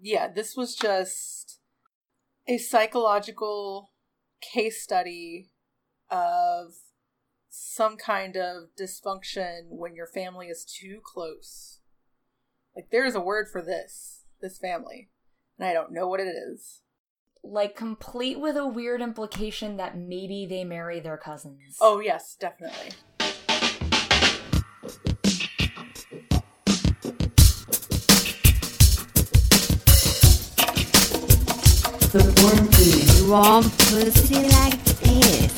Yeah, 0.00 0.28
this 0.28 0.56
was 0.56 0.74
just 0.74 1.60
a 2.46 2.58
psychological 2.58 3.90
case 4.40 4.82
study 4.82 5.50
of 6.10 6.74
some 7.50 7.96
kind 7.96 8.36
of 8.36 8.68
dysfunction 8.80 9.62
when 9.68 9.94
your 9.94 10.06
family 10.06 10.46
is 10.46 10.64
too 10.64 11.00
close. 11.04 11.80
Like 12.74 12.90
there 12.90 13.04
is 13.04 13.14
a 13.14 13.20
word 13.20 13.48
for 13.50 13.60
this, 13.60 14.22
this 14.40 14.58
family, 14.58 15.10
and 15.58 15.68
I 15.68 15.72
don't 15.72 15.92
know 15.92 16.08
what 16.08 16.20
it 16.20 16.28
is. 16.28 16.82
Like 17.42 17.76
complete 17.76 18.38
with 18.38 18.56
a 18.56 18.66
weird 18.66 19.00
implication 19.00 19.76
that 19.76 19.96
maybe 19.96 20.46
they 20.46 20.64
marry 20.64 21.00
their 21.00 21.16
cousins. 21.16 21.76
Oh 21.80 22.00
yes, 22.00 22.36
definitely. 22.38 22.90
The 32.38 32.44
one 32.44 32.66
thing 32.68 33.16
you 33.16 33.32
want 33.32 33.66
pussy 33.66 34.46
like 34.48 34.84
this. 34.84 35.52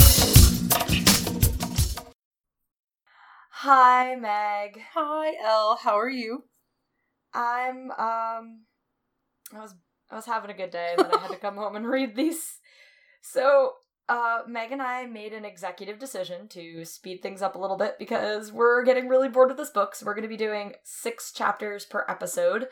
Hi, 3.50 4.16
Meg. 4.16 4.80
Hi, 4.94 5.34
Elle. 5.44 5.78
How 5.82 5.98
are 5.98 6.08
you? 6.08 6.44
I'm 7.34 7.90
um 7.90 8.64
I 9.52 9.60
was 9.60 9.74
I 10.10 10.16
was 10.16 10.24
having 10.24 10.50
a 10.50 10.54
good 10.54 10.70
day, 10.70 10.94
and 10.96 11.04
then 11.04 11.14
I 11.14 11.18
had 11.18 11.32
to 11.32 11.36
come 11.40 11.56
home 11.56 11.76
and 11.76 11.86
read 11.86 12.16
these. 12.16 12.60
So 13.20 13.72
uh 14.08 14.40
Meg 14.48 14.72
and 14.72 14.80
I 14.80 15.04
made 15.04 15.34
an 15.34 15.44
executive 15.44 15.98
decision 15.98 16.48
to 16.48 16.86
speed 16.86 17.20
things 17.22 17.42
up 17.42 17.56
a 17.56 17.58
little 17.58 17.76
bit 17.76 17.98
because 17.98 18.52
we're 18.52 18.84
getting 18.84 19.06
really 19.06 19.28
bored 19.28 19.48
with 19.50 19.58
this 19.58 19.68
book. 19.68 19.94
So 19.94 20.06
we're 20.06 20.14
gonna 20.14 20.28
be 20.28 20.38
doing 20.38 20.72
six 20.82 21.30
chapters 21.30 21.84
per 21.84 22.06
episode. 22.08 22.68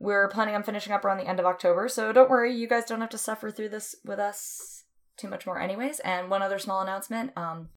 We're 0.00 0.28
planning 0.28 0.56
on 0.56 0.64
finishing 0.64 0.92
up 0.92 1.04
around 1.04 1.18
the 1.18 1.28
end 1.28 1.38
of 1.38 1.46
October, 1.46 1.86
so 1.88 2.12
don't 2.12 2.30
worry, 2.30 2.52
you 2.52 2.66
guys 2.66 2.86
don't 2.86 3.00
have 3.00 3.10
to 3.10 3.18
suffer 3.18 3.52
through 3.52 3.68
this 3.68 3.94
with 4.04 4.18
us 4.18 4.84
too 5.16 5.28
much 5.28 5.46
more 5.46 5.60
anyways. 5.60 6.00
And 6.00 6.28
one 6.28 6.42
other 6.42 6.58
small 6.58 6.80
announcement, 6.80 7.30
um 7.36 7.68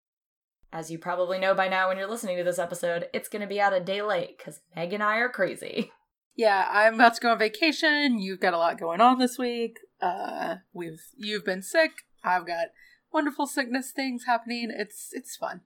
as 0.72 0.90
you 0.90 0.98
probably 0.98 1.38
know 1.38 1.54
by 1.54 1.68
now 1.68 1.88
when 1.88 1.98
you're 1.98 2.10
listening 2.10 2.36
to 2.38 2.44
this 2.44 2.58
episode, 2.58 3.06
it's 3.14 3.30
going 3.30 3.44
to 3.44 3.48
be 3.48 3.62
out 3.62 3.74
a 3.74 3.80
day 3.80 4.02
late 4.02 4.40
because 4.40 4.62
Meg 4.76 4.92
and 4.92 5.04
I 5.04 5.18
are 5.18 5.30
crazy. 5.30 5.92
Yeah, 6.36 6.68
I'm 6.72 6.96
about 6.96 7.14
to 7.14 7.22
go 7.22 7.32
on 7.32 7.38
vacation. 7.38 8.18
You've 8.20 8.40
got 8.40 8.56
a 8.56 8.58
lot 8.58 8.80
going 8.80 9.02
on 9.02 9.20
this 9.20 9.38
week. 9.38 9.78
Uh, 10.02 10.56
we've 10.74 11.00
you've 11.16 11.46
been 11.46 11.62
sick. 11.62 11.92
I've 12.24 12.48
got 12.48 12.70
wonderful 13.12 13.46
sickness 13.46 13.92
things 13.92 14.24
happening. 14.26 14.74
It's 14.76 15.10
it's 15.12 15.36
fun. 15.36 15.62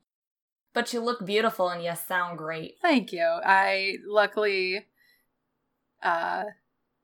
But 0.73 0.92
you 0.92 1.00
look 1.00 1.26
beautiful 1.26 1.70
and 1.70 1.82
you 1.82 1.94
sound 1.95 2.38
great. 2.38 2.76
Thank 2.82 3.14
you. 3.14 3.26
I 3.45 3.95
luckily, 4.06 4.88
uh, 6.03 6.44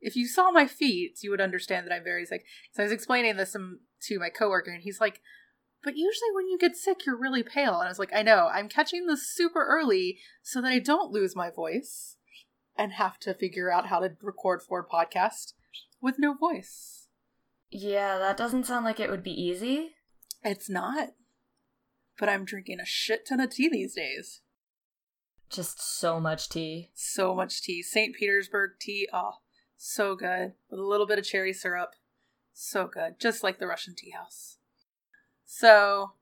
if 0.01 0.15
you 0.15 0.27
saw 0.27 0.51
my 0.51 0.67
feet, 0.67 1.19
you 1.23 1.31
would 1.31 1.41
understand 1.41 1.87
that 1.87 1.93
I'm 1.93 2.03
very 2.03 2.25
sick. 2.25 2.45
So 2.71 2.83
I 2.83 2.85
was 2.85 2.91
explaining 2.91 3.37
this 3.37 3.53
to 3.53 4.19
my 4.19 4.29
coworker, 4.29 4.71
and 4.71 4.83
he's 4.83 4.99
like, 4.99 5.21
"But 5.83 5.95
usually 5.95 6.31
when 6.33 6.47
you 6.47 6.57
get 6.57 6.75
sick, 6.75 7.05
you're 7.05 7.17
really 7.17 7.43
pale." 7.43 7.75
And 7.75 7.85
I 7.85 7.89
was 7.89 7.99
like, 7.99 8.13
"I 8.13 8.21
know. 8.21 8.49
I'm 8.53 8.69
catching 8.69 9.07
this 9.07 9.33
super 9.33 9.65
early 9.65 10.19
so 10.41 10.61
that 10.61 10.71
I 10.71 10.79
don't 10.79 11.11
lose 11.11 11.35
my 11.35 11.49
voice 11.49 12.17
and 12.75 12.93
have 12.93 13.19
to 13.19 13.33
figure 13.33 13.71
out 13.71 13.87
how 13.87 13.99
to 13.99 14.15
record 14.21 14.61
for 14.61 14.79
a 14.79 14.87
podcast 14.87 15.53
with 16.01 16.19
no 16.19 16.33
voice." 16.33 17.07
Yeah, 17.71 18.19
that 18.19 18.37
doesn't 18.37 18.65
sound 18.65 18.85
like 18.85 18.99
it 18.99 19.09
would 19.09 19.23
be 19.23 19.31
easy. 19.31 19.95
It's 20.43 20.69
not. 20.69 21.09
But 22.19 22.29
I'm 22.29 22.45
drinking 22.45 22.79
a 22.79 22.85
shit 22.85 23.25
ton 23.27 23.39
of 23.39 23.49
tea 23.49 23.67
these 23.67 23.95
days. 23.95 24.42
Just 25.53 25.99
so 25.99 26.19
much 26.19 26.49
tea. 26.49 26.89
So 26.95 27.35
much 27.35 27.61
tea. 27.61 27.83
St. 27.83 28.15
Petersburg 28.15 28.71
tea. 28.79 29.07
Oh, 29.13 29.33
so 29.77 30.15
good. 30.15 30.53
With 30.69 30.79
a 30.79 30.83
little 30.83 31.05
bit 31.05 31.19
of 31.19 31.25
cherry 31.25 31.53
syrup. 31.53 31.91
So 32.53 32.87
good. 32.87 33.19
Just 33.19 33.43
like 33.43 33.59
the 33.59 33.67
Russian 33.67 33.93
tea 33.95 34.09
house. 34.09 34.57
So, 35.45 36.13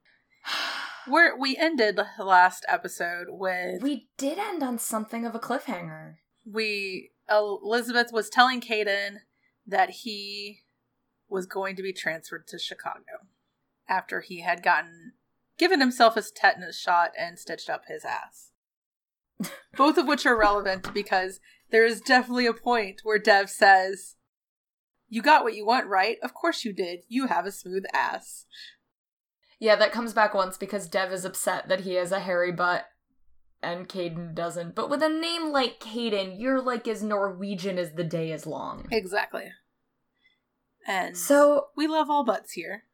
where 1.07 1.35
we 1.37 1.55
ended 1.55 1.95
the 1.95 2.25
last 2.25 2.65
episode 2.67 3.27
with 3.29 3.81
We 3.81 4.09
did 4.17 4.37
end 4.37 4.63
on 4.63 4.77
something 4.77 5.25
of 5.25 5.33
a 5.33 5.39
cliffhanger. 5.39 6.15
we 6.45 7.11
Elizabeth 7.29 8.11
was 8.11 8.29
telling 8.29 8.59
Caden 8.59 9.19
that 9.65 9.89
he 9.89 10.59
was 11.29 11.45
going 11.45 11.77
to 11.77 11.83
be 11.83 11.93
transferred 11.93 12.47
to 12.47 12.59
Chicago 12.59 13.27
after 13.87 14.19
he 14.19 14.41
had 14.41 14.61
gotten 14.61 15.13
given 15.57 15.79
himself 15.79 16.15
his 16.15 16.31
tetanus 16.31 16.77
shot 16.77 17.11
and 17.17 17.39
stitched 17.39 17.69
up 17.69 17.83
his 17.87 18.03
ass. 18.03 18.50
Both 19.75 19.97
of 19.97 20.07
which 20.07 20.25
are 20.25 20.37
relevant 20.37 20.93
because 20.93 21.39
there 21.71 21.85
is 21.85 22.01
definitely 22.01 22.45
a 22.45 22.53
point 22.53 23.01
where 23.03 23.19
Dev 23.19 23.49
says, 23.49 24.15
"You 25.09 25.21
got 25.21 25.43
what 25.43 25.55
you 25.55 25.65
want, 25.65 25.87
right? 25.87 26.17
Of 26.21 26.33
course 26.33 26.65
you 26.65 26.73
did. 26.73 27.03
You 27.07 27.27
have 27.27 27.45
a 27.45 27.51
smooth 27.51 27.83
ass." 27.93 28.45
Yeah, 29.59 29.75
that 29.75 29.91
comes 29.91 30.13
back 30.13 30.33
once 30.33 30.57
because 30.57 30.89
Dev 30.89 31.11
is 31.11 31.23
upset 31.23 31.67
that 31.69 31.81
he 31.81 31.93
has 31.93 32.11
a 32.11 32.19
hairy 32.19 32.51
butt 32.51 32.87
and 33.61 33.87
Caden 33.87 34.33
doesn't. 34.33 34.75
But 34.75 34.89
with 34.89 35.03
a 35.03 35.09
name 35.09 35.51
like 35.51 35.79
Caden, 35.79 36.39
you're 36.39 36.61
like 36.61 36.87
as 36.87 37.03
Norwegian 37.03 37.77
as 37.77 37.93
the 37.93 38.03
day 38.03 38.31
is 38.31 38.47
long. 38.47 38.87
Exactly. 38.91 39.51
And 40.87 41.15
So 41.15 41.67
we 41.75 41.87
love 41.87 42.09
all 42.09 42.25
butts 42.25 42.53
here. 42.53 42.85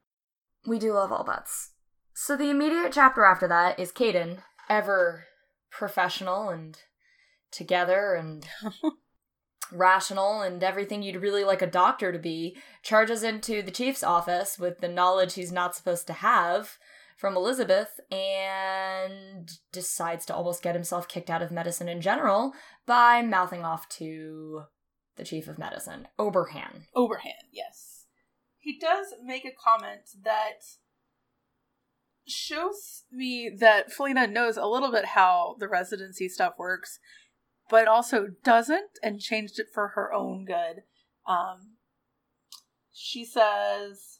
We 0.65 0.77
do 0.77 0.91
love 0.91 1.11
all 1.11 1.23
butts. 1.23 1.71
So 2.13 2.35
the 2.35 2.49
immediate 2.49 2.91
chapter 2.91 3.23
after 3.23 3.47
that 3.47 3.79
is 3.79 3.93
Caden, 3.93 4.39
ever 4.69 5.25
professional 5.77 6.49
and 6.49 6.79
together 7.51 8.15
and 8.15 8.47
rational 9.71 10.41
and 10.41 10.63
everything 10.63 11.03
you'd 11.03 11.21
really 11.21 11.43
like 11.43 11.61
a 11.61 11.67
doctor 11.67 12.11
to 12.11 12.17
be, 12.19 12.57
charges 12.81 13.21
into 13.23 13.61
the 13.61 13.71
chief's 13.71 14.03
office 14.03 14.57
with 14.57 14.79
the 14.79 14.87
knowledge 14.87 15.35
he's 15.35 15.51
not 15.51 15.75
supposed 15.75 16.07
to 16.07 16.13
have 16.13 16.77
from 17.15 17.35
Elizabeth 17.35 17.99
and 18.11 19.51
decides 19.71 20.25
to 20.25 20.35
almost 20.35 20.63
get 20.63 20.75
himself 20.75 21.07
kicked 21.07 21.29
out 21.29 21.41
of 21.41 21.51
medicine 21.51 21.87
in 21.87 22.01
general 22.01 22.53
by 22.85 23.21
mouthing 23.21 23.63
off 23.63 23.87
to 23.89 24.63
the 25.15 25.23
chief 25.23 25.47
of 25.47 25.57
medicine, 25.57 26.07
Oberhan. 26.19 26.85
Oberhan, 26.95 27.49
yes. 27.51 28.05
He 28.57 28.79
does 28.79 29.07
make 29.23 29.45
a 29.45 29.51
comment 29.51 30.09
that 30.23 30.61
shows 32.29 33.03
me 33.11 33.49
that 33.59 33.91
Faleena 33.91 34.31
knows 34.31 34.57
a 34.57 34.65
little 34.65 34.91
bit 34.91 35.05
how 35.05 35.55
the 35.59 35.67
residency 35.67 36.29
stuff 36.29 36.53
works, 36.57 36.99
but 37.69 37.87
also 37.87 38.27
doesn't 38.43 38.91
and 39.03 39.19
changed 39.19 39.59
it 39.59 39.67
for 39.73 39.89
her 39.89 40.13
own 40.13 40.45
good. 40.45 40.83
Um, 41.27 41.77
she 42.93 43.25
says. 43.25 44.19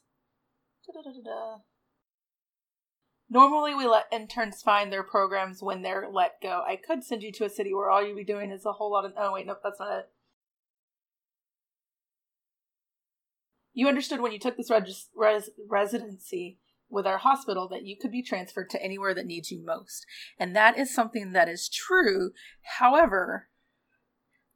Normally, 3.30 3.76
we 3.76 3.86
let 3.86 4.06
interns 4.12 4.62
find 4.62 4.92
their 4.92 5.04
programs 5.04 5.62
when 5.62 5.82
they're 5.82 6.08
let 6.10 6.42
go. 6.42 6.64
I 6.66 6.78
could 6.78 7.04
send 7.04 7.24
you 7.24 7.32
to 7.34 7.46
a 7.46 7.50
city 7.50 7.74
where 7.74 7.90
all 7.90 8.06
you'd 8.06 8.16
be 8.16 8.24
doing 8.24 8.52
is 8.52 8.66
a 8.66 8.74
whole 8.74 8.92
lot 8.92 9.04
of. 9.04 9.14
Oh, 9.18 9.34
wait, 9.34 9.46
nope, 9.46 9.60
that's 9.64 9.80
not 9.80 10.00
it. 10.00 10.10
You 13.74 13.88
understood 13.88 14.22
when 14.22 14.32
you 14.32 14.40
took 14.40 14.56
this 14.56 14.72
res- 15.16 15.50
residency 15.68 16.60
with 16.90 17.06
our 17.06 17.18
hospital 17.18 17.68
that 17.68 17.86
you 17.86 17.98
could 18.00 18.12
be 18.12 18.24
transferred 18.24 18.70
to 18.70 18.82
anywhere 18.82 19.14
that 19.14 19.26
needs 19.26 19.52
you 19.52 19.64
most. 19.64 20.06
And 20.40 20.56
that 20.56 20.78
is 20.78 20.94
something 20.94 21.34
that 21.34 21.50
is 21.50 21.70
true. 21.70 22.32
However, 22.80 23.50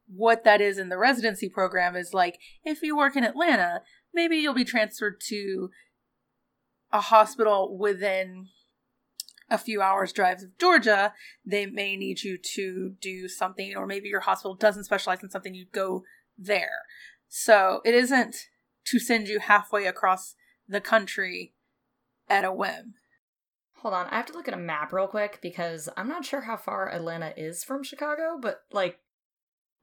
what 0.06 0.44
that 0.44 0.60
is 0.60 0.78
in 0.78 0.88
the 0.88 0.98
residency 0.98 1.48
program 1.48 1.96
is 1.96 2.12
like 2.12 2.38
if 2.64 2.82
you 2.82 2.96
work 2.96 3.16
in 3.16 3.24
Atlanta, 3.24 3.82
maybe 4.12 4.36
you'll 4.36 4.54
be 4.54 4.64
transferred 4.64 5.20
to 5.28 5.70
a 6.92 7.00
hospital 7.00 7.76
within 7.76 8.48
a 9.50 9.58
few 9.58 9.82
hours 9.82 10.12
drive 10.12 10.38
of 10.42 10.58
Georgia. 10.58 11.12
They 11.44 11.66
may 11.66 11.96
need 11.96 12.22
you 12.22 12.38
to 12.54 12.94
do 13.00 13.28
something, 13.28 13.76
or 13.76 13.86
maybe 13.86 14.08
your 14.08 14.20
hospital 14.20 14.54
doesn't 14.54 14.84
specialize 14.84 15.22
in 15.22 15.30
something, 15.30 15.54
you 15.54 15.66
go 15.72 16.04
there. 16.38 16.82
So 17.28 17.80
it 17.84 17.94
isn't 17.94 18.36
to 18.86 18.98
send 18.98 19.28
you 19.28 19.40
halfway 19.40 19.86
across 19.86 20.34
the 20.68 20.80
country 20.80 21.54
at 22.32 22.44
a 22.46 22.52
whim. 22.52 22.94
Hold 23.82 23.94
on, 23.94 24.06
I 24.06 24.16
have 24.16 24.26
to 24.26 24.32
look 24.32 24.48
at 24.48 24.54
a 24.54 24.58
map 24.58 24.92
real 24.92 25.06
quick 25.06 25.40
because 25.42 25.88
I'm 25.96 26.08
not 26.08 26.24
sure 26.24 26.40
how 26.40 26.56
far 26.56 26.90
Atlanta 26.90 27.34
is 27.36 27.62
from 27.62 27.82
Chicago, 27.82 28.38
but 28.40 28.62
like, 28.72 29.00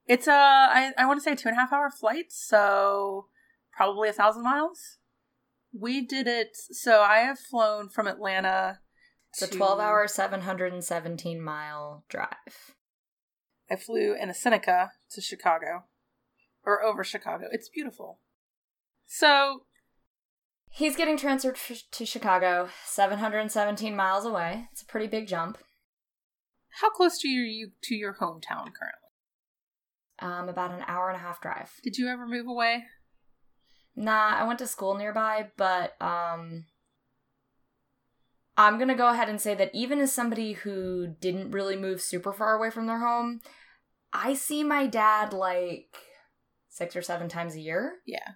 It's 0.06 0.26
a 0.26 0.32
I, 0.32 0.92
I 0.98 1.06
want 1.06 1.18
to 1.18 1.22
say 1.22 1.32
a 1.32 1.36
two 1.36 1.48
and 1.48 1.56
a 1.56 1.60
half 1.60 1.72
hour 1.72 1.90
flight, 1.90 2.26
so 2.30 3.26
probably 3.72 4.08
a 4.08 4.12
thousand 4.12 4.42
miles. 4.42 4.98
We 5.72 6.00
did 6.04 6.26
it. 6.26 6.56
So 6.56 7.02
I 7.02 7.18
have 7.18 7.38
flown 7.38 7.88
from 7.88 8.08
Atlanta. 8.08 8.80
it's 9.30 9.42
a 9.42 9.46
12 9.46 9.78
hour, 9.78 10.08
717 10.08 11.40
mile 11.40 12.04
drive. 12.08 12.74
I 13.70 13.76
flew 13.76 14.16
in 14.20 14.28
a 14.28 14.34
Seneca 14.34 14.90
to 15.12 15.20
Chicago, 15.20 15.84
or 16.64 16.82
over 16.82 17.04
Chicago. 17.04 17.46
It's 17.52 17.68
beautiful. 17.68 18.18
So 19.06 19.62
He's 20.72 20.96
getting 20.96 21.16
transferred 21.16 21.56
f- 21.56 21.82
to 21.92 22.06
Chicago, 22.06 22.68
717 22.84 23.94
miles 23.94 24.24
away. 24.24 24.68
It's 24.72 24.82
a 24.82 24.86
pretty 24.86 25.06
big 25.08 25.26
jump. 25.26 25.58
how 26.80 26.88
close 26.90 27.18
to 27.18 27.28
you 27.28 27.42
are 27.42 27.44
you 27.44 27.70
to 27.82 27.94
your 27.94 28.14
hometown 28.14 28.70
currently? 28.72 29.10
Um, 30.20 30.48
about 30.48 30.70
an 30.70 30.84
hour 30.86 31.08
and 31.08 31.16
a 31.16 31.20
half 31.20 31.40
drive. 31.40 31.72
Did 31.82 31.96
you 31.98 32.08
ever 32.08 32.26
move 32.26 32.46
away? 32.46 32.84
Nah, 33.96 34.36
I 34.38 34.44
went 34.46 34.60
to 34.60 34.66
school 34.66 34.94
nearby, 34.96 35.48
but 35.56 36.00
um 36.00 36.66
I'm 38.56 38.76
going 38.76 38.88
to 38.88 38.94
go 38.94 39.08
ahead 39.08 39.30
and 39.30 39.40
say 39.40 39.54
that 39.54 39.70
even 39.74 40.00
as 40.00 40.12
somebody 40.12 40.52
who 40.52 41.06
didn't 41.20 41.50
really 41.52 41.76
move 41.76 42.02
super 42.02 42.30
far 42.32 42.54
away 42.54 42.68
from 42.70 42.86
their 42.86 42.98
home, 42.98 43.40
I 44.12 44.34
see 44.34 44.62
my 44.62 44.86
dad 44.86 45.32
like 45.32 45.96
6 46.68 46.94
or 46.94 47.00
7 47.02 47.28
times 47.28 47.54
a 47.54 47.60
year 47.60 47.94
Yeah. 48.06 48.32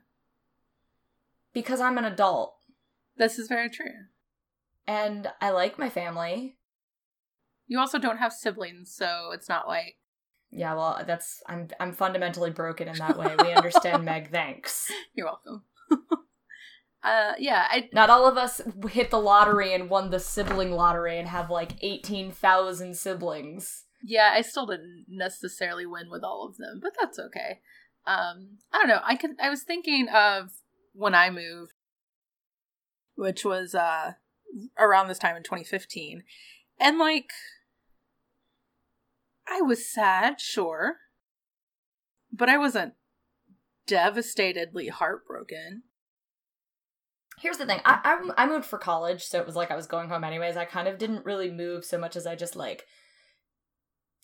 Because 1.54 1.80
I'm 1.80 1.96
an 1.98 2.04
adult 2.04 2.56
This 3.16 3.38
is 3.38 3.48
very 3.48 3.70
true. 3.70 3.94
and 4.86 5.28
I 5.40 5.50
like 5.50 5.78
my 5.78 5.88
family. 5.88 6.58
You 7.66 7.78
also 7.78 7.98
don't 7.98 8.18
have 8.18 8.32
siblings, 8.32 8.94
so 8.94 9.30
it's 9.32 9.48
not 9.48 9.66
like 9.66 9.96
Yeah, 10.50 10.74
well, 10.74 11.02
that's 11.06 11.42
I'm 11.48 11.68
I'm 11.80 11.92
fundamentally 11.92 12.50
broken 12.50 12.88
in 12.88 12.98
that 12.98 13.16
way. 13.18 13.34
We 13.38 13.52
understand 13.60 14.04
Meg, 14.04 14.30
thanks. 14.30 14.90
you're 15.14 15.26
welcome. 15.26 15.62
uh 17.02 17.32
yeah, 17.38 17.66
I 17.70 17.88
Not 17.92 18.10
all 18.10 18.26
of 18.26 18.36
us 18.36 18.60
hit 18.90 19.10
the 19.10 19.18
lottery 19.20 19.74
and 19.74 19.90
won 19.90 20.10
the 20.10 20.20
sibling 20.20 20.72
lottery 20.72 21.18
and 21.18 21.28
have 21.28 21.50
like 21.50 21.72
18,000 21.82 22.96
siblings. 22.96 23.84
yeah, 24.02 24.30
I 24.34 24.42
still 24.42 24.66
didn't 24.66 25.06
necessarily 25.08 25.86
win 25.86 26.10
with 26.10 26.22
all 26.24 26.46
of 26.48 26.56
them, 26.56 26.80
but 26.82 26.92
that's 27.00 27.18
okay. 27.18 27.60
Um 28.06 28.58
I 28.72 28.78
don't 28.78 28.88
know. 28.88 29.00
I 29.04 29.16
could 29.16 29.32
I 29.40 29.50
was 29.50 29.62
thinking 29.62 30.08
of 30.08 30.50
when 30.94 31.14
I 31.14 31.30
moved 31.30 31.72
which 33.16 33.44
was 33.44 33.74
uh 33.74 34.12
around 34.78 35.08
this 35.08 35.18
time 35.18 35.36
in 35.36 35.42
2015. 35.42 36.22
And 36.80 36.98
like 36.98 37.30
I 39.48 39.60
was 39.60 39.86
sad, 39.86 40.40
sure. 40.40 40.96
But 42.32 42.48
I 42.48 42.58
wasn't 42.58 42.94
devastatedly 43.88 44.90
heartbroken. 44.90 45.82
Here's 47.38 47.58
the 47.58 47.66
thing. 47.66 47.80
I, 47.84 48.00
I 48.36 48.44
I 48.44 48.46
moved 48.46 48.64
for 48.64 48.78
college, 48.78 49.24
so 49.24 49.38
it 49.40 49.46
was 49.46 49.56
like 49.56 49.70
I 49.70 49.76
was 49.76 49.86
going 49.86 50.08
home 50.08 50.24
anyways. 50.24 50.56
I 50.56 50.64
kind 50.64 50.88
of 50.88 50.98
didn't 50.98 51.26
really 51.26 51.50
move 51.50 51.84
so 51.84 51.98
much 51.98 52.16
as 52.16 52.26
I 52.26 52.36
just 52.36 52.56
like 52.56 52.86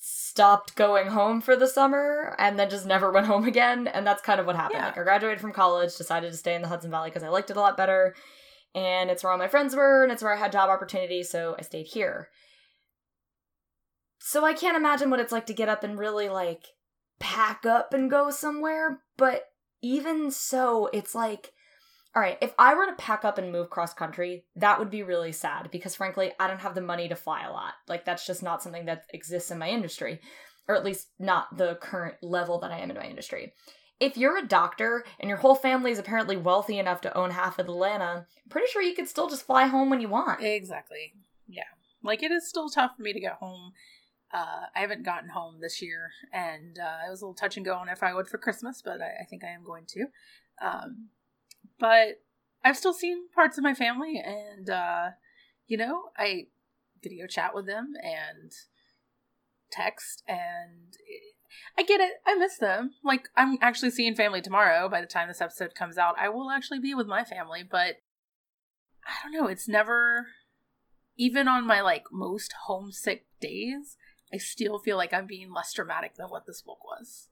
stopped 0.02 0.74
going 0.76 1.08
home 1.08 1.42
for 1.42 1.54
the 1.54 1.66
summer 1.66 2.34
and 2.38 2.58
then 2.58 2.70
just 2.70 2.86
never 2.86 3.12
went 3.12 3.26
home 3.26 3.44
again. 3.44 3.86
And 3.86 4.06
that's 4.06 4.22
kind 4.22 4.40
of 4.40 4.46
what 4.46 4.56
happened. 4.56 4.80
Yeah. 4.80 4.86
Like 4.86 4.98
I 4.98 5.02
graduated 5.02 5.40
from 5.40 5.52
college, 5.52 5.94
decided 5.94 6.32
to 6.32 6.36
stay 6.38 6.54
in 6.54 6.62
the 6.62 6.68
Hudson 6.68 6.90
Valley 6.90 7.10
because 7.10 7.22
I 7.22 7.28
liked 7.28 7.50
it 7.50 7.56
a 7.56 7.60
lot 7.60 7.76
better, 7.76 8.14
and 8.74 9.10
it's 9.10 9.22
where 9.22 9.30
all 9.30 9.38
my 9.38 9.48
friends 9.48 9.76
were, 9.76 10.02
and 10.02 10.10
it's 10.10 10.22
where 10.22 10.34
I 10.34 10.38
had 10.38 10.52
job 10.52 10.70
opportunities, 10.70 11.30
so 11.30 11.54
I 11.58 11.62
stayed 11.62 11.86
here. 11.86 12.28
So 14.18 14.44
I 14.44 14.54
can't 14.54 14.76
imagine 14.76 15.10
what 15.10 15.20
it's 15.20 15.32
like 15.32 15.46
to 15.46 15.54
get 15.54 15.68
up 15.68 15.84
and 15.84 15.98
really 15.98 16.28
like 16.28 16.64
pack 17.18 17.66
up 17.66 17.92
and 17.92 18.10
go 18.10 18.30
somewhere, 18.30 19.02
but 19.18 19.44
even 19.82 20.30
so, 20.30 20.88
it's 20.92 21.14
like 21.14 21.52
all 22.14 22.22
right, 22.22 22.38
if 22.40 22.52
I 22.58 22.74
were 22.74 22.86
to 22.86 22.94
pack 22.94 23.24
up 23.24 23.38
and 23.38 23.52
move 23.52 23.70
cross 23.70 23.94
country, 23.94 24.44
that 24.56 24.78
would 24.78 24.90
be 24.90 25.04
really 25.04 25.30
sad 25.30 25.70
because 25.70 25.94
frankly, 25.94 26.32
I 26.40 26.48
don't 26.48 26.60
have 26.60 26.74
the 26.74 26.80
money 26.80 27.08
to 27.08 27.14
fly 27.14 27.44
a 27.44 27.52
lot. 27.52 27.74
Like 27.86 28.04
that's 28.04 28.26
just 28.26 28.42
not 28.42 28.62
something 28.62 28.86
that 28.86 29.04
exists 29.14 29.50
in 29.50 29.58
my 29.58 29.68
industry, 29.68 30.20
or 30.66 30.74
at 30.74 30.84
least 30.84 31.08
not 31.20 31.56
the 31.56 31.76
current 31.76 32.16
level 32.20 32.58
that 32.60 32.72
I 32.72 32.78
am 32.78 32.90
in 32.90 32.96
my 32.96 33.06
industry. 33.06 33.52
If 34.00 34.16
you're 34.16 34.38
a 34.38 34.46
doctor 34.46 35.04
and 35.20 35.28
your 35.28 35.38
whole 35.38 35.54
family 35.54 35.92
is 35.92 35.98
apparently 35.98 36.36
wealthy 36.36 36.78
enough 36.78 37.00
to 37.02 37.16
own 37.16 37.30
half 37.30 37.58
of 37.58 37.66
Atlanta, 37.66 38.26
I'm 38.44 38.48
pretty 38.48 38.66
sure 38.72 38.82
you 38.82 38.94
could 38.94 39.08
still 39.08 39.28
just 39.28 39.46
fly 39.46 39.66
home 39.66 39.90
when 39.90 40.00
you 40.00 40.08
want. 40.08 40.42
Exactly. 40.42 41.12
Yeah. 41.46 41.62
Like 42.02 42.22
it 42.22 42.32
is 42.32 42.48
still 42.48 42.70
tough 42.70 42.96
for 42.96 43.02
me 43.02 43.12
to 43.12 43.20
get 43.20 43.34
home. 43.34 43.72
Uh, 44.32 44.66
I 44.74 44.80
haven't 44.80 45.04
gotten 45.04 45.28
home 45.28 45.56
this 45.60 45.82
year, 45.82 46.10
and 46.32 46.78
uh, 46.78 47.06
it 47.06 47.10
was 47.10 47.20
a 47.20 47.24
little 47.24 47.34
touch 47.34 47.56
and 47.56 47.66
go 47.66 47.74
on 47.74 47.88
if 47.88 48.02
I 48.02 48.14
would 48.14 48.28
for 48.28 48.38
Christmas, 48.38 48.80
but 48.80 49.00
I, 49.00 49.22
I 49.22 49.24
think 49.28 49.42
I 49.42 49.48
am 49.48 49.64
going 49.64 49.86
to. 49.88 50.06
Um, 50.62 51.08
but 51.80 52.22
I've 52.64 52.76
still 52.76 52.92
seen 52.92 53.28
parts 53.34 53.58
of 53.58 53.64
my 53.64 53.74
family, 53.74 54.22
and 54.24 54.68
uh, 54.68 55.10
you 55.66 55.76
know, 55.76 56.10
I 56.16 56.46
video 57.02 57.26
chat 57.26 57.54
with 57.54 57.66
them 57.66 57.94
and 58.02 58.52
text, 59.72 60.22
and 60.28 60.96
I 61.78 61.82
get 61.82 62.00
it. 62.00 62.12
I 62.26 62.34
miss 62.34 62.58
them. 62.58 62.92
Like 63.02 63.28
I'm 63.36 63.58
actually 63.60 63.90
seeing 63.90 64.14
family 64.14 64.42
tomorrow. 64.42 64.88
By 64.88 65.00
the 65.00 65.06
time 65.06 65.28
this 65.28 65.40
episode 65.40 65.74
comes 65.74 65.98
out, 65.98 66.14
I 66.18 66.28
will 66.28 66.50
actually 66.50 66.80
be 66.80 66.94
with 66.94 67.06
my 67.06 67.24
family, 67.24 67.62
but 67.68 67.96
I 69.04 69.12
don't 69.22 69.32
know. 69.32 69.48
It's 69.48 69.66
never 69.66 70.26
even 71.16 71.48
on 71.48 71.66
my 71.66 71.80
like 71.80 72.04
most 72.10 72.54
homesick 72.66 73.26
days, 73.40 73.96
I 74.32 74.38
still 74.38 74.78
feel 74.78 74.96
like 74.96 75.12
I'm 75.12 75.26
being 75.26 75.52
less 75.52 75.72
dramatic 75.72 76.14
than 76.14 76.28
what 76.28 76.46
this 76.46 76.62
book 76.62 76.84
was. 76.84 77.28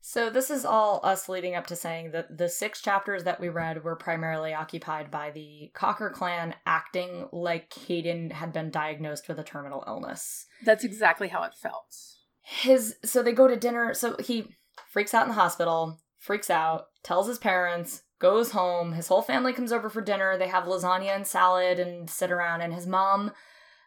So 0.00 0.30
this 0.30 0.50
is 0.50 0.64
all 0.64 1.00
us 1.04 1.28
leading 1.28 1.54
up 1.54 1.66
to 1.68 1.76
saying 1.76 2.12
that 2.12 2.36
the 2.36 2.48
six 2.48 2.80
chapters 2.80 3.24
that 3.24 3.40
we 3.40 3.48
read 3.48 3.84
were 3.84 3.96
primarily 3.96 4.54
occupied 4.54 5.10
by 5.10 5.30
the 5.30 5.70
Cocker 5.74 6.10
clan 6.10 6.54
acting 6.64 7.28
like 7.32 7.70
Caden 7.70 8.32
had 8.32 8.52
been 8.52 8.70
diagnosed 8.70 9.28
with 9.28 9.38
a 9.38 9.44
terminal 9.44 9.84
illness. 9.86 10.46
That's 10.64 10.84
exactly 10.84 11.28
how 11.28 11.42
it 11.42 11.54
felt. 11.54 11.94
His 12.42 12.96
so 13.04 13.22
they 13.22 13.32
go 13.32 13.46
to 13.46 13.56
dinner, 13.56 13.92
so 13.92 14.16
he 14.18 14.56
freaks 14.90 15.12
out 15.12 15.22
in 15.22 15.28
the 15.28 15.34
hospital, 15.34 16.00
freaks 16.18 16.48
out, 16.48 16.86
tells 17.02 17.28
his 17.28 17.38
parents, 17.38 18.02
goes 18.18 18.52
home, 18.52 18.92
his 18.92 19.08
whole 19.08 19.22
family 19.22 19.52
comes 19.52 19.72
over 19.72 19.90
for 19.90 20.00
dinner, 20.00 20.38
they 20.38 20.48
have 20.48 20.64
lasagna 20.64 21.14
and 21.14 21.26
salad 21.26 21.78
and 21.78 22.08
sit 22.08 22.30
around 22.30 22.62
and 22.62 22.72
his 22.72 22.86
mom 22.86 23.32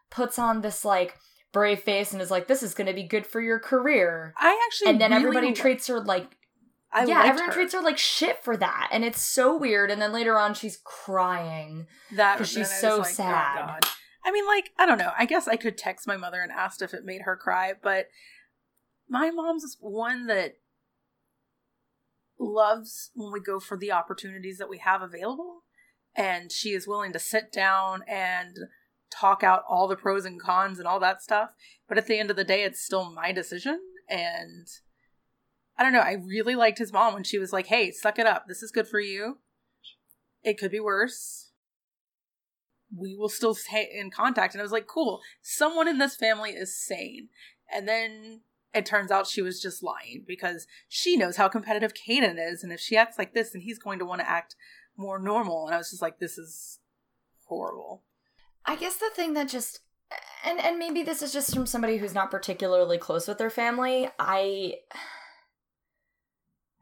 puts 0.10 0.38
on 0.38 0.62
this 0.62 0.86
like 0.86 1.18
brave 1.54 1.80
face 1.80 2.12
and 2.12 2.22
is 2.22 2.30
like 2.32 2.48
this 2.48 2.62
is 2.64 2.74
going 2.74 2.88
to 2.88 2.94
be 2.94 3.04
good 3.04 3.26
for 3.26 3.40
your 3.40 3.60
career. 3.60 4.34
I 4.38 4.60
actually 4.68 4.90
And 4.92 5.00
then 5.00 5.12
really 5.12 5.22
everybody 5.24 5.48
li- 5.48 5.54
treats 5.54 5.88
her 5.88 6.02
like 6.02 6.36
I 6.92 7.06
yeah, 7.06 7.24
everyone 7.26 7.50
her. 7.50 7.54
treats 7.54 7.74
her 7.74 7.82
like 7.82 7.98
shit 7.98 8.44
for 8.44 8.56
that, 8.58 8.90
and 8.92 9.04
it's 9.04 9.22
so 9.22 9.58
weird. 9.58 9.90
And 9.90 10.00
then 10.02 10.12
later 10.14 10.38
on, 10.38 10.54
she's 10.54 10.78
crying. 10.84 11.88
that 12.12 12.38
'cause 12.38 12.50
she's 12.50 12.58
and 12.58 12.66
I 12.68 12.70
was 12.70 12.80
so 12.80 12.98
like, 12.98 13.08
oh, 13.08 13.34
sad. 13.34 13.58
God. 13.66 13.86
I 14.26 14.32
mean, 14.32 14.46
like 14.46 14.72
I 14.78 14.86
don't 14.86 15.00
know. 15.00 15.12
I 15.18 15.26
guess 15.26 15.48
I 15.48 15.56
could 15.56 15.78
text 15.78 16.06
my 16.08 16.18
mother 16.18 16.42
and 16.42 16.52
asked 16.52 16.82
if 16.84 16.94
it 16.94 17.04
made 17.06 17.22
her 17.24 17.36
cry, 17.36 17.74
but 17.82 18.10
my 19.10 19.32
mom's 19.32 19.76
one 19.80 20.28
that 20.28 20.54
loves 22.40 23.12
when 23.16 23.32
we 23.32 23.40
go 23.40 23.60
for 23.60 23.78
the 23.78 23.92
opportunities 23.92 24.58
that 24.58 24.70
we 24.70 24.78
have 24.80 25.02
available, 25.02 25.64
and 26.16 26.52
she 26.52 26.70
is 26.74 26.88
willing 26.88 27.14
to 27.14 27.20
sit 27.20 27.52
down 27.52 28.04
and 28.08 28.56
talk 29.14 29.44
out 29.44 29.64
all 29.68 29.88
the 29.88 29.96
pros 29.96 30.26
and 30.26 30.42
cons 30.42 30.80
and 30.80 30.88
all 30.88 31.00
that 31.00 31.22
stuff. 31.22 31.52
But 31.88 31.98
at 31.98 32.08
the 32.08 32.20
end 32.20 32.30
of 32.30 32.36
the 32.36 32.44
day, 32.44 32.64
it's 32.64 32.82
still 32.82 33.12
my 33.12 33.32
decision, 33.32 33.80
and 34.10 34.68
I 35.78 35.84
don't 35.84 35.94
know. 35.94 36.00
I 36.00 36.14
really 36.14 36.56
liked 36.56 36.80
his 36.80 36.94
mom 36.94 37.14
when 37.14 37.24
she 37.24 37.40
was 37.40 37.54
like, 37.54 37.68
"Hey, 37.68 37.92
suck 37.92 38.20
it 38.20 38.28
up. 38.28 38.48
This 38.48 38.64
is 38.64 38.72
good 38.72 38.88
for 38.88 39.00
you. 39.00 39.40
It 40.44 40.58
could 40.58 40.72
be 40.72 40.80
worse." 40.80 41.44
we 42.96 43.16
will 43.16 43.30
still 43.30 43.54
stay 43.54 43.90
in 43.94 44.12
contact. 44.12 44.54
And 44.54 44.62
I 44.62 44.64
was 44.64 44.72
like, 44.72 44.88
cool, 44.88 45.22
someone 45.42 45.88
in 45.88 45.98
this 45.98 46.16
family 46.16 46.52
is 46.52 46.76
sane. 46.76 47.30
And 47.74 47.88
then 47.88 48.42
it 48.74 48.86
turns 48.86 49.12
out 49.12 49.28
she 49.28 49.42
was 49.42 49.62
just 49.62 49.84
lying 49.84 50.24
because 50.28 50.68
she 50.88 51.16
knows 51.16 51.38
how 51.38 51.48
competitive 51.48 51.94
Kaden 51.94 52.38
is. 52.40 52.64
And 52.64 52.72
if 52.72 52.80
she 52.80 52.98
acts 52.98 53.18
like 53.18 53.34
this, 53.34 53.52
then 53.52 53.62
he's 53.62 53.80
going 53.80 54.00
to 54.00 54.06
want 54.06 54.22
to 54.22 54.30
act 54.30 54.56
more 54.98 55.20
normal. 55.20 55.66
And 55.66 55.76
I 55.76 55.78
was 55.78 55.90
just 55.90 56.02
like, 56.02 56.20
this 56.20 56.38
is 56.38 56.80
horrible. 57.46 58.04
I 58.66 58.76
guess 58.76 58.96
the 58.96 59.10
thing 59.16 59.34
that 59.34 59.50
just 59.50 59.80
and 60.46 60.60
and 60.60 60.78
maybe 60.78 61.04
this 61.04 61.22
is 61.22 61.34
just 61.34 61.54
from 61.54 61.66
somebody 61.66 61.98
who's 61.98 62.14
not 62.14 62.32
particularly 62.32 62.98
close 62.98 63.28
with 63.28 63.38
their 63.38 63.50
family. 63.50 64.10
I 64.20 64.76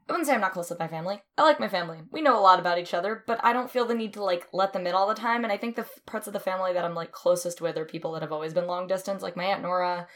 I 0.08 0.12
wouldn't 0.12 0.26
say 0.26 0.34
I'm 0.34 0.40
not 0.40 0.52
close 0.52 0.68
with 0.68 0.78
my 0.78 0.88
family. 0.88 1.22
I 1.38 1.42
like 1.42 1.60
my 1.60 1.68
family. 1.68 2.00
We 2.10 2.22
know 2.22 2.38
a 2.38 2.42
lot 2.42 2.58
about 2.58 2.78
each 2.78 2.92
other, 2.92 3.22
but 3.26 3.42
I 3.42 3.52
don't 3.52 3.70
feel 3.70 3.84
the 3.86 3.94
need 3.94 4.14
to 4.14 4.22
like 4.22 4.48
let 4.52 4.72
them 4.72 4.86
in 4.86 4.94
all 4.94 5.08
the 5.08 5.14
time. 5.14 5.44
And 5.44 5.52
I 5.52 5.56
think 5.56 5.76
the 5.76 5.82
f- 5.82 6.00
parts 6.06 6.26
of 6.26 6.32
the 6.32 6.40
family 6.40 6.72
that 6.72 6.84
I'm 6.84 6.94
like 6.94 7.12
closest 7.12 7.60
with 7.60 7.78
are 7.78 7.84
people 7.84 8.12
that 8.12 8.22
have 8.22 8.32
always 8.32 8.52
been 8.52 8.66
long 8.66 8.86
distance. 8.86 9.22
Like 9.22 9.36
my 9.36 9.44
aunt 9.44 9.62
Nora 9.62 10.08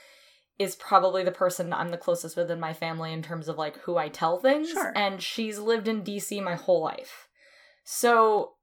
is 0.58 0.74
probably 0.74 1.22
the 1.22 1.30
person 1.30 1.72
I'm 1.72 1.90
the 1.90 1.98
closest 1.98 2.36
with 2.36 2.50
in 2.50 2.58
my 2.58 2.72
family 2.72 3.12
in 3.12 3.22
terms 3.22 3.48
of 3.48 3.56
like 3.56 3.78
who 3.78 3.96
I 3.96 4.08
tell 4.08 4.38
things. 4.38 4.70
Sure. 4.70 4.92
And 4.96 5.22
she's 5.22 5.58
lived 5.58 5.86
in 5.86 6.02
DC 6.02 6.42
my 6.42 6.56
whole 6.56 6.82
life. 6.82 7.28
So 7.84 8.55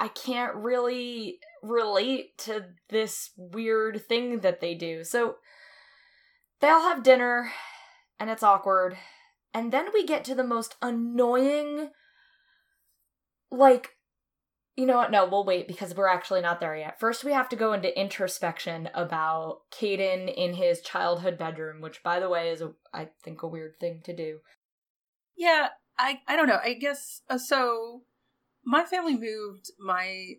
I 0.00 0.08
can't 0.08 0.56
really 0.56 1.38
relate 1.62 2.38
to 2.38 2.64
this 2.88 3.30
weird 3.36 4.02
thing 4.08 4.40
that 4.40 4.60
they 4.60 4.74
do. 4.74 5.04
So 5.04 5.36
they 6.60 6.68
all 6.68 6.88
have 6.88 7.02
dinner 7.02 7.52
and 8.18 8.30
it's 8.30 8.42
awkward. 8.42 8.96
And 9.52 9.70
then 9.70 9.88
we 9.92 10.06
get 10.06 10.24
to 10.24 10.34
the 10.34 10.42
most 10.42 10.76
annoying 10.80 11.90
like 13.50 13.90
you 14.76 14.86
know 14.86 14.96
what? 14.96 15.10
No, 15.10 15.26
we'll 15.26 15.44
wait 15.44 15.68
because 15.68 15.94
we're 15.94 16.08
actually 16.08 16.40
not 16.40 16.58
there 16.58 16.74
yet. 16.74 16.98
First, 16.98 17.22
we 17.22 17.32
have 17.32 17.50
to 17.50 17.56
go 17.56 17.74
into 17.74 18.00
introspection 18.00 18.88
about 18.94 19.58
Caden 19.70 20.32
in 20.34 20.54
his 20.54 20.80
childhood 20.80 21.36
bedroom, 21.36 21.82
which, 21.82 22.02
by 22.02 22.18
the 22.18 22.30
way, 22.30 22.48
is 22.48 22.62
a 22.62 22.72
I 22.94 23.08
think 23.22 23.42
a 23.42 23.48
weird 23.48 23.74
thing 23.78 24.00
to 24.04 24.16
do. 24.16 24.38
Yeah, 25.36 25.68
I, 25.98 26.20
I 26.26 26.34
don't 26.34 26.48
know. 26.48 26.60
I 26.64 26.74
guess, 26.74 27.20
uh, 27.28 27.36
so 27.36 28.02
my 28.70 28.84
family 28.84 29.16
moved 29.16 29.70
my 29.78 30.34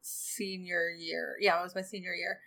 senior 0.00 0.90
year. 0.96 1.36
Yeah, 1.40 1.58
it 1.58 1.62
was 1.62 1.74
my 1.74 1.82
senior 1.82 2.14
year. 2.14 2.38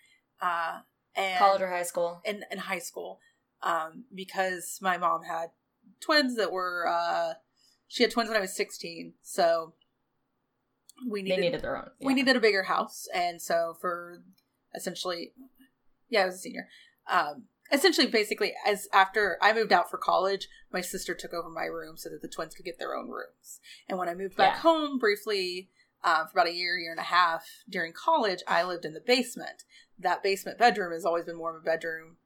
Uh, 0.41 0.79
and 1.15 1.39
College 1.39 1.61
or 1.61 1.69
high 1.69 1.83
school? 1.83 2.21
in, 2.25 2.43
in 2.51 2.57
high 2.57 2.79
school. 2.79 3.19
um, 3.63 4.05
because 4.13 4.79
my 4.81 4.97
mom 4.97 5.23
had 5.23 5.47
twins 6.01 6.35
that 6.35 6.51
were 6.51 6.87
uh, 6.87 7.33
she 7.87 8.03
had 8.03 8.11
twins 8.11 8.27
when 8.29 8.37
I 8.37 8.41
was 8.41 8.55
sixteen, 8.55 9.13
so 9.21 9.73
we 11.09 11.21
They 11.21 11.29
needed, 11.29 11.41
needed 11.41 11.61
their 11.61 11.77
own. 11.77 11.89
we 12.01 12.13
needed 12.13 12.35
a 12.35 12.39
bigger 12.39 12.63
house, 12.63 13.07
and 13.13 13.41
so 13.41 13.75
for 13.79 14.21
essentially, 14.75 15.31
yeah, 16.09 16.23
I 16.23 16.25
was 16.25 16.35
a 16.35 16.39
senior. 16.39 16.67
Um, 17.09 17.43
essentially, 17.72 18.07
basically, 18.07 18.53
as 18.65 18.88
after 18.93 19.38
I 19.41 19.53
moved 19.53 19.74
out 19.74 19.89
for 19.89 19.98
college, 19.98 20.48
my 20.72 20.81
sister 20.81 21.13
took 21.13 21.34
over 21.34 21.50
my 21.50 21.65
room 21.65 21.98
so 21.98 22.10
that 22.10 22.22
the 22.22 22.27
twins 22.27 22.53
could 22.55 22.65
get 22.65 22.79
their 22.79 22.95
own 22.95 23.10
rooms. 23.10 23.60
And 23.88 23.98
when 23.98 24.10
I 24.10 24.13
moved 24.15 24.36
back 24.38 24.55
Yeah. 24.55 24.62
home 24.62 24.98
briefly 25.00 25.69
uh, 26.03 26.25
for 26.25 26.39
about 26.39 26.48
a 26.51 26.53
year, 26.53 26.77
year 26.77 26.91
and 26.91 27.00
a 27.00 27.03
half 27.03 27.48
during 27.67 27.91
college, 27.93 28.43
I 28.48 28.63
lived 28.63 28.86
in 28.86 28.93
the 28.93 29.01
basement. 29.01 29.63
That 29.98 30.22
basement 30.22 30.60
bedroom 30.60 30.91
has 30.91 31.05
always 31.05 31.25
been 31.25 31.38
more 31.38 31.55
of 31.55 31.62
a 31.62 31.65
bedroom 31.65 32.17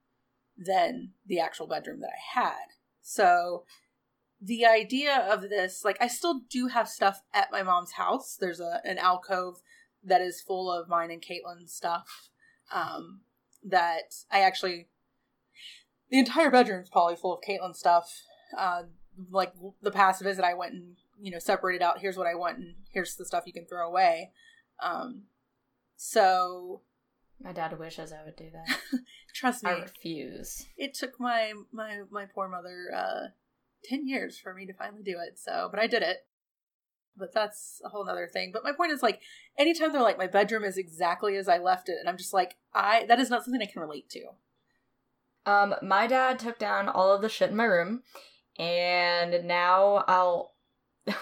than 0.58 1.14
the 1.26 1.40
actual 1.40 1.68
bedroom 1.68 2.02
that 2.02 2.10
I 2.10 2.40
had. 2.42 2.66
So 3.02 3.64
the 4.42 4.66
idea 4.66 5.16
of 5.32 5.44
this, 5.44 5.86
like, 5.86 5.98
I 6.02 6.08
still 6.08 6.42
do 6.50 6.68
have 6.68 6.90
stuff 6.90 7.22
at 7.34 7.52
my 7.52 7.64
mom's 7.64 7.94
house. 7.94 8.36
There's 8.40 8.60
a 8.60 8.82
an 8.84 8.98
alcove 8.98 9.62
that 10.04 10.22
is 10.22 10.42
full 10.42 10.72
of 10.72 10.90
mine 10.90 11.12
and 11.12 11.22
Caitlin's 11.22 11.74
stuff. 11.74 12.30
Um, 12.74 13.22
that 13.64 14.14
I 14.32 14.42
actually, 14.42 14.88
the 16.10 16.20
entire 16.20 16.50
bedroom's 16.52 16.90
probably 16.90 17.16
full 17.16 17.34
of 17.34 17.42
Caitlin's 17.48 17.80
stuff. 17.80 18.24
Uh, 18.58 18.84
like 19.32 19.54
the 19.82 19.92
past 19.92 20.22
visit, 20.24 20.44
I 20.44 20.54
went 20.54 20.74
and 20.74 20.96
you 21.22 21.32
know 21.32 21.40
separated 21.40 21.82
out. 21.84 22.00
Here's 22.00 22.18
what 22.18 22.28
I 22.28 22.36
want, 22.36 22.58
and 22.58 22.76
here's 22.92 23.16
the 23.16 23.26
stuff 23.26 23.44
you 23.46 23.54
can 23.54 23.66
throw 23.66 23.88
away. 23.88 24.32
Um, 24.82 25.24
so 25.98 26.82
My 27.44 27.52
dad 27.52 27.78
wishes 27.78 28.12
I 28.14 28.24
would 28.26 28.36
do 28.36 28.50
that. 28.54 28.80
trust 29.34 29.64
me, 29.64 29.72
I 29.72 29.74
refuse. 29.80 30.66
it 30.78 30.94
took 30.94 31.20
my 31.20 31.54
my 31.72 32.02
my 32.10 32.26
poor 32.26 32.48
mother 32.48 32.88
uh 32.96 33.28
10 33.86 34.08
years 34.08 34.38
for 34.38 34.54
me 34.54 34.66
to 34.66 34.74
finally 34.74 35.04
do 35.04 35.18
it 35.26 35.40
so 35.40 35.70
but 35.72 35.80
i 35.80 35.88
did 35.88 36.02
it 36.04 36.18
but 37.16 37.34
that's 37.34 37.80
a 37.86 37.90
whole 37.90 38.10
other 38.10 38.28
thing 38.28 38.50
but 38.52 38.64
my 38.64 38.74
point 38.74 38.92
is 38.92 39.02
like 39.02 39.22
anytime 39.58 39.94
they're 39.94 40.02
like 40.02 40.18
my 40.18 40.28
bedroom 40.28 40.66
is 40.66 40.78
exactly 40.78 41.38
as 41.38 41.48
i 41.48 41.58
left 41.58 41.88
it 41.88 41.96
and 41.98 42.10
i'm 42.10 42.18
just 42.18 42.34
like 42.34 42.56
i 42.74 43.06
that 43.08 43.20
is 43.20 43.30
not 43.30 43.42
something 43.46 43.62
i 43.62 43.72
can 43.72 43.82
relate 43.82 44.10
to 44.10 44.20
Um, 45.46 45.76
my 45.82 46.08
dad 46.08 46.40
took 46.40 46.60
down 46.60 46.90
all 46.90 47.14
of 47.14 47.22
the 47.22 47.30
shit 47.30 47.50
in 47.50 47.56
my 47.56 47.66
room, 47.66 48.04
and 48.58 49.46
now 49.46 50.04
I'll. 50.08 50.54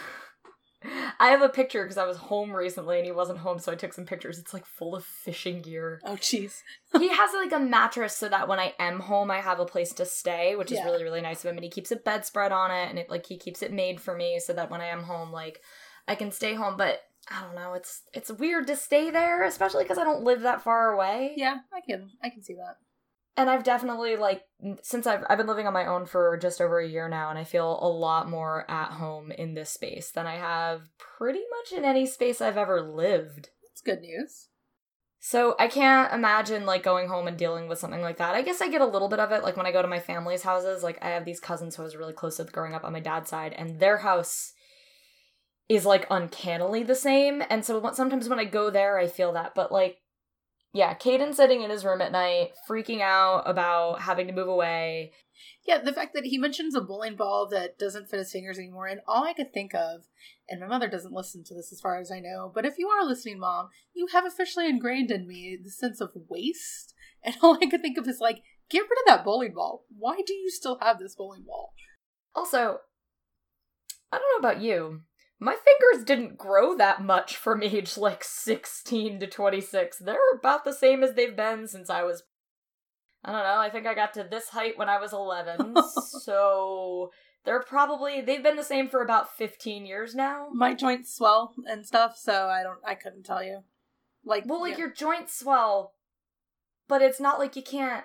I 1.19 1.29
have 1.29 1.41
a 1.41 1.49
picture 1.49 1.83
because 1.83 1.97
I 1.97 2.05
was 2.05 2.17
home 2.17 2.51
recently 2.51 2.97
and 2.97 3.05
he 3.05 3.11
wasn't 3.11 3.39
home, 3.39 3.57
so 3.57 3.71
I 3.71 3.75
took 3.75 3.93
some 3.93 4.05
pictures. 4.05 4.37
It's 4.37 4.53
like 4.53 4.65
full 4.65 4.95
of 4.95 5.03
fishing 5.03 5.61
gear. 5.61 5.99
oh 6.05 6.15
jeez 6.15 6.61
he 6.99 7.07
has 7.13 7.31
like 7.33 7.51
a 7.51 7.59
mattress 7.63 8.15
so 8.15 8.29
that 8.29 8.47
when 8.47 8.59
I 8.59 8.73
am 8.79 8.99
home, 8.99 9.31
I 9.31 9.41
have 9.41 9.59
a 9.59 9.65
place 9.65 9.91
to 9.93 10.05
stay, 10.05 10.55
which 10.55 10.71
is 10.71 10.79
really 10.85 11.03
really 11.03 11.21
nice 11.21 11.43
of 11.43 11.49
him. 11.49 11.57
And 11.57 11.63
he 11.63 11.69
keeps 11.71 11.91
a 11.91 11.95
bedspread 11.95 12.51
on 12.51 12.69
it, 12.71 12.89
and 12.89 12.99
it 12.99 13.09
like 13.09 13.25
he 13.25 13.37
keeps 13.37 13.63
it 13.63 13.73
made 13.73 13.99
for 13.99 14.15
me 14.15 14.39
so 14.39 14.53
that 14.53 14.69
when 14.69 14.79
I 14.81 14.87
am 14.87 15.03
home, 15.03 15.31
like 15.31 15.61
I 16.07 16.15
can 16.15 16.31
stay 16.31 16.53
home. 16.53 16.77
But 16.77 17.01
I 17.29 17.41
don't 17.41 17.55
know, 17.55 17.73
it's 17.73 18.03
it's 18.13 18.31
weird 18.31 18.67
to 18.67 18.75
stay 18.75 19.09
there, 19.09 19.43
especially 19.43 19.83
because 19.83 19.97
I 19.97 20.03
don't 20.03 20.23
live 20.23 20.41
that 20.41 20.61
far 20.61 20.93
away. 20.93 21.33
yeah 21.35 21.57
i 21.73 21.81
can 21.81 22.11
i 22.23 22.29
can 22.29 22.43
see 22.43 22.53
that 22.53 22.77
and 23.37 23.49
I've 23.49 23.63
definitely 23.63 24.17
like 24.17 24.41
since 24.81 25.05
I've 25.07 25.23
I've 25.29 25.37
been 25.37 25.47
living 25.47 25.67
on 25.67 25.73
my 25.73 25.85
own 25.85 26.05
for 26.05 26.37
just 26.37 26.59
over 26.59 26.79
a 26.79 26.87
year 26.87 27.07
now, 27.07 27.29
and 27.29 27.37
I 27.37 27.43
feel 27.43 27.79
a 27.81 27.87
lot 27.87 28.29
more 28.29 28.69
at 28.69 28.91
home 28.91 29.31
in 29.31 29.53
this 29.53 29.69
space 29.69 30.11
than 30.11 30.25
I 30.25 30.35
have 30.35 30.89
pretty 30.97 31.43
much 31.51 31.77
in 31.77 31.85
any 31.85 32.05
space 32.05 32.41
I've 32.41 32.57
ever 32.57 32.81
lived. 32.81 33.49
that's 33.63 33.81
good 33.81 34.01
news 34.01 34.49
So 35.19 35.55
I 35.59 35.67
can't 35.67 36.11
imagine 36.11 36.65
like 36.65 36.83
going 36.83 37.07
home 37.07 37.27
and 37.27 37.37
dealing 37.37 37.67
with 37.67 37.79
something 37.79 38.01
like 38.01 38.17
that. 38.17 38.35
I 38.35 38.41
guess 38.41 38.61
I 38.61 38.69
get 38.69 38.81
a 38.81 38.85
little 38.85 39.09
bit 39.09 39.19
of 39.19 39.31
it 39.31 39.43
like 39.43 39.55
when 39.55 39.67
I 39.67 39.71
go 39.71 39.81
to 39.81 39.87
my 39.87 39.99
family's 39.99 40.43
houses. 40.43 40.83
Like 40.83 40.97
I 41.03 41.09
have 41.09 41.25
these 41.25 41.39
cousins 41.39 41.75
who 41.75 41.83
I 41.83 41.85
was 41.85 41.95
really 41.95 42.13
close 42.13 42.39
with 42.39 42.51
growing 42.51 42.73
up 42.73 42.83
on 42.83 42.93
my 42.93 42.99
dad's 42.99 43.29
side, 43.29 43.53
and 43.53 43.79
their 43.79 43.97
house 43.97 44.53
is 45.69 45.85
like 45.85 46.07
uncannily 46.09 46.83
the 46.83 46.95
same. 46.95 47.43
And 47.49 47.63
so 47.63 47.91
sometimes 47.93 48.29
when 48.29 48.39
I 48.39 48.45
go 48.45 48.69
there, 48.69 48.97
I 48.97 49.07
feel 49.07 49.33
that. 49.33 49.53
But 49.53 49.71
like, 49.71 49.97
yeah, 50.77 50.93
Caden 50.93 51.33
sitting 51.33 51.63
in 51.63 51.71
his 51.71 51.83
room 51.83 52.01
at 52.01 52.11
night, 52.11 52.51
freaking 52.69 53.01
out 53.01 53.43
about 53.49 54.01
having 54.01 54.27
to 54.27 54.33
move 54.33 54.47
away. 54.47 55.11
yeah 55.67 55.79
the 55.79 55.93
fact 55.93 56.13
that 56.13 56.25
he 56.25 56.37
mentions 56.37 56.75
a 56.75 56.81
bowling 56.81 57.15
ball 57.15 57.47
that 57.49 57.77
doesn't 57.79 58.07
fit 58.09 58.19
his 58.19 58.31
fingers 58.31 58.57
anymore 58.59 58.87
and 58.87 59.01
all 59.07 59.23
i 59.23 59.33
could 59.33 59.51
think 59.53 59.73
of 59.73 60.01
and 60.49 60.59
my 60.61 60.67
mother 60.67 60.87
doesn't 60.87 61.13
listen 61.13 61.43
to 61.43 61.53
this 61.53 61.71
as 61.71 61.79
far 61.81 61.99
as 61.99 62.11
i 62.11 62.19
know 62.19 62.51
but 62.53 62.65
if 62.65 62.75
you 62.77 62.87
are 62.87 63.05
listening 63.05 63.39
mom 63.39 63.69
you 63.93 64.07
have 64.13 64.25
officially 64.25 64.67
ingrained 64.67 65.11
in 65.11 65.27
me 65.27 65.57
the 65.61 65.69
sense 65.69 65.99
of 66.01 66.09
waste 66.29 66.93
and 67.23 67.35
all 67.41 67.57
i 67.61 67.65
could 67.67 67.81
think 67.81 67.97
of 67.97 68.07
is 68.07 68.19
like 68.19 68.39
get 68.69 68.81
rid 68.81 68.99
of 68.99 69.05
that 69.07 69.23
bowling 69.25 69.53
ball 69.53 69.85
why 69.97 70.17
do 70.25 70.33
you 70.33 70.49
still 70.49 70.77
have 70.81 70.97
this 70.99 71.15
bowling 71.15 71.43
ball 71.45 71.73
Also, 72.35 72.79
I 74.11 74.17
don't 74.19 74.41
know 74.41 74.47
about 74.49 74.61
you. 74.61 75.01
My 75.39 75.55
fingers 75.55 76.03
didn't 76.05 76.37
grow 76.37 76.75
that 76.77 77.03
much 77.03 77.37
from 77.37 77.61
age 77.61 77.97
like 77.97 78.23
16 78.23 79.19
to 79.19 79.27
26. 79.27 79.99
They're 79.99 80.17
about 80.37 80.63
the 80.65 80.73
same 80.73 81.03
as 81.03 81.13
they've 81.13 81.35
been 81.35 81.67
since 81.67 81.89
I 81.89 82.03
was. 82.03 82.23
I 83.23 83.31
don't 83.31 83.43
know, 83.43 83.59
I 83.59 83.69
think 83.69 83.85
I 83.85 83.93
got 83.93 84.13
to 84.15 84.23
this 84.23 84.49
height 84.49 84.77
when 84.77 84.89
I 84.89 84.99
was 84.99 85.11
11. 85.13 85.75
so 86.23 87.11
they're 87.45 87.61
probably. 87.61 88.21
They've 88.21 88.41
been 88.43 88.55
the 88.55 88.63
same 88.63 88.87
for 88.89 89.01
about 89.01 89.35
15 89.37 89.85
years 89.85 90.15
now. 90.15 90.47
my 90.53 90.73
joints 90.73 91.13
swell 91.15 91.53
and 91.65 91.85
stuff 91.85 92.15
so 92.17 92.47
i 92.47 92.61
don't 92.63 92.79
i 92.85 92.93
couldn't 92.95 93.23
tell 93.23 93.43
you 93.43 93.63
like 94.25 94.43
Well, 94.45 94.61
like 94.61 94.73
yeah. 94.73 94.79
your 94.79 94.91
joints 94.91 95.37
swell, 95.39 95.93
but 96.87 97.01
it's 97.01 97.19
not 97.19 97.39
like 97.39 97.55
you 97.55 97.61
can't 97.63 98.03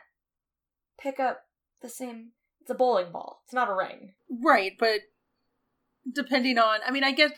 pick 0.99 1.19
up 1.19 1.41
the 1.81 1.89
same. 1.89 2.31
It's 2.61 2.71
a 2.71 2.75
bowling 2.75 3.11
ball, 3.13 3.41
it's 3.45 3.55
not 3.55 3.69
a 3.69 3.75
ring. 3.75 4.15
right 4.31 4.73
but 4.79 5.01
depending 6.11 6.59
on 6.59 6.81
i 6.87 6.91
mean 6.91 7.05
i 7.05 7.13
get 7.13 7.33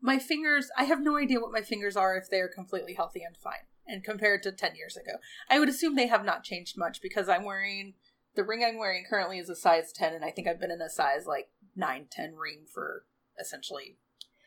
my 0.00 0.18
fingers 0.18 0.70
i 0.76 0.84
have 0.84 1.00
no 1.00 1.16
idea 1.16 1.40
what 1.40 1.52
my 1.52 1.62
fingers 1.62 1.96
are 1.96 2.16
if 2.16 2.30
they're 2.30 2.48
completely 2.48 2.94
healthy 2.94 3.22
and 3.22 3.36
fine 3.36 3.66
and 3.88 4.04
compared 4.04 4.42
to 4.42 4.52
10 4.52 4.76
years 4.76 4.96
ago. 4.96 5.18
I 5.48 5.58
would 5.58 5.68
assume 5.68 5.96
they 5.96 6.08
have 6.08 6.24
not 6.24 6.44
changed 6.44 6.76
much 6.76 7.00
because 7.00 7.28
i'm 7.28 7.44
wearing 7.44 7.94
the 8.36 8.44
ring 8.44 8.62
i'm 8.64 8.78
wearing 8.78 9.04
currently 9.08 9.38
is 9.38 9.48
a 9.48 9.56
size 9.56 9.92
10 9.92 10.14
and 10.14 10.24
i 10.24 10.30
think 10.30 10.46
i've 10.46 10.60
been 10.60 10.70
in 10.70 10.82
a 10.82 10.90
size 10.90 11.26
like 11.26 11.48
9 11.74 12.06
10 12.10 12.34
ring 12.36 12.66
for 12.72 13.04
essentially 13.40 13.96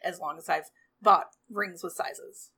as 0.04 0.20
long 0.20 0.38
as 0.38 0.48
i've 0.48 0.70
bought 1.02 1.32
rings 1.50 1.84
with 1.84 1.94
sizes 1.94 2.52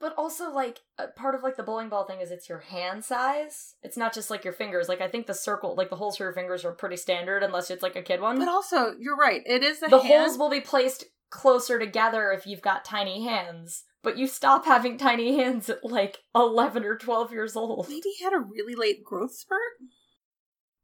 But 0.00 0.14
also, 0.16 0.50
like, 0.52 0.78
part 1.16 1.34
of 1.34 1.42
like 1.42 1.56
the 1.56 1.64
bowling 1.64 1.88
ball 1.88 2.04
thing 2.04 2.20
is 2.20 2.30
it's 2.30 2.48
your 2.48 2.60
hand 2.60 3.04
size. 3.04 3.74
It's 3.82 3.96
not 3.96 4.14
just 4.14 4.30
like 4.30 4.44
your 4.44 4.52
fingers. 4.52 4.88
Like, 4.88 5.00
I 5.00 5.08
think 5.08 5.26
the 5.26 5.34
circle, 5.34 5.74
like 5.74 5.90
the 5.90 5.96
holes 5.96 6.16
for 6.16 6.24
your 6.24 6.32
fingers, 6.32 6.64
are 6.64 6.72
pretty 6.72 6.96
standard 6.96 7.42
unless 7.42 7.68
it's 7.70 7.82
like 7.82 7.96
a 7.96 8.02
kid 8.02 8.20
one. 8.20 8.38
but 8.38 8.46
also 8.48 8.94
you're 8.98 9.16
right 9.16 9.42
it 9.44 9.64
is 9.64 9.80
the, 9.80 9.88
the 9.88 9.98
hand- 9.98 10.22
holes 10.22 10.38
will 10.38 10.50
be 10.50 10.60
placed 10.60 11.04
closer 11.30 11.78
together 11.78 12.30
if 12.30 12.46
you've 12.46 12.62
got 12.62 12.84
tiny 12.84 13.24
hands. 13.24 13.84
But 14.04 14.16
you 14.16 14.28
stop 14.28 14.64
having 14.64 14.96
tiny 14.96 15.36
hands 15.36 15.68
at 15.68 15.84
like 15.84 16.18
eleven 16.34 16.84
or 16.84 16.96
twelve 16.96 17.32
years 17.32 17.56
old. 17.56 17.88
maybe 17.88 18.10
he 18.16 18.22
had 18.24 18.32
a 18.32 18.38
really 18.38 18.76
late 18.76 19.02
growth 19.04 19.34
spurt 19.34 19.58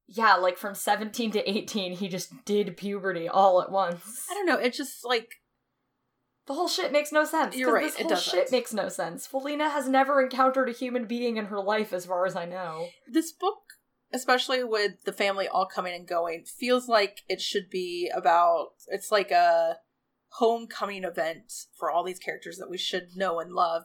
Yeah, 0.09 0.35
like 0.35 0.59
from 0.59 0.75
seventeen 0.75 1.31
to 1.33 1.49
eighteen, 1.51 1.93
he 1.93 2.09
just 2.09 2.33
did 2.45 2.77
puberty 2.77 3.29
all 3.29 3.63
at 3.63 3.71
once. 3.71 4.27
i 4.29 4.35
don't 4.35 4.47
know 4.47 4.59
it's 4.59 4.77
just 4.77 5.05
like 5.05 5.37
The 6.47 6.55
whole 6.55 6.69
shit 6.69 6.93
makes 6.93 7.11
no 7.11 7.25
sense. 7.25 7.57
You're 7.57 7.73
right, 7.73 7.85
This 7.85 7.95
it 7.97 8.03
whole 8.03 8.11
doesn't. 8.11 8.31
shit 8.31 8.53
makes 8.53 8.75
no 8.75 8.89
sense. 8.89 9.27
Faleena 9.27 9.71
has 9.71 9.89
never 9.89 10.21
encountered 10.23 10.69
a 10.69 10.73
human 10.73 11.07
being 11.07 11.37
in 11.39 11.47
her 11.47 11.61
life, 11.61 11.93
as 11.93 12.05
far 12.07 12.27
as 12.27 12.37
I 12.37 12.45
know. 12.45 12.89
this 13.09 13.33
book 13.33 13.59
especially 14.13 14.63
with 14.63 14.93
the 15.05 15.13
family 15.13 15.49
all 15.49 15.67
coming 15.67 15.93
and 15.93 16.07
going 16.07 16.45
feels 16.45 16.87
like 16.89 17.23
it 17.29 17.41
should 17.41 17.69
be 17.69 18.09
about 18.15 18.69
it's 18.89 19.11
like 19.11 19.33
a 19.33 19.79
homecoming 20.39 21.03
event 21.03 21.53
for 21.77 21.91
all 21.91 22.05
these 22.05 22.19
characters 22.21 22.59
that 22.59 22.71
we 22.71 22.79
should 22.79 23.09
know 23.17 23.41
and 23.41 23.53
love 23.53 23.83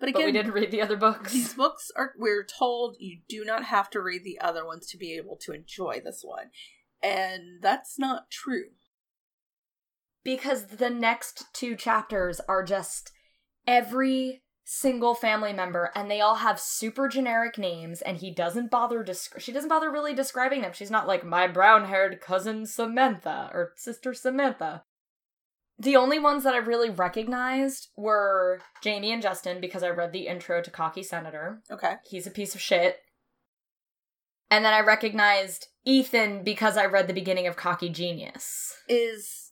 but 0.00 0.12
But 0.12 0.24
we 0.24 0.32
didn't 0.32 0.52
read 0.52 0.70
the 0.72 0.82
other 0.82 0.96
books. 0.96 1.32
these 1.32 1.54
books 1.54 1.92
are 1.96 2.12
we're 2.18 2.44
told 2.44 2.96
you 2.98 3.20
do 3.28 3.44
not 3.44 3.64
have 3.66 3.88
to 3.90 4.00
read 4.00 4.24
the 4.24 4.40
other 4.40 4.64
ones 4.66 4.86
to 4.88 4.96
be 4.98 5.14
able 5.14 5.36
to 5.42 5.52
enjoy 5.52 6.00
this 6.04 6.22
one 6.24 6.50
and 7.02 7.62
that's 7.62 7.96
not 7.98 8.30
true 8.32 8.70
because 10.24 10.64
the 10.66 10.90
next 10.90 11.44
two 11.52 11.76
chapters 11.76 12.40
are 12.48 12.64
just 12.64 13.12
every 13.66 14.42
single 14.64 15.14
family 15.14 15.52
member 15.52 15.90
and 15.94 16.10
they 16.10 16.22
all 16.22 16.36
have 16.36 16.58
super 16.58 17.06
generic 17.06 17.58
names 17.58 18.00
and 18.00 18.16
he 18.16 18.30
doesn't 18.30 18.70
bother 18.70 19.04
desc- 19.04 19.38
she 19.38 19.52
doesn't 19.52 19.68
bother 19.68 19.90
really 19.90 20.14
describing 20.14 20.62
them. 20.62 20.72
She's 20.72 20.90
not 20.90 21.06
like 21.06 21.22
my 21.22 21.46
brown-haired 21.46 22.20
cousin 22.22 22.64
samantha 22.64 23.50
or 23.52 23.72
sister 23.76 24.14
samantha. 24.14 24.84
The 25.78 25.96
only 25.96 26.18
ones 26.18 26.44
that 26.44 26.54
i 26.54 26.58
really 26.58 26.88
recognized 26.88 27.88
were 27.96 28.60
jamie 28.82 29.12
and 29.12 29.20
justin 29.20 29.60
because 29.60 29.82
i 29.82 29.90
read 29.90 30.12
the 30.12 30.26
intro 30.28 30.62
to 30.62 30.70
cocky 30.70 31.02
senator. 31.02 31.60
Okay. 31.70 31.96
He's 32.06 32.26
a 32.26 32.30
piece 32.30 32.54
of 32.54 32.60
shit. 32.60 32.98
And 34.50 34.64
then 34.64 34.72
i 34.72 34.80
recognized 34.80 35.66
ethan 35.84 36.42
because 36.42 36.78
i 36.78 36.86
read 36.86 37.06
the 37.06 37.12
beginning 37.12 37.46
of 37.46 37.56
cocky 37.56 37.90
genius. 37.90 38.72
Is 38.88 39.43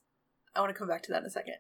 i 0.55 0.61
want 0.61 0.73
to 0.73 0.79
come 0.79 0.89
back 0.89 1.03
to 1.03 1.11
that 1.13 1.21
in 1.21 1.27
a 1.27 1.31
second 1.31 1.55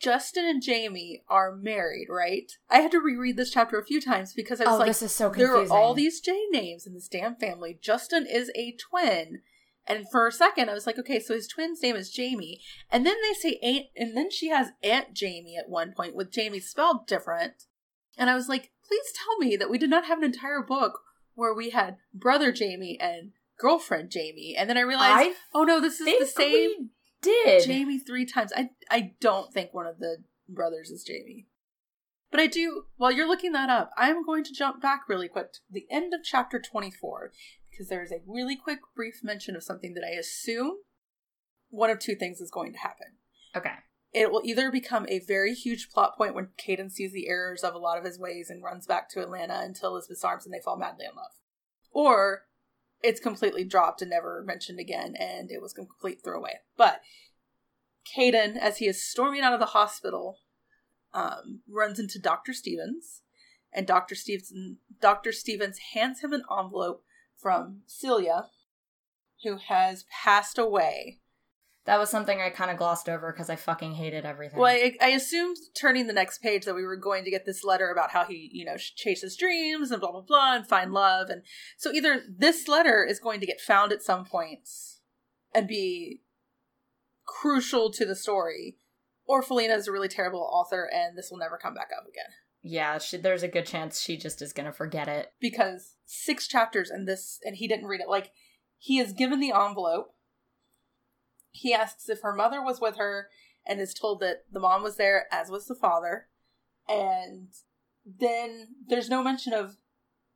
Justin 0.00 0.46
and 0.46 0.62
Jamie 0.62 1.22
are 1.28 1.54
married, 1.54 2.06
right? 2.08 2.50
I 2.70 2.78
had 2.78 2.90
to 2.92 3.00
reread 3.00 3.36
this 3.36 3.50
chapter 3.50 3.78
a 3.78 3.84
few 3.84 4.00
times 4.00 4.32
because 4.32 4.58
I 4.58 4.64
was 4.64 4.74
Oh, 4.74 4.78
like, 4.78 4.86
this 4.88 5.02
is 5.02 5.14
so 5.14 5.28
confusing." 5.28 5.52
there 5.52 5.62
are 5.64 5.78
all 5.78 5.92
these 5.92 6.20
J 6.20 6.46
names 6.50 6.86
in 6.86 6.94
this 6.94 7.06
damn 7.06 7.36
family. 7.36 7.78
Justin 7.82 8.26
is 8.26 8.50
a 8.54 8.74
twin. 8.76 9.42
And 9.86 10.06
for 10.10 10.26
a 10.26 10.32
second, 10.32 10.70
I 10.70 10.74
was 10.74 10.86
like, 10.86 10.98
okay, 10.98 11.20
so 11.20 11.34
his 11.34 11.46
twin's 11.46 11.82
name 11.82 11.96
is 11.96 12.10
Jamie. 12.10 12.60
And 12.90 13.04
then 13.04 13.16
they 13.22 13.34
say 13.34 13.58
Aunt, 13.62 13.86
and 13.96 14.16
then 14.16 14.30
she 14.30 14.48
has 14.48 14.68
Aunt 14.82 15.12
Jamie 15.12 15.56
at 15.58 15.68
one 15.68 15.92
point 15.92 16.14
with 16.14 16.32
Jamie 16.32 16.60
spelled 16.60 17.06
different. 17.06 17.64
And 18.16 18.30
I 18.30 18.34
was 18.34 18.48
like, 18.48 18.70
please 18.86 19.12
tell 19.14 19.36
me 19.38 19.56
that 19.56 19.68
we 19.70 19.78
did 19.78 19.90
not 19.90 20.06
have 20.06 20.18
an 20.18 20.24
entire 20.24 20.62
book 20.62 21.00
where 21.34 21.52
we 21.52 21.70
had 21.70 21.96
brother 22.14 22.52
Jamie 22.52 22.98
and 23.00 23.32
girlfriend 23.58 24.10
Jamie. 24.10 24.54
And 24.56 24.70
then 24.70 24.78
I 24.78 24.82
realized, 24.82 25.30
I 25.30 25.34
oh 25.54 25.64
no, 25.64 25.80
this 25.80 26.00
is 26.00 26.06
the 26.18 26.26
same 26.26 26.90
did. 27.22 27.64
Jamie 27.64 27.98
three 27.98 28.26
times. 28.26 28.52
I 28.56 28.70
I 28.90 29.12
don't 29.20 29.52
think 29.52 29.72
one 29.72 29.86
of 29.86 29.98
the 29.98 30.18
brothers 30.48 30.90
is 30.90 31.04
Jamie. 31.04 31.46
But 32.30 32.40
I 32.40 32.46
do 32.46 32.84
while 32.96 33.10
you're 33.10 33.28
looking 33.28 33.52
that 33.52 33.70
up, 33.70 33.90
I'm 33.96 34.24
going 34.24 34.44
to 34.44 34.52
jump 34.52 34.80
back 34.80 35.08
really 35.08 35.28
quick 35.28 35.52
to 35.52 35.58
the 35.70 35.86
end 35.90 36.14
of 36.14 36.20
chapter 36.22 36.60
24 36.60 37.32
because 37.70 37.88
there's 37.88 38.12
a 38.12 38.22
really 38.26 38.56
quick 38.56 38.80
brief 38.94 39.20
mention 39.22 39.56
of 39.56 39.62
something 39.62 39.94
that 39.94 40.04
I 40.04 40.18
assume 40.18 40.74
one 41.70 41.90
of 41.90 41.98
two 41.98 42.14
things 42.14 42.40
is 42.40 42.50
going 42.50 42.72
to 42.72 42.78
happen. 42.78 43.06
Okay. 43.56 43.74
It 44.12 44.32
will 44.32 44.42
either 44.44 44.72
become 44.72 45.06
a 45.08 45.20
very 45.20 45.54
huge 45.54 45.88
plot 45.88 46.16
point 46.16 46.34
when 46.34 46.48
Caden 46.58 46.90
sees 46.90 47.12
the 47.12 47.28
errors 47.28 47.62
of 47.62 47.74
a 47.74 47.78
lot 47.78 47.96
of 47.96 48.04
his 48.04 48.18
ways 48.18 48.50
and 48.50 48.62
runs 48.62 48.86
back 48.86 49.08
to 49.10 49.22
Atlanta 49.22 49.60
until 49.60 49.90
Elizabeth's 49.90 50.24
arms 50.24 50.44
and 50.44 50.52
they 50.52 50.60
fall 50.60 50.76
madly 50.76 51.04
in 51.04 51.16
love. 51.16 51.30
Or 51.92 52.42
it's 53.02 53.20
completely 53.20 53.64
dropped 53.64 54.02
and 54.02 54.10
never 54.10 54.42
mentioned 54.46 54.78
again 54.78 55.14
and 55.18 55.50
it 55.50 55.60
was 55.60 55.72
a 55.72 55.76
complete 55.76 56.22
throwaway. 56.22 56.60
But 56.76 57.00
Caden, 58.16 58.56
as 58.56 58.78
he 58.78 58.86
is 58.86 59.02
storming 59.02 59.42
out 59.42 59.52
of 59.52 59.60
the 59.60 59.66
hospital, 59.66 60.38
um, 61.12 61.60
runs 61.68 61.98
into 61.98 62.18
Dr. 62.18 62.52
Stevens, 62.52 63.22
and 63.72 63.86
Dr. 63.86 64.14
Stevens 64.14 64.52
Dr. 65.00 65.32
Stevens 65.32 65.78
hands 65.94 66.20
him 66.20 66.32
an 66.32 66.42
envelope 66.50 67.04
from 67.36 67.82
Celia, 67.86 68.46
who 69.44 69.56
has 69.56 70.04
passed 70.10 70.58
away. 70.58 71.20
That 71.86 71.98
was 71.98 72.10
something 72.10 72.40
I 72.40 72.50
kind 72.50 72.70
of 72.70 72.76
glossed 72.76 73.08
over 73.08 73.32
because 73.32 73.48
I 73.48 73.56
fucking 73.56 73.94
hated 73.94 74.26
everything. 74.26 74.58
Well, 74.58 74.70
I, 74.70 74.96
I 75.00 75.08
assumed 75.08 75.56
turning 75.80 76.06
the 76.06 76.12
next 76.12 76.42
page 76.42 76.64
that 76.66 76.74
we 76.74 76.84
were 76.84 76.96
going 76.96 77.24
to 77.24 77.30
get 77.30 77.46
this 77.46 77.64
letter 77.64 77.90
about 77.90 78.10
how 78.10 78.24
he, 78.24 78.50
you 78.52 78.64
know, 78.64 78.76
chases 78.76 79.36
dreams 79.36 79.90
and 79.90 80.00
blah 80.00 80.12
blah 80.12 80.20
blah 80.20 80.56
and 80.56 80.66
find 80.66 80.92
love, 80.92 81.30
and 81.30 81.42
so 81.78 81.90
either 81.92 82.22
this 82.28 82.68
letter 82.68 83.04
is 83.04 83.18
going 83.18 83.40
to 83.40 83.46
get 83.46 83.60
found 83.60 83.92
at 83.92 84.02
some 84.02 84.24
points 84.24 85.00
and 85.54 85.66
be 85.66 86.20
crucial 87.26 87.90
to 87.92 88.04
the 88.04 88.16
story, 88.16 88.76
or 89.26 89.42
Faleena 89.42 89.76
is 89.76 89.88
a 89.88 89.92
really 89.92 90.08
terrible 90.08 90.48
author 90.52 90.88
and 90.92 91.16
this 91.16 91.30
will 91.30 91.38
never 91.38 91.56
come 91.56 91.74
back 91.74 91.88
up 91.96 92.06
again 92.06 92.32
yeah, 92.62 92.98
she, 92.98 93.16
there's 93.16 93.42
a 93.42 93.48
good 93.48 93.66
chance 93.66 94.00
she 94.00 94.16
just 94.16 94.42
is 94.42 94.52
gonna 94.52 94.72
forget 94.72 95.08
it. 95.08 95.32
because 95.40 95.96
six 96.04 96.46
chapters 96.46 96.90
and 96.90 97.06
this 97.06 97.38
and 97.44 97.56
he 97.56 97.68
didn't 97.68 97.86
read 97.86 98.00
it. 98.00 98.08
Like 98.08 98.32
he 98.78 98.98
is 98.98 99.12
given 99.12 99.40
the 99.40 99.52
envelope. 99.52 100.14
He 101.50 101.74
asks 101.74 102.08
if 102.08 102.20
her 102.22 102.34
mother 102.34 102.62
was 102.62 102.80
with 102.80 102.96
her 102.96 103.28
and 103.66 103.80
is 103.80 103.94
told 103.94 104.20
that 104.20 104.44
the 104.50 104.60
mom 104.60 104.82
was 104.82 104.96
there, 104.96 105.26
as 105.32 105.50
was 105.50 105.66
the 105.66 105.74
father. 105.74 106.28
And 106.88 107.48
then 108.04 108.68
there's 108.88 109.10
no 109.10 109.22
mention 109.22 109.52
of 109.52 109.76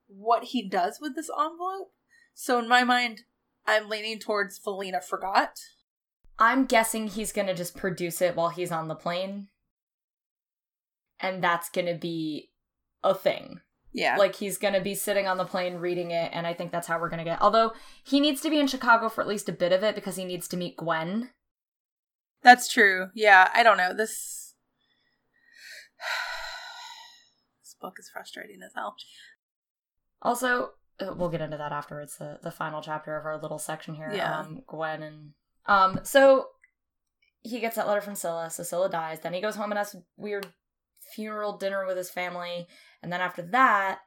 what 0.06 0.44
he 0.44 0.68
does 0.68 0.98
with 1.00 1.14
this 1.16 1.30
envelope. 1.30 1.92
So 2.34 2.58
in 2.58 2.68
my 2.68 2.84
mind, 2.84 3.22
I'm 3.66 3.88
leaning 3.88 4.18
towards 4.18 4.58
Faleena 4.58 5.02
forgot. 5.02 5.58
I'm 6.38 6.66
guessing 6.66 7.08
he's 7.08 7.32
gonna 7.32 7.54
just 7.54 7.76
produce 7.76 8.20
it 8.20 8.36
while 8.36 8.50
he's 8.50 8.72
on 8.72 8.88
the 8.88 8.94
plane. 8.94 9.48
And 11.20 11.42
that's 11.42 11.70
gonna 11.70 11.96
be 11.96 12.50
a 13.02 13.14
thing. 13.14 13.60
Yeah. 13.94 14.16
Like 14.16 14.34
he's 14.34 14.58
gonna 14.58 14.80
be 14.80 14.94
sitting 14.94 15.26
on 15.26 15.38
the 15.38 15.44
plane 15.44 15.76
reading 15.76 16.10
it, 16.10 16.30
and 16.34 16.46
I 16.46 16.52
think 16.52 16.72
that's 16.72 16.88
how 16.88 16.98
we're 16.98 17.08
gonna 17.08 17.24
get. 17.24 17.40
Although 17.40 17.72
he 18.02 18.20
needs 18.20 18.40
to 18.42 18.50
be 18.50 18.58
in 18.58 18.66
Chicago 18.66 19.08
for 19.08 19.20
at 19.22 19.28
least 19.28 19.48
a 19.48 19.52
bit 19.52 19.72
of 19.72 19.82
it 19.84 19.94
because 19.94 20.16
he 20.16 20.24
needs 20.24 20.48
to 20.48 20.56
meet 20.56 20.76
Gwen. 20.76 21.30
That's 22.42 22.70
true. 22.70 23.08
Yeah, 23.14 23.50
I 23.54 23.62
don't 23.62 23.78
know. 23.78 23.94
This 23.94 24.54
This 27.62 27.76
book 27.80 27.94
is 27.98 28.10
frustrating 28.12 28.60
as 28.62 28.72
hell. 28.74 28.96
Also, 30.20 30.72
uh, 31.00 31.14
we'll 31.16 31.30
get 31.30 31.40
into 31.40 31.56
that 31.56 31.72
afterwards. 31.72 32.16
the 32.18 32.38
the 32.42 32.50
final 32.50 32.82
chapter 32.82 33.16
of 33.16 33.24
our 33.24 33.40
little 33.40 33.58
section 33.58 33.94
here. 33.94 34.12
Yeah. 34.12 34.40
Um, 34.40 34.62
Gwen 34.66 35.02
and 35.02 35.30
um, 35.66 36.00
so 36.02 36.48
he 37.42 37.60
gets 37.60 37.76
that 37.76 37.86
letter 37.86 38.00
from 38.00 38.14
Scylla. 38.16 38.50
So 38.50 38.62
Scylla 38.62 38.90
dies. 38.90 39.20
Then 39.20 39.34
he 39.34 39.40
goes 39.40 39.56
home 39.56 39.70
and 39.70 39.78
has 39.78 39.94
weird 40.16 40.48
funeral 41.12 41.56
dinner 41.58 41.86
with 41.86 41.96
his 41.96 42.10
family, 42.10 42.66
and 43.02 43.12
then 43.12 43.20
after 43.20 43.42
that. 43.42 44.00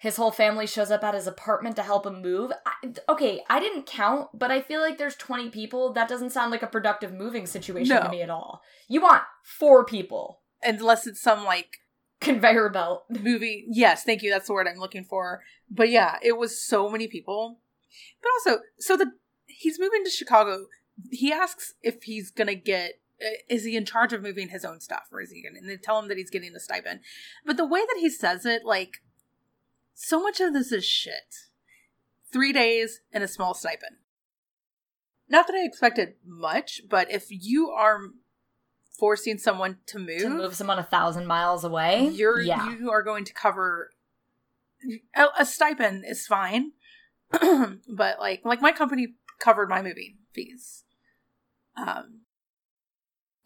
His 0.00 0.14
whole 0.14 0.30
family 0.30 0.68
shows 0.68 0.92
up 0.92 1.02
at 1.02 1.14
his 1.14 1.26
apartment 1.26 1.74
to 1.74 1.82
help 1.82 2.06
him 2.06 2.22
move. 2.22 2.52
I, 2.64 2.92
okay, 3.08 3.42
I 3.50 3.58
didn't 3.58 3.86
count, 3.86 4.28
but 4.32 4.48
I 4.48 4.60
feel 4.62 4.80
like 4.80 4.96
there's 4.96 5.16
20 5.16 5.50
people. 5.50 5.92
That 5.92 6.08
doesn't 6.08 6.30
sound 6.30 6.52
like 6.52 6.62
a 6.62 6.68
productive 6.68 7.12
moving 7.12 7.46
situation 7.46 7.96
No. 7.96 8.02
to 8.04 8.08
me 8.08 8.22
at 8.22 8.30
all. 8.30 8.62
You 8.86 9.00
want 9.00 9.24
four 9.42 9.84
people. 9.84 10.42
Unless 10.62 11.08
it's 11.08 11.20
some 11.20 11.44
like 11.44 11.78
Conveyor 12.20 12.68
belt. 12.68 13.06
movie. 13.10 13.64
Yes, 13.68 14.04
thank 14.04 14.22
you. 14.22 14.30
That's 14.30 14.46
the 14.46 14.52
word 14.52 14.68
I'm 14.68 14.78
looking 14.78 15.02
for. 15.02 15.42
But 15.68 15.88
yeah, 15.90 16.18
it 16.22 16.36
was 16.36 16.64
so 16.64 16.88
many 16.88 17.08
people. 17.08 17.58
But 18.22 18.30
also, 18.52 18.62
so 18.78 18.96
the 18.96 19.10
he's 19.46 19.80
moving 19.80 20.04
to 20.04 20.10
Chicago. 20.10 20.66
He 21.10 21.32
asks 21.32 21.74
if 21.82 22.04
he's 22.04 22.30
gonna 22.30 22.54
get. 22.54 23.00
Uh, 23.24 23.30
Is 23.48 23.64
he 23.64 23.76
in 23.76 23.84
charge 23.84 24.12
of 24.12 24.22
moving 24.22 24.48
his 24.48 24.64
own 24.64 24.80
stuff, 24.80 25.04
or 25.12 25.20
is 25.20 25.30
he 25.30 25.42
gonna? 25.42 25.58
And 25.60 25.68
they 25.68 25.76
tell 25.76 25.98
him 25.98 26.08
that 26.08 26.16
he's 26.18 26.30
getting 26.30 26.54
a 26.54 26.60
stipend. 26.60 27.00
But 27.44 27.56
the 27.56 27.66
way 27.66 27.80
that 27.80 27.98
he 28.00 28.10
says 28.10 28.44
it, 28.46 28.64
like, 28.64 29.02
so 29.94 30.22
much 30.22 30.40
of 30.40 30.52
this 30.52 30.72
is 30.72 30.84
shit. 30.84 31.34
Three 32.32 32.52
days 32.52 33.00
and 33.12 33.24
a 33.24 33.28
small 33.28 33.54
stipend. 33.54 33.96
Not 35.28 35.46
that 35.46 35.56
I 35.56 35.64
expected 35.64 36.14
much, 36.24 36.82
but 36.88 37.10
if 37.10 37.26
you 37.30 37.68
are 37.70 38.00
forcing 38.98 39.38
someone 39.38 39.78
to 39.86 39.98
move, 39.98 40.20
To 40.22 40.28
move 40.30 40.54
someone 40.54 40.78
a 40.78 40.82
thousand 40.82 41.26
miles 41.26 41.64
away. 41.64 42.08
you're 42.08 42.40
yeah. 42.40 42.70
you 42.76 42.90
are 42.90 43.02
going 43.02 43.24
to 43.24 43.32
cover 43.32 43.90
a, 45.14 45.26
a 45.38 45.46
stipend 45.46 46.04
is 46.06 46.26
fine 46.26 46.72
but 47.30 48.18
like 48.18 48.40
like 48.44 48.60
my 48.60 48.72
company 48.72 49.14
covered 49.38 49.68
my 49.68 49.82
moving 49.82 50.16
fees 50.32 50.82
um 51.76 52.22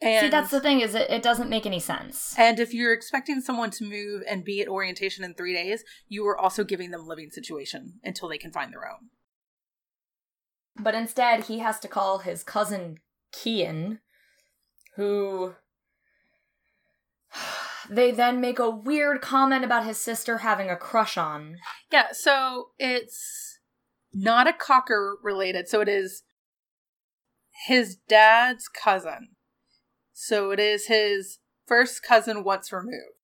and 0.02 0.24
See, 0.26 0.30
that's 0.30 0.50
the 0.50 0.60
thing 0.60 0.80
is 0.80 0.94
it, 0.94 1.08
it 1.10 1.22
doesn't 1.22 1.48
make 1.50 1.64
any 1.66 1.78
sense. 1.80 2.34
and 2.36 2.58
if 2.60 2.74
you're 2.74 2.92
expecting 2.92 3.40
someone 3.40 3.70
to 3.70 3.84
move 3.84 4.22
and 4.28 4.44
be 4.44 4.60
at 4.60 4.68
orientation 4.68 5.24
in 5.24 5.34
three 5.34 5.54
days 5.54 5.84
you 6.08 6.26
are 6.26 6.36
also 6.36 6.64
giving 6.64 6.90
them 6.90 7.06
living 7.06 7.30
situation 7.30 8.00
until 8.02 8.28
they 8.28 8.38
can 8.38 8.50
find 8.52 8.72
their 8.72 8.86
own 8.90 9.10
But 10.78 10.94
instead, 10.94 11.44
he 11.44 11.58
has 11.60 11.78
to 11.80 11.88
call 11.88 12.18
his 12.18 12.42
cousin 12.42 12.98
Kian, 13.32 13.98
who. 14.96 15.54
They 17.90 18.12
then 18.12 18.40
make 18.40 18.60
a 18.60 18.70
weird 18.70 19.20
comment 19.20 19.64
about 19.64 19.84
his 19.84 19.98
sister 19.98 20.38
having 20.38 20.70
a 20.70 20.76
crush 20.76 21.18
on. 21.18 21.56
yeah 21.90 22.08
so 22.12 22.68
it's 22.78 23.58
not 24.14 24.46
a 24.46 24.52
cocker 24.52 25.16
related 25.22 25.68
so 25.68 25.80
it 25.80 25.88
is 25.88 26.22
his 27.66 27.96
dad's 28.08 28.68
cousin 28.68 29.30
so 30.24 30.52
it 30.52 30.60
is 30.60 30.86
his 30.86 31.38
first 31.66 32.00
cousin 32.04 32.44
once 32.44 32.72
removed 32.72 33.18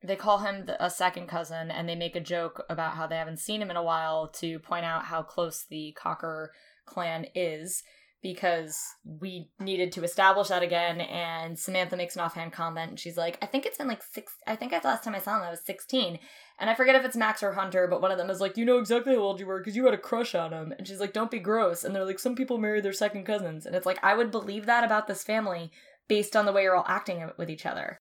They 0.00 0.14
call 0.14 0.38
him 0.38 0.66
the, 0.66 0.82
a 0.84 0.88
second 0.88 1.26
cousin, 1.26 1.72
and 1.72 1.88
they 1.88 1.96
make 1.96 2.14
a 2.14 2.20
joke 2.20 2.62
about 2.70 2.94
how 2.94 3.08
they 3.08 3.16
haven't 3.16 3.40
seen 3.40 3.60
him 3.60 3.70
in 3.70 3.76
a 3.76 3.82
while 3.82 4.28
to 4.40 4.60
point 4.60 4.84
out 4.84 5.06
how 5.06 5.22
close 5.22 5.64
the 5.68 5.92
Cocker 6.00 6.52
clan 6.86 7.26
is 7.34 7.82
because 8.22 8.78
we 9.04 9.50
needed 9.58 9.92
to 9.92 10.04
establish 10.04 10.48
that 10.48 10.62
again. 10.62 11.00
And 11.00 11.58
Samantha 11.58 11.96
makes 11.96 12.14
an 12.14 12.22
offhand 12.22 12.52
comment, 12.52 12.90
and 12.90 13.00
she's 13.00 13.16
like, 13.16 13.36
"I 13.42 13.46
think 13.46 13.66
it's 13.66 13.78
been 13.78 13.88
like 13.88 14.02
six. 14.02 14.32
I 14.46 14.54
think 14.54 14.70
the 14.70 14.86
last 14.86 15.04
time 15.04 15.16
I 15.16 15.18
saw 15.18 15.36
him 15.36 15.42
I 15.42 15.50
was 15.50 15.64
sixteen, 15.64 16.20
and 16.60 16.70
I 16.70 16.74
forget 16.74 16.94
if 16.94 17.04
it's 17.04 17.16
Max 17.16 17.42
or 17.42 17.52
Hunter, 17.54 17.88
but 17.88 18.00
one 18.00 18.12
of 18.12 18.18
them 18.18 18.30
is 18.30 18.40
like, 18.40 18.56
you 18.56 18.64
know 18.64 18.78
exactly 18.78 19.14
how 19.14 19.20
old 19.20 19.40
you 19.40 19.46
were 19.46 19.58
because 19.58 19.74
you 19.74 19.84
had 19.84 19.94
a 19.94 19.98
crush 19.98 20.34
on 20.34 20.52
him." 20.52 20.72
And 20.78 20.86
she's 20.86 21.00
like, 21.00 21.12
"Don't 21.12 21.30
be 21.30 21.40
gross." 21.40 21.82
And 21.82 21.94
they're 21.94 22.06
like, 22.06 22.20
"Some 22.20 22.36
people 22.36 22.58
marry 22.58 22.80
their 22.80 22.92
second 22.92 23.24
cousins," 23.24 23.66
and 23.66 23.74
it's 23.74 23.86
like 23.86 23.98
I 24.02 24.14
would 24.14 24.30
believe 24.30 24.66
that 24.66 24.84
about 24.84 25.06
this 25.06 25.24
family 25.24 25.70
based 26.08 26.36
on 26.36 26.46
the 26.46 26.52
way 26.52 26.62
you're 26.62 26.76
all 26.76 26.84
acting 26.86 27.30
with 27.36 27.50
each 27.50 27.66
other. 27.66 27.98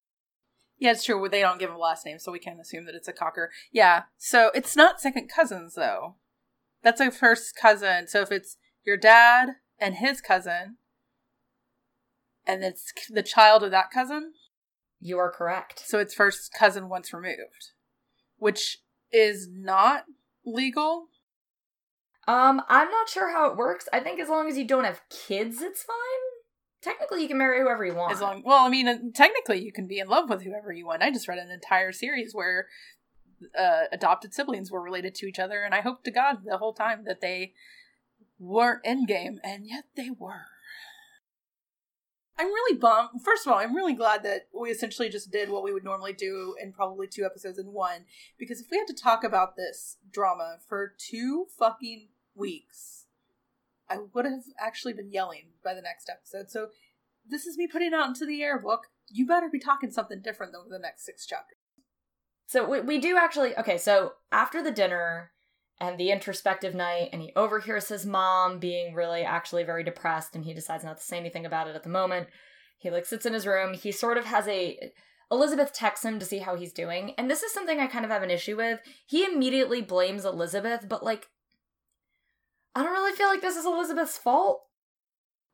Yeah, 0.78 0.92
it's 0.92 1.04
true. 1.04 1.28
They 1.30 1.42
don't 1.42 1.60
give 1.60 1.72
a 1.72 1.78
last 1.78 2.06
name, 2.06 2.20
so 2.20 2.32
we 2.32 2.40
can 2.40 2.60
assume 2.60 2.86
that 2.86 2.96
it's 2.96 3.08
a 3.08 3.14
cocker. 3.14 3.52
Yeah. 3.72 4.04
So 4.18 4.52
it's 4.54 4.76
not 4.76 5.00
second 5.00 5.30
cousins, 5.34 5.76
though. 5.76 6.16
That's 6.82 7.00
a 7.00 7.12
first 7.12 7.56
cousin. 7.56 8.08
So 8.08 8.22
if 8.22 8.32
it's 8.32 8.58
your 8.84 8.98
dad 8.98 9.50
and 9.80 9.96
his 9.96 10.20
cousin, 10.20 10.78
and 12.46 12.64
it's 12.64 12.92
the 13.10 13.24
child 13.24 13.64
of 13.64 13.72
that 13.72 13.92
cousin, 13.92 14.34
You 15.00 15.18
are 15.20 15.32
correct. 15.32 15.84
so 15.86 16.00
it's 16.00 16.14
first 16.14 16.52
cousin 16.58 16.90
once 16.90 17.14
removed, 17.14 17.72
which 18.38 18.80
is 19.12 19.48
not 19.50 20.04
legal. 20.46 21.08
Um, 22.28 22.62
I'm 22.68 22.90
not 22.90 23.08
sure 23.10 23.32
how 23.32 23.50
it 23.50 23.56
works. 23.58 23.88
I 23.94 24.00
think 24.02 24.20
as 24.20 24.28
long 24.28 24.50
as 24.50 24.58
you 24.58 24.66
don't 24.68 24.84
have 24.86 25.02
kids, 25.10 25.62
it's 25.62 25.84
fine. 25.84 25.96
Technically 26.84 27.22
you 27.22 27.28
can 27.28 27.38
marry 27.38 27.62
whoever 27.62 27.86
you 27.86 27.96
want. 27.96 28.12
As 28.12 28.22
long, 28.22 28.44
well, 28.46 28.66
I 28.66 28.70
mean, 28.70 28.88
uh, 28.88 28.98
technically 29.14 29.64
you 29.64 29.72
can 29.72 29.88
be 29.88 30.00
in 30.00 30.08
love 30.08 30.30
with 30.30 30.44
whoever 30.44 30.72
you 30.72 30.86
want. 30.86 31.02
I 31.02 31.12
just 31.12 31.28
read 31.28 31.40
an 31.40 31.50
entire 31.50 31.92
series 31.92 32.36
where 32.36 32.68
uh, 33.58 33.84
adopted 33.92 34.34
siblings 34.34 34.72
were 34.72 34.82
related 34.82 35.16
to 35.16 35.26
each 35.26 35.40
other, 35.40 35.64
and 35.64 35.74
I 35.74 35.82
hope 35.82 36.04
to 36.04 36.12
God 36.12 36.40
the 36.46 36.58
whole 36.58 36.74
time 36.74 37.06
that 37.06 37.22
they 37.22 37.54
weren't 38.40 38.82
in 38.84 39.06
game, 39.06 39.40
and 39.44 39.66
yet 39.66 39.86
they 39.96 40.10
were. 40.10 40.48
I'm 42.38 42.48
really 42.48 42.78
bummed. 42.78 43.22
First 43.24 43.46
of 43.46 43.54
all, 43.54 43.60
I'm 43.60 43.76
really 43.76 43.94
glad 43.94 44.24
that 44.24 44.48
we 44.60 44.70
essentially 44.70 45.08
just 45.08 45.32
did 45.32 45.50
what 45.50 45.64
we 45.64 45.72
would 45.72 45.84
normally 45.84 46.14
do 46.14 46.56
in 46.62 46.74
probably 46.74 47.08
two 47.08 47.26
episodes 47.26 47.60
in 47.60 47.68
one. 47.68 48.06
Because 48.40 48.60
if 48.60 48.68
we 48.72 48.78
had 48.78 48.88
to 48.88 48.94
talk 48.94 49.24
about 49.24 49.56
this 49.56 49.98
drama 50.12 50.58
for 50.68 50.96
two 50.98 51.46
fucking 51.58 52.10
weeks, 52.36 53.03
I 53.90 53.98
would 54.14 54.26
have 54.26 54.44
actually 54.60 54.94
been 54.94 55.12
yelling 55.12 55.50
by 55.64 55.74
the 55.74 55.82
next 55.82 56.10
episode. 56.10 56.50
So 56.50 56.68
this 57.28 57.46
is 57.46 57.58
me 57.58 57.68
putting 57.68 57.94
out 57.94 58.08
into 58.08 58.26
the 58.26 58.42
air 58.42 58.60
book. 58.60 58.88
You 59.10 59.26
better 59.26 59.50
be 59.52 59.60
talking 59.60 59.92
something 59.92 60.22
different 60.22 60.54
than 60.54 60.70
the 60.70 60.80
next 60.80 61.06
six 61.06 61.26
chapters. 61.26 61.58
So 62.48 62.68
we, 62.68 62.82
we 62.82 63.00
do 63.00 63.18
actually 63.18 63.58
okay, 63.58 63.78
so 63.78 64.14
after 64.32 64.62
the 64.62 64.72
dinner 64.72 65.32
and 65.80 65.98
the 65.98 66.12
introspective 66.12 66.76
night 66.76 67.10
and 67.12 67.22
he 67.22 67.32
overhears 67.36 67.90
his 67.90 68.06
mom 68.06 68.60
being 68.60 68.94
really 68.94 69.24
actually 69.24 69.64
very 69.64 69.84
depressed 69.84 70.36
and 70.36 70.46
he 70.46 70.54
decides 70.54 70.84
not 70.84 70.98
to 70.98 71.04
say 71.04 71.18
anything 71.18 71.46
about 71.46 71.68
it 71.68 71.76
at 71.76 71.84
the 71.84 71.90
moment. 71.90 72.28
He 72.78 72.90
like 72.90 73.06
sits 73.06 73.26
in 73.26 73.34
his 73.34 73.48
room. 73.48 73.74
He 73.74 73.92
sort 73.92 74.18
of 74.18 74.26
has 74.26 74.48
a 74.48 74.92
Elizabeth 75.32 75.74
texts 75.74 76.06
him 76.06 76.20
to 76.20 76.26
see 76.26 76.40
how 76.40 76.56
he's 76.56 76.74
doing. 76.74 77.16
And 77.18 77.30
this 77.30 77.42
is 77.42 77.52
something 77.52 77.80
I 77.80 77.88
kind 77.88 78.06
of 78.06 78.12
have 78.12 78.22
an 78.22 78.30
issue 78.30 78.56
with. 78.56 78.80
He 79.06 79.26
immediately 79.26 79.82
blames 79.82 80.26
Elizabeth, 80.26 80.86
but 80.88 81.04
like 81.04 81.28
I 82.76 82.84
don't 82.84 82.92
really 82.94 83.16
feel 83.16 83.28
like 83.28 83.42
this 83.42 83.56
is 83.56 83.66
Elizabeth's 83.66 84.18
fault. 84.18 84.64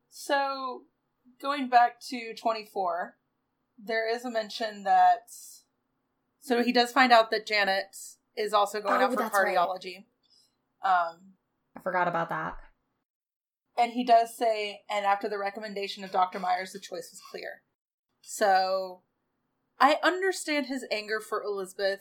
So, 0.08 0.82
going 1.40 1.68
back 1.68 2.00
to 2.08 2.34
24, 2.34 3.16
there 3.78 4.12
is 4.14 4.24
a 4.24 4.30
mention 4.30 4.84
that. 4.84 5.30
So 6.40 6.62
he 6.62 6.72
does 6.72 6.90
find 6.90 7.12
out 7.12 7.30
that 7.30 7.46
Janet 7.46 7.94
is 8.36 8.54
also 8.54 8.80
going 8.80 9.00
Oh, 9.02 9.04
out 9.04 9.10
for 9.10 9.16
that's 9.16 9.34
right. 9.38 9.54
cardiology. 9.56 9.96
Um, 10.82 11.34
I 11.76 11.80
forgot 11.82 12.08
about 12.08 12.30
that. 12.30 12.56
and 13.76 13.92
he 13.92 14.04
does 14.04 14.34
say, 14.36 14.80
and 14.90 15.04
after 15.04 15.28
the 15.28 15.38
recommendation 15.38 16.02
of 16.04 16.10
Dr. 16.10 16.38
Myers, 16.40 16.72
the 16.72 16.80
choice 16.80 17.10
was 17.12 17.20
clear. 17.30 17.62
So, 18.22 19.02
I 19.78 19.96
understand 20.02 20.66
his 20.66 20.84
anger 20.90 21.20
for 21.20 21.42
Elizabeth. 21.42 22.00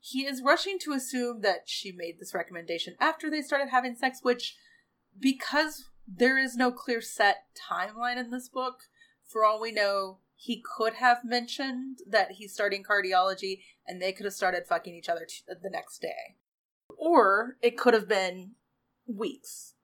He 0.00 0.24
is 0.24 0.42
rushing 0.42 0.78
to 0.80 0.92
assume 0.92 1.40
that 1.42 1.62
she 1.66 1.92
made 1.92 2.18
this 2.18 2.34
recommendation 2.34 2.94
after 3.00 3.30
they 3.30 3.42
started 3.42 3.68
having 3.70 3.94
sex, 3.94 4.20
which, 4.22 4.56
because 5.18 5.84
there 6.06 6.38
is 6.38 6.56
no 6.56 6.70
clear 6.70 7.00
set 7.00 7.44
timeline 7.70 8.16
in 8.16 8.30
this 8.30 8.48
book, 8.48 8.84
for 9.26 9.44
all 9.44 9.60
we 9.60 9.72
know, 9.72 10.18
he 10.34 10.62
could 10.76 10.94
have 10.94 11.24
mentioned 11.24 11.98
that 12.08 12.32
he's 12.32 12.54
starting 12.54 12.84
cardiology 12.84 13.60
and 13.86 14.00
they 14.00 14.12
could 14.12 14.24
have 14.24 14.32
started 14.32 14.66
fucking 14.66 14.94
each 14.94 15.08
other 15.08 15.26
t- 15.28 15.42
the 15.46 15.70
next 15.70 16.00
day. 16.00 16.36
Or 16.96 17.56
it 17.60 17.76
could 17.76 17.92
have 17.92 18.08
been 18.08 18.52
weeks. 19.06 19.74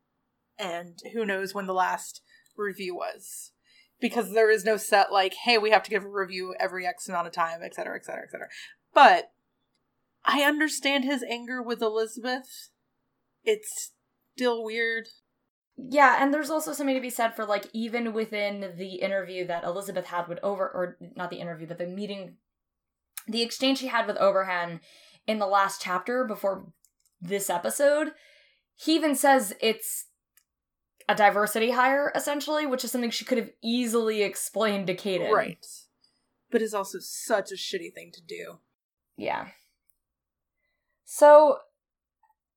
And 0.59 0.98
who 1.12 1.27
knows 1.27 1.53
when 1.53 1.66
the 1.66 1.74
last 1.74 2.22
review 2.57 2.94
was. 2.94 3.50
Because 4.00 4.33
there 4.33 4.50
is 4.50 4.64
no 4.64 4.77
set, 4.77 5.12
like, 5.12 5.35
hey, 5.44 5.59
we 5.59 5.70
have 5.70 5.83
to 5.83 5.90
give 5.90 6.05
a 6.05 6.09
review 6.09 6.55
every 6.59 6.87
X 6.87 7.09
amount 7.09 7.27
of 7.27 7.33
time, 7.33 7.61
et 7.64 7.74
cetera, 7.74 7.96
et 7.96 8.05
cetera, 8.05 8.22
et 8.22 8.31
cetera. 8.31 8.48
But 8.94 9.33
I 10.24 10.42
understand 10.42 11.04
his 11.04 11.22
anger 11.22 11.62
with 11.62 11.82
Elizabeth. 11.82 12.70
It's 13.44 13.92
still 14.34 14.64
weird. 14.64 15.08
Yeah, 15.76 16.16
and 16.20 16.32
there's 16.32 16.50
also 16.50 16.72
something 16.72 16.94
to 16.94 17.00
be 17.00 17.10
said 17.10 17.34
for 17.34 17.44
like 17.44 17.66
even 17.72 18.12
within 18.12 18.74
the 18.76 18.94
interview 18.96 19.46
that 19.46 19.64
Elizabeth 19.64 20.06
had 20.06 20.28
with 20.28 20.38
over 20.42 20.64
or 20.64 20.96
not 21.16 21.30
the 21.30 21.40
interview, 21.40 21.66
but 21.66 21.78
the 21.78 21.87
meeting 21.87 22.37
the 23.26 23.42
exchange 23.42 23.78
she 23.78 23.87
had 23.88 24.06
with 24.06 24.16
Overhan 24.18 24.80
in 25.26 25.38
the 25.38 25.46
last 25.46 25.80
chapter 25.80 26.24
before 26.24 26.66
this 27.20 27.48
episode, 27.48 28.12
he 28.76 28.94
even 28.94 29.14
says 29.14 29.54
it's 29.60 30.06
a 31.08 31.14
diversity 31.14 31.70
hire, 31.70 32.12
essentially, 32.14 32.66
which 32.66 32.84
is 32.84 32.90
something 32.90 33.10
she 33.10 33.24
could 33.24 33.38
have 33.38 33.50
easily 33.62 34.22
explained 34.22 34.87
to 34.87 34.94
Kaden. 34.94 35.30
Right. 35.30 35.64
But 36.50 36.62
it's 36.62 36.74
also 36.74 36.98
such 37.00 37.50
a 37.50 37.56
shitty 37.56 37.94
thing 37.94 38.10
to 38.12 38.22
do. 38.22 38.58
Yeah. 39.16 39.48
So 41.04 41.58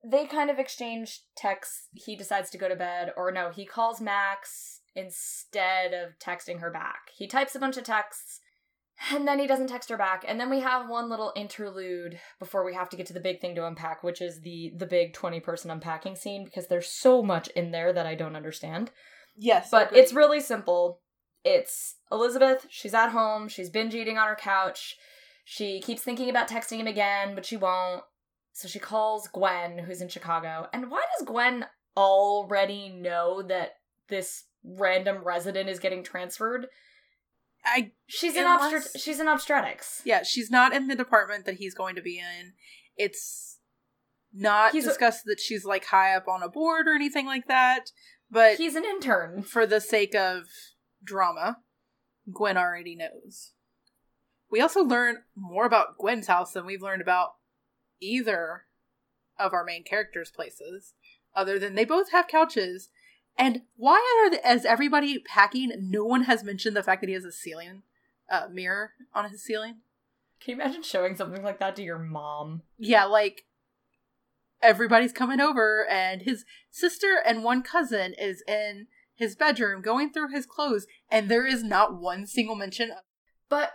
they 0.03 0.25
kind 0.25 0.49
of 0.49 0.59
exchange 0.59 1.21
texts. 1.35 1.87
He 1.93 2.15
decides 2.15 2.49
to 2.51 2.57
go 2.57 2.69
to 2.69 2.75
bed, 2.75 3.11
or 3.17 3.31
no, 3.31 3.49
he 3.49 3.65
calls 3.65 4.01
Max 4.01 4.81
instead 4.95 5.93
of 5.93 6.17
texting 6.19 6.59
her 6.59 6.71
back. 6.71 7.11
He 7.15 7.27
types 7.27 7.55
a 7.55 7.59
bunch 7.59 7.77
of 7.77 7.83
texts, 7.83 8.39
and 9.11 9.27
then 9.27 9.39
he 9.39 9.47
doesn't 9.47 9.67
text 9.67 9.89
her 9.89 9.97
back. 9.97 10.23
And 10.27 10.39
then 10.39 10.49
we 10.49 10.61
have 10.61 10.89
one 10.89 11.09
little 11.09 11.33
interlude 11.35 12.19
before 12.39 12.65
we 12.65 12.73
have 12.73 12.89
to 12.89 12.97
get 12.97 13.05
to 13.07 13.13
the 13.13 13.19
big 13.19 13.41
thing 13.41 13.55
to 13.55 13.67
unpack, 13.67 14.03
which 14.03 14.21
is 14.21 14.41
the 14.41 14.73
the 14.75 14.87
big 14.87 15.13
twenty 15.13 15.39
person 15.39 15.71
unpacking 15.71 16.15
scene 16.15 16.45
because 16.45 16.67
there's 16.67 16.87
so 16.87 17.21
much 17.21 17.47
in 17.49 17.71
there 17.71 17.93
that 17.93 18.07
I 18.07 18.15
don't 18.15 18.35
understand. 18.35 18.91
Yes. 19.35 19.69
But 19.69 19.87
agreed. 19.87 19.99
it's 19.99 20.13
really 20.13 20.39
simple. 20.41 21.01
It's 21.43 21.95
Elizabeth, 22.11 22.65
she's 22.69 22.93
at 22.93 23.09
home, 23.09 23.47
she's 23.47 23.69
binge 23.69 23.95
eating 23.95 24.17
on 24.17 24.27
her 24.27 24.35
couch. 24.35 24.97
She 25.45 25.79
keeps 25.79 26.01
thinking 26.01 26.29
about 26.29 26.49
texting 26.49 26.79
him 26.79 26.87
again, 26.87 27.35
but 27.35 27.45
she 27.45 27.55
won't. 27.55 28.03
So 28.57 28.67
she 28.67 28.79
calls 28.79 29.27
Gwen, 29.27 29.77
who's 29.77 30.01
in 30.01 30.09
Chicago. 30.09 30.67
And 30.73 30.89
why 30.89 31.03
does 31.15 31.27
Gwen 31.27 31.67
already 31.95 32.89
know 32.89 33.43
that 33.43 33.73
this 34.09 34.45
random 34.63 35.23
resident 35.23 35.69
is 35.69 35.77
getting 35.77 36.03
transferred? 36.03 36.65
I 37.63 37.91
She's 38.07 38.35
in 38.35 38.45
obstet- 38.47 38.99
she's 38.99 39.19
in 39.19 39.27
obstetrics. 39.27 40.01
yeah, 40.05 40.23
she's 40.23 40.49
not 40.49 40.73
in 40.73 40.87
the 40.87 40.95
department 40.95 41.45
that 41.45 41.57
he's 41.57 41.75
going 41.75 41.93
to 41.97 42.01
be 42.01 42.17
in. 42.17 42.53
It's 42.95 43.59
not 44.33 44.71
He's 44.71 44.85
a- 44.85 44.89
discussed 44.89 45.25
that 45.25 45.39
she's 45.39 45.63
like 45.63 45.85
high 45.85 46.15
up 46.15 46.27
on 46.27 46.41
a 46.41 46.49
board 46.49 46.87
or 46.87 46.93
anything 46.95 47.27
like 47.27 47.47
that. 47.47 47.91
But 48.31 48.57
He's 48.57 48.75
an 48.75 48.85
intern. 48.85 49.43
for 49.43 49.67
the 49.67 49.79
sake 49.79 50.15
of 50.15 50.45
drama, 51.03 51.59
Gwen 52.33 52.57
already 52.57 52.95
knows. 52.95 53.51
We 54.49 54.61
also 54.61 54.81
learn 54.83 55.17
more 55.35 55.65
about 55.67 55.99
Gwen's 55.99 56.25
house 56.25 56.53
than 56.53 56.65
we've 56.65 56.81
learned 56.81 57.03
about 57.03 57.33
either 57.99 58.63
of 59.39 59.53
our 59.53 59.63
main 59.63 59.83
characters' 59.83 60.31
places, 60.31 60.93
other 61.35 61.59
than 61.59 61.75
they 61.75 61.85
both 61.85 62.11
have 62.11 62.27
couches. 62.27 62.89
And 63.37 63.61
why 63.75 64.03
are 64.23 64.31
the, 64.31 64.45
as 64.45 64.65
everybody 64.65 65.19
packing, 65.19 65.71
no 65.79 66.03
one 66.03 66.23
has 66.23 66.43
mentioned 66.43 66.75
the 66.75 66.83
fact 66.83 67.01
that 67.01 67.07
he 67.07 67.13
has 67.13 67.25
a 67.25 67.31
ceiling 67.31 67.83
uh, 68.31 68.47
mirror 68.51 68.91
on 69.13 69.29
his 69.29 69.43
ceiling? 69.43 69.77
Can 70.39 70.55
you 70.55 70.61
imagine 70.61 70.83
showing 70.83 71.15
something 71.15 71.43
like 71.43 71.59
that 71.59 71.75
to 71.75 71.83
your 71.83 71.99
mom? 71.99 72.63
Yeah, 72.77 73.05
like 73.05 73.45
everybody's 74.61 75.13
coming 75.13 75.39
over, 75.39 75.85
and 75.87 76.23
his 76.23 76.45
sister 76.71 77.21
and 77.25 77.43
one 77.43 77.61
cousin 77.61 78.13
is 78.17 78.43
in 78.47 78.87
his 79.15 79.35
bedroom 79.35 79.81
going 79.81 80.11
through 80.11 80.31
his 80.31 80.45
clothes, 80.45 80.87
and 81.09 81.29
there 81.29 81.45
is 81.45 81.63
not 81.63 81.99
one 81.99 82.25
single 82.25 82.55
mention 82.55 82.91
of. 82.91 82.99
But 83.49 83.73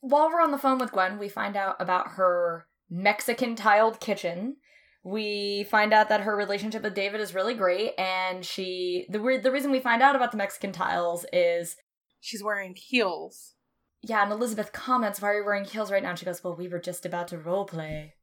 while 0.00 0.28
we're 0.28 0.40
on 0.40 0.50
the 0.50 0.58
phone 0.58 0.78
with 0.78 0.92
Gwen, 0.92 1.18
we 1.18 1.28
find 1.28 1.56
out 1.56 1.76
about 1.80 2.12
her 2.12 2.66
Mexican 2.90 3.56
tiled 3.56 4.00
kitchen. 4.00 4.56
We 5.02 5.64
find 5.70 5.92
out 5.92 6.08
that 6.08 6.22
her 6.22 6.34
relationship 6.34 6.82
with 6.82 6.94
David 6.94 7.20
is 7.20 7.34
really 7.34 7.54
great, 7.54 7.92
and 7.98 8.44
she 8.44 9.06
the 9.10 9.18
the 9.42 9.52
reason 9.52 9.70
we 9.70 9.80
find 9.80 10.02
out 10.02 10.16
about 10.16 10.30
the 10.30 10.38
Mexican 10.38 10.72
tiles 10.72 11.26
is 11.32 11.76
She's 12.20 12.42
wearing 12.42 12.74
heels. 12.74 13.54
yeah, 14.00 14.22
and 14.22 14.32
Elizabeth 14.32 14.72
comments, 14.72 15.20
"Why 15.20 15.28
are 15.30 15.38
you 15.40 15.44
wearing 15.44 15.64
heels 15.64 15.90
right 15.92 16.02
now?" 16.02 16.10
And 16.10 16.18
she 16.18 16.24
goes, 16.24 16.42
"Well, 16.42 16.56
we 16.56 16.68
were 16.68 16.78
just 16.80 17.04
about 17.04 17.28
to 17.28 17.38
role 17.38 17.66
play." 17.66 18.14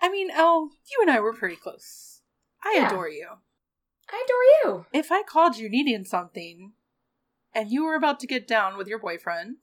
I 0.00 0.08
mean, 0.08 0.30
Elle, 0.30 0.70
you 0.90 0.98
and 1.00 1.10
I 1.10 1.20
were 1.20 1.32
pretty 1.32 1.56
close. 1.56 2.20
I 2.64 2.74
Yeah. 2.76 2.88
adore 2.88 3.08
you. 3.08 3.28
I 4.10 4.24
adore 4.24 4.72
you. 4.74 4.86
If 4.92 5.10
I 5.10 5.22
called 5.22 5.56
you 5.56 5.68
needing 5.68 6.04
something, 6.04 6.74
and 7.54 7.70
you 7.70 7.84
were 7.84 7.94
about 7.94 8.20
to 8.20 8.26
get 8.26 8.46
down 8.46 8.76
with 8.76 8.88
your 8.88 8.98
boyfriend, 8.98 9.56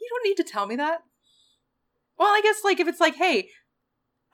you 0.00 0.08
don't 0.08 0.24
need 0.24 0.36
to 0.36 0.44
tell 0.44 0.66
me 0.66 0.76
that. 0.76 1.02
Well, 2.18 2.28
I 2.28 2.40
guess 2.42 2.60
like 2.64 2.80
if 2.80 2.88
it's 2.88 3.00
like, 3.00 3.16
hey, 3.16 3.48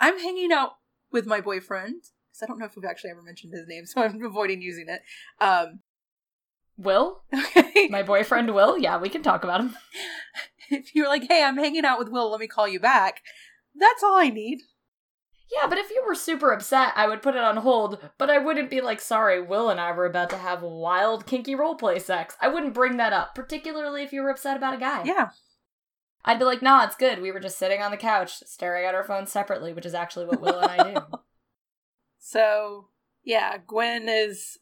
I'm 0.00 0.18
hanging 0.18 0.52
out 0.52 0.72
with 1.12 1.26
my 1.26 1.40
boyfriend 1.40 2.02
because 2.02 2.42
I 2.42 2.46
don't 2.46 2.58
know 2.58 2.66
if 2.66 2.76
we've 2.76 2.84
actually 2.84 3.10
ever 3.10 3.22
mentioned 3.22 3.52
his 3.52 3.68
name, 3.68 3.86
so 3.86 4.02
I'm 4.02 4.22
avoiding 4.24 4.62
using 4.62 4.86
it. 4.88 5.02
Um, 5.40 5.80
Will, 6.76 7.22
okay. 7.32 7.88
my 7.88 8.02
boyfriend 8.02 8.52
Will. 8.52 8.78
Yeah, 8.78 8.98
we 8.98 9.08
can 9.08 9.22
talk 9.22 9.44
about 9.44 9.60
him. 9.60 9.76
if 10.70 10.94
you're 10.94 11.08
like, 11.08 11.28
hey, 11.28 11.42
I'm 11.44 11.56
hanging 11.56 11.84
out 11.84 11.98
with 11.98 12.08
Will, 12.08 12.30
let 12.30 12.40
me 12.40 12.48
call 12.48 12.66
you 12.66 12.80
back. 12.80 13.20
That's 13.74 14.02
all 14.02 14.16
I 14.16 14.28
need. 14.28 14.62
Yeah, 15.54 15.68
but 15.68 15.78
if 15.78 15.90
you 15.90 16.02
were 16.04 16.14
super 16.14 16.52
upset, 16.52 16.92
I 16.96 17.06
would 17.06 17.22
put 17.22 17.36
it 17.36 17.42
on 17.42 17.58
hold, 17.58 17.98
but 18.18 18.30
I 18.30 18.38
wouldn't 18.38 18.70
be 18.70 18.80
like, 18.80 19.00
sorry, 19.00 19.40
Will 19.40 19.68
and 19.68 19.78
I 19.78 19.92
were 19.92 20.06
about 20.06 20.30
to 20.30 20.38
have 20.38 20.62
wild, 20.62 21.26
kinky 21.26 21.54
roleplay 21.54 22.00
sex. 22.00 22.36
I 22.40 22.48
wouldn't 22.48 22.74
bring 22.74 22.96
that 22.96 23.12
up, 23.12 23.34
particularly 23.34 24.02
if 24.02 24.12
you 24.12 24.22
were 24.22 24.30
upset 24.30 24.56
about 24.56 24.74
a 24.74 24.78
guy. 24.78 25.04
Yeah. 25.04 25.28
I'd 26.24 26.38
be 26.38 26.44
like, 26.44 26.62
nah, 26.62 26.84
it's 26.84 26.96
good. 26.96 27.20
We 27.20 27.30
were 27.32 27.40
just 27.40 27.58
sitting 27.58 27.82
on 27.82 27.90
the 27.90 27.96
couch, 27.96 28.38
staring 28.46 28.86
at 28.86 28.94
our 28.94 29.04
phones 29.04 29.30
separately, 29.30 29.72
which 29.72 29.86
is 29.86 29.94
actually 29.94 30.26
what 30.26 30.40
Will 30.40 30.58
and 30.58 30.70
I 30.80 30.92
do. 30.94 31.00
So, 32.26 32.88
yeah, 33.22 33.58
Gwen 33.66 34.08
is 34.08 34.56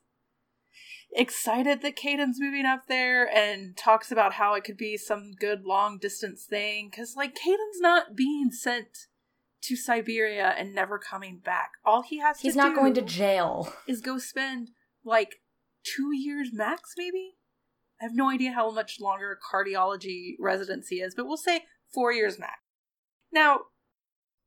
excited 1.13 1.81
that 1.83 1.95
Caden's 1.95 2.41
moving 2.41 2.67
up 2.67 2.89
there 2.89 3.25
and 3.33 3.77
talks 3.77 4.11
about 4.11 4.33
how 4.33 4.55
it 4.55 4.65
could 4.65 4.77
be 4.77 4.97
some 4.97 5.33
good 5.39 5.65
long 5.65 5.99
distance 5.99 6.45
thing. 6.45 6.89
Because, 6.91 7.15
like, 7.17 7.37
Caden's 7.37 7.81
not 7.81 8.17
being 8.17 8.51
sent 8.51 9.07
to 9.63 9.77
Siberia 9.77 10.55
and 10.59 10.75
never 10.75 10.99
coming 10.99 11.39
back. 11.39 11.71
All 11.85 12.03
he 12.03 12.19
has 12.19 12.41
He's 12.41 12.55
to 12.55 12.59
not 12.59 12.71
do 12.71 12.75
going 12.81 12.95
to 12.95 13.03
jail. 13.03 13.73
is 13.87 14.01
go 14.01 14.19
spend 14.19 14.71
like 15.05 15.37
two 15.85 16.11
years 16.13 16.49
max, 16.53 16.95
maybe. 16.97 17.35
I 18.03 18.07
have 18.07 18.15
no 18.17 18.29
idea 18.31 18.51
how 18.53 18.73
much 18.73 19.01
longer 19.01 19.39
cardiology 19.53 20.35
residency 20.41 20.97
is, 20.97 21.15
but 21.15 21.27
we'll 21.27 21.37
say 21.37 21.67
four 21.95 22.13
years 22.13 22.37
max. 22.37 22.59
Now, 23.33 23.61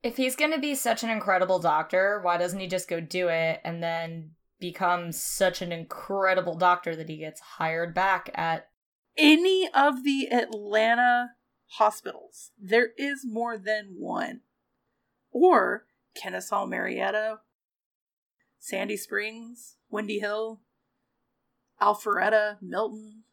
If 0.03 0.17
he's 0.17 0.35
going 0.35 0.51
to 0.51 0.59
be 0.59 0.75
such 0.75 1.03
an 1.03 1.09
incredible 1.09 1.57
doctor, 1.57 2.19
why 2.21 2.37
doesn't 2.37 2.59
he 2.59 2.67
just 2.67 2.89
go 2.89 2.99
do 2.99 3.29
it 3.29 3.61
and 3.63 3.81
then 3.81 4.31
become 4.59 5.11
such 5.11 5.61
an 5.61 5.71
incredible 5.71 6.55
doctor 6.55 6.95
that 6.95 7.09
he 7.09 7.17
gets 7.17 7.39
hired 7.39 7.95
back 7.95 8.29
at 8.35 8.69
any 9.17 9.69
of 9.73 10.03
the 10.03 10.27
Atlanta 10.31 11.31
hospitals, 11.67 12.51
there 12.61 12.89
is 12.97 13.25
more 13.25 13.57
than 13.57 13.95
one. 13.97 14.41
Or 15.31 15.85
Kennesaw 16.15 16.65
Marietta, 16.65 17.39
Sandy 18.59 18.97
Springs, 18.97 19.77
Windy 19.89 20.19
Hill, 20.19 20.61
Alpharetta, 21.81 22.57
Milton. 22.61 23.23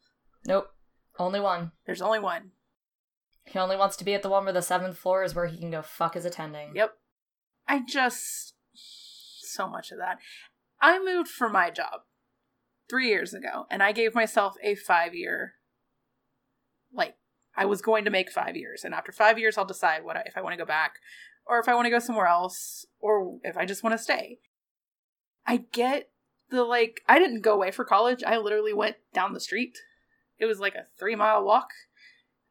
Nope. 0.45 0.67
Only 1.19 1.39
one. 1.39 1.71
There's 1.85 2.01
only 2.01 2.19
one. 2.19 2.51
He 3.45 3.59
only 3.59 3.75
wants 3.75 3.97
to 3.97 4.05
be 4.05 4.13
at 4.13 4.23
the 4.23 4.29
one 4.29 4.45
where 4.45 4.53
the 4.53 4.61
seventh 4.61 4.97
floor 4.97 5.23
is 5.23 5.35
where 5.35 5.47
he 5.47 5.57
can 5.57 5.71
go 5.71 5.81
fuck 5.81 6.15
his 6.15 6.25
attending. 6.25 6.75
Yep. 6.75 6.93
I 7.67 7.81
just 7.85 8.53
so 9.53 9.67
much 9.67 9.91
of 9.91 9.99
that. 9.99 10.17
I 10.81 10.99
moved 10.99 11.29
for 11.29 11.49
my 11.49 11.69
job 11.69 12.01
three 12.89 13.07
years 13.07 13.33
ago, 13.33 13.65
and 13.69 13.81
I 13.81 13.91
gave 13.91 14.15
myself 14.15 14.55
a 14.63 14.75
five 14.75 15.13
year. 15.15 15.53
Like 16.91 17.15
I 17.55 17.65
was 17.65 17.81
going 17.81 18.05
to 18.05 18.11
make 18.11 18.31
five 18.31 18.55
years, 18.55 18.83
and 18.83 18.93
after 18.93 19.11
five 19.11 19.39
years, 19.39 19.57
I'll 19.57 19.65
decide 19.65 20.03
what 20.03 20.17
I, 20.17 20.23
if 20.25 20.37
I 20.37 20.41
want 20.41 20.53
to 20.53 20.61
go 20.61 20.65
back, 20.65 20.95
or 21.45 21.59
if 21.59 21.69
I 21.69 21.75
want 21.75 21.85
to 21.85 21.91
go 21.91 21.99
somewhere 21.99 22.27
else, 22.27 22.85
or 22.99 23.39
if 23.43 23.57
I 23.57 23.65
just 23.65 23.83
want 23.83 23.93
to 23.97 24.03
stay. 24.03 24.39
I 25.45 25.65
get 25.71 26.09
the 26.49 26.63
like. 26.63 27.01
I 27.07 27.19
didn't 27.19 27.41
go 27.41 27.53
away 27.53 27.71
for 27.71 27.85
college. 27.85 28.23
I 28.23 28.37
literally 28.37 28.73
went 28.73 28.97
down 29.13 29.33
the 29.33 29.39
street. 29.39 29.77
It 30.39 30.45
was 30.45 30.59
like 30.59 30.75
a 30.75 30.87
three 30.99 31.15
mile 31.15 31.43
walk. 31.43 31.69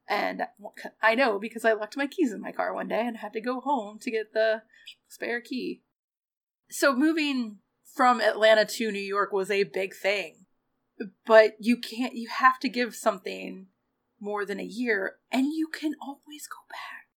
And 0.09 0.43
I 1.03 1.15
know 1.15 1.39
because 1.39 1.65
I 1.65 1.73
left 1.73 1.97
my 1.97 2.07
keys 2.07 2.33
in 2.33 2.41
my 2.41 2.53
car 2.53 2.75
one 2.75 2.89
day 2.89 3.07
and 3.07 3.19
had 3.19 3.33
to 3.35 3.41
go 3.41 3.61
home 3.61 3.99
to 4.01 4.11
get 4.11 4.33
the 4.33 4.63
spare 5.09 5.41
key. 5.41 5.83
So 6.71 6.95
moving 6.95 7.59
from 7.95 8.21
Atlanta 8.21 8.65
to 8.65 8.91
New 8.91 8.99
York 8.99 9.33
was 9.33 9.51
a 9.51 9.65
big 9.65 9.95
thing. 9.95 10.47
But 11.27 11.57
you 11.59 11.77
can't, 11.77 12.15
you 12.15 12.29
have 12.29 12.59
to 12.61 12.69
give 12.69 12.95
something 12.95 13.67
more 14.21 14.45
than 14.45 14.61
a 14.61 14.65
year 14.65 15.17
and 15.31 15.47
you 15.47 15.69
can 15.69 15.95
always 16.01 16.47
go 16.47 16.59
back. 16.71 17.09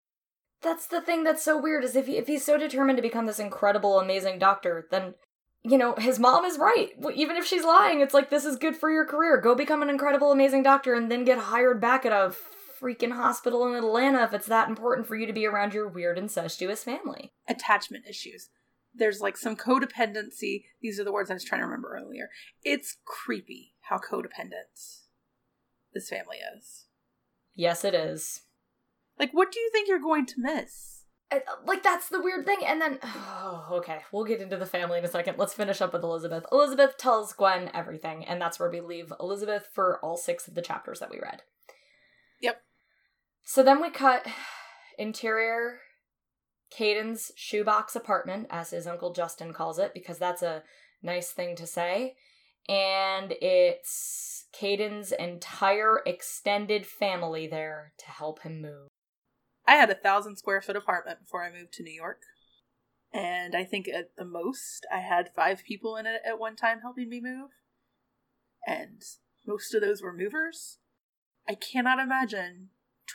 That's 0.62 0.86
the 0.86 1.00
thing 1.00 1.22
that's 1.22 1.44
so 1.44 1.60
weird 1.60 1.84
is 1.84 1.94
if 1.94 2.06
he, 2.06 2.16
if 2.16 2.26
he's 2.26 2.44
so 2.44 2.58
determined 2.58 2.96
to 2.96 3.02
become 3.02 3.26
this 3.26 3.38
incredible, 3.38 4.00
amazing 4.00 4.38
doctor, 4.38 4.88
then 4.90 5.14
you 5.68 5.78
know 5.78 5.94
his 5.94 6.18
mom 6.18 6.44
is 6.44 6.58
right. 6.58 6.90
Even 7.14 7.36
if 7.36 7.46
she's 7.46 7.64
lying, 7.64 8.00
it's 8.00 8.14
like 8.14 8.30
this 8.30 8.44
is 8.44 8.56
good 8.56 8.76
for 8.76 8.90
your 8.90 9.04
career. 9.04 9.40
Go 9.40 9.54
become 9.54 9.82
an 9.82 9.90
incredible, 9.90 10.32
amazing 10.32 10.62
doctor, 10.62 10.94
and 10.94 11.10
then 11.10 11.24
get 11.24 11.38
hired 11.38 11.80
back 11.80 12.06
at 12.06 12.12
a 12.12 12.34
freaking 12.80 13.12
hospital 13.12 13.66
in 13.66 13.74
Atlanta 13.74 14.22
if 14.22 14.32
it's 14.32 14.46
that 14.46 14.68
important 14.68 15.06
for 15.06 15.16
you 15.16 15.26
to 15.26 15.32
be 15.32 15.46
around 15.46 15.74
your 15.74 15.88
weird 15.88 16.18
incestuous 16.18 16.84
family. 16.84 17.32
Attachment 17.48 18.04
issues. 18.08 18.48
There's 18.94 19.20
like 19.20 19.36
some 19.36 19.56
codependency. 19.56 20.64
These 20.80 20.98
are 21.00 21.04
the 21.04 21.12
words 21.12 21.30
I 21.30 21.34
was 21.34 21.44
trying 21.44 21.60
to 21.60 21.66
remember 21.66 21.96
earlier. 21.96 22.28
It's 22.62 22.96
creepy 23.04 23.74
how 23.82 23.98
codependent 23.98 25.02
this 25.92 26.08
family 26.08 26.38
is. 26.56 26.86
Yes, 27.54 27.84
it 27.84 27.94
is. 27.94 28.42
Like, 29.18 29.32
what 29.32 29.50
do 29.50 29.58
you 29.60 29.70
think 29.72 29.88
you're 29.88 29.98
going 29.98 30.26
to 30.26 30.34
miss? 30.38 30.95
Uh, 31.30 31.40
Like 31.64 31.82
that's 31.82 32.08
the 32.08 32.22
weird 32.22 32.46
thing, 32.46 32.58
and 32.64 32.80
then 32.80 32.98
oh, 33.02 33.66
okay, 33.72 34.00
we'll 34.12 34.24
get 34.24 34.40
into 34.40 34.56
the 34.56 34.66
family 34.66 34.98
in 34.98 35.04
a 35.04 35.08
second. 35.08 35.38
Let's 35.38 35.54
finish 35.54 35.80
up 35.80 35.92
with 35.92 36.02
Elizabeth. 36.02 36.44
Elizabeth 36.52 36.96
tells 36.96 37.32
Gwen 37.32 37.70
everything, 37.74 38.24
and 38.24 38.40
that's 38.40 38.58
where 38.58 38.70
we 38.70 38.80
leave 38.80 39.12
Elizabeth 39.20 39.68
for 39.72 39.98
all 40.04 40.16
six 40.16 40.46
of 40.46 40.54
the 40.54 40.62
chapters 40.62 41.00
that 41.00 41.10
we 41.10 41.18
read. 41.20 41.42
Yep. 42.40 42.60
So 43.44 43.62
then 43.62 43.80
we 43.80 43.90
cut 43.90 44.26
interior 44.98 45.80
Caden's 46.70 47.32
shoebox 47.36 47.96
apartment, 47.96 48.48
as 48.50 48.70
his 48.70 48.86
uncle 48.86 49.12
Justin 49.12 49.52
calls 49.52 49.78
it, 49.78 49.92
because 49.94 50.18
that's 50.18 50.42
a 50.42 50.62
nice 51.02 51.30
thing 51.30 51.56
to 51.56 51.66
say. 51.66 52.14
And 52.68 53.34
it's 53.40 54.46
Caden's 54.52 55.12
entire 55.12 56.00
extended 56.04 56.86
family 56.86 57.46
there 57.46 57.92
to 57.98 58.06
help 58.06 58.42
him 58.42 58.60
move. 58.60 58.88
I 59.66 59.74
had 59.74 59.90
a 59.90 59.94
thousand 59.94 60.36
square 60.36 60.60
foot 60.62 60.76
apartment 60.76 61.20
before 61.20 61.42
I 61.44 61.50
moved 61.52 61.72
to 61.74 61.82
New 61.82 61.92
York. 61.92 62.20
And 63.12 63.54
I 63.56 63.64
think 63.64 63.88
at 63.88 64.16
the 64.16 64.24
most 64.24 64.86
I 64.92 64.98
had 64.98 65.30
five 65.34 65.62
people 65.66 65.96
in 65.96 66.06
it 66.06 66.20
at 66.26 66.38
one 66.38 66.56
time 66.56 66.80
helping 66.82 67.08
me 67.08 67.20
move. 67.20 67.50
And 68.66 69.02
most 69.46 69.74
of 69.74 69.80
those 69.80 70.02
were 70.02 70.12
movers. 70.12 70.78
I 71.48 71.54
cannot 71.54 71.98
imagine 71.98 72.70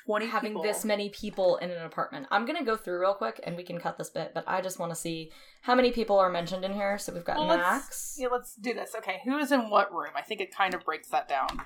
20 0.06 0.28
having 0.28 0.52
people. 0.52 0.64
this 0.64 0.86
many 0.86 1.10
people 1.10 1.58
in 1.58 1.70
an 1.70 1.84
apartment. 1.86 2.28
I'm 2.32 2.46
gonna 2.46 2.64
go 2.64 2.78
through 2.78 3.02
real 3.02 3.14
quick 3.14 3.42
and 3.44 3.58
we 3.58 3.64
can 3.64 3.80
cut 3.80 3.98
this 3.98 4.10
bit, 4.10 4.32
but 4.34 4.46
I 4.48 4.62
just 4.62 4.80
want 4.80 4.92
to 4.92 4.96
see 4.96 5.32
how 5.64 5.76
many 5.76 5.92
people 5.92 6.18
are 6.18 6.30
mentioned 6.30 6.64
in 6.64 6.74
here. 6.74 6.98
So 6.98 7.14
we've 7.14 7.26
got 7.26 7.38
Well, 7.38 7.48
let's- 7.48 7.62
Max. 7.62 8.16
Yeah, 8.18 8.30
let's 8.30 8.56
do 8.56 8.74
this. 8.74 8.96
Okay, 8.96 9.20
who 9.26 9.38
is 9.38 9.52
in 9.52 9.70
what 9.70 9.92
room? 9.94 10.14
I 10.16 10.22
think 10.22 10.40
it 10.40 10.56
kind 10.56 10.74
of 10.74 10.86
breaks 10.86 11.10
that 11.10 11.28
down. 11.28 11.62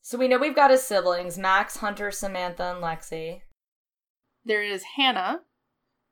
So 0.00 0.16
we 0.18 0.26
know 0.28 0.38
we've 0.38 0.56
got 0.56 0.70
his 0.70 0.82
siblings: 0.82 1.36
Max, 1.38 1.76
Hunter, 1.76 2.10
Samantha, 2.10 2.74
and 2.74 2.82
Lexi. 2.82 3.42
There 4.44 4.62
is 4.62 4.84
Hannah 4.96 5.40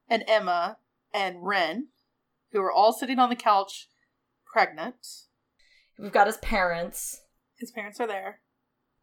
and 0.08 0.24
Emma 0.28 0.78
and 1.12 1.44
Ren, 1.46 1.88
who 2.52 2.60
are 2.60 2.72
all 2.72 2.92
sitting 2.92 3.18
on 3.18 3.30
the 3.30 3.36
couch 3.36 3.88
pregnant. 4.52 5.06
We've 5.98 6.12
got 6.12 6.26
his 6.26 6.38
parents. 6.38 7.22
His 7.58 7.70
parents 7.70 8.00
are 8.00 8.06
there. 8.06 8.40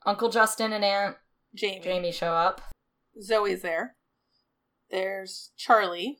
Uncle 0.06 0.30
Justin 0.30 0.74
and 0.74 0.84
Aunt 0.84 1.18
Jamie. 1.54 1.82
Jamie 1.84 2.12
show 2.12 2.34
up. 2.34 2.62
Zoe's 3.22 3.62
there. 3.62 3.96
There's 4.90 5.52
Charlie. 5.58 6.20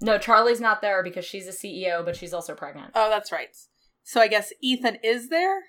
No, 0.00 0.18
Charlie's 0.18 0.60
not 0.60 0.80
there 0.80 1.02
because 1.02 1.24
she's 1.24 1.46
a 1.46 1.52
CEO, 1.52 2.04
but 2.04 2.16
she's 2.16 2.34
also 2.34 2.54
pregnant. 2.54 2.92
Oh, 2.94 3.10
that's 3.10 3.32
right. 3.32 3.48
So 4.04 4.20
I 4.20 4.28
guess 4.28 4.52
Ethan 4.60 4.98
is 5.02 5.28
there? 5.28 5.64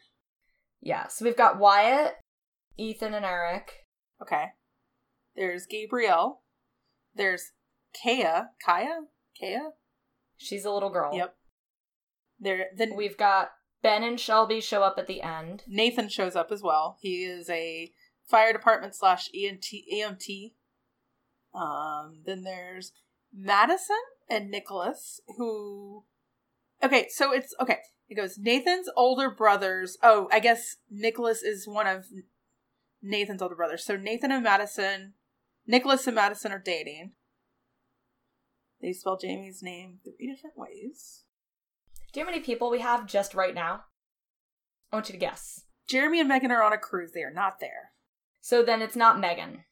Yeah, 0.81 1.07
so 1.07 1.25
we've 1.25 1.37
got 1.37 1.59
Wyatt, 1.59 2.15
Ethan, 2.77 3.13
and 3.13 3.25
Eric. 3.25 3.85
Okay. 4.21 4.45
There's 5.35 5.65
Gabrielle. 5.65 6.41
There's 7.17 7.51
Kaya. 8.03 8.49
Kaya? 8.63 9.01
Kaya? 9.39 9.69
She's 10.37 10.65
a 10.65 10.71
little 10.71 10.89
girl. 10.89 11.13
Yep. 11.13 11.35
There 12.39 12.65
then 12.75 12.95
We've 12.95 13.17
got 13.17 13.51
Ben 13.81 14.03
and 14.03 14.19
Shelby 14.19 14.61
show 14.61 14.83
up 14.83 14.95
at 14.97 15.07
the 15.07 15.21
end. 15.21 15.63
Nathan 15.67 16.09
shows 16.09 16.35
up 16.35 16.51
as 16.51 16.61
well. 16.61 16.97
He 17.01 17.23
is 17.23 17.49
a 17.49 17.91
fire 18.25 18.53
department 18.53 18.95
slash 18.95 19.29
EMT 19.35 19.83
EMT. 19.93 20.53
Um 21.53 22.21
then 22.25 22.43
there's 22.43 22.91
Madison 23.33 23.95
and 24.29 24.49
Nicholas 24.49 25.19
who 25.37 26.03
Okay, 26.83 27.07
so 27.09 27.31
it's 27.33 27.55
okay. 27.59 27.79
It 28.07 28.15
goes 28.15 28.37
Nathan's 28.37 28.89
older 28.95 29.31
brothers. 29.31 29.97
Oh, 30.03 30.29
I 30.31 30.39
guess 30.39 30.77
Nicholas 30.91 31.41
is 31.41 31.67
one 31.67 31.87
of 31.87 32.05
Nathan's 33.01 33.41
older 33.41 33.55
brothers. 33.55 33.83
So 33.83 33.95
Nathan 33.97 34.31
and 34.31 34.43
Madison, 34.43 35.13
Nicholas 35.67 36.07
and 36.07 36.15
Madison 36.15 36.51
are 36.51 36.61
dating. 36.63 37.11
They 38.81 38.93
spell 38.93 39.17
Jamie's 39.17 39.61
name 39.61 39.99
three 40.03 40.33
different 40.33 40.57
ways. 40.57 41.23
Do 42.13 42.19
you 42.19 42.25
know 42.25 42.31
how 42.31 42.35
many 42.35 42.45
people 42.45 42.69
we 42.69 42.79
have 42.79 43.05
just 43.05 43.35
right 43.35 43.53
now? 43.53 43.81
I 44.91 44.95
want 44.95 45.09
you 45.09 45.13
to 45.13 45.19
guess. 45.19 45.65
Jeremy 45.89 46.19
and 46.19 46.29
Megan 46.29 46.51
are 46.51 46.63
on 46.63 46.73
a 46.73 46.77
cruise. 46.77 47.11
They 47.13 47.23
are 47.23 47.33
not 47.33 47.59
there. 47.59 47.91
So 48.39 48.63
then 48.63 48.81
it's 48.81 48.95
not 48.95 49.19
Megan. 49.19 49.65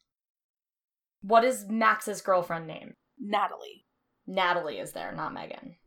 What 1.21 1.45
is 1.45 1.65
Max's 1.69 2.21
girlfriend 2.21 2.67
name? 2.67 2.95
Natalie. 3.19 3.85
Natalie 4.27 4.79
is 4.79 4.91
there, 4.91 5.13
not 5.13 5.33
Megan. 5.33 5.77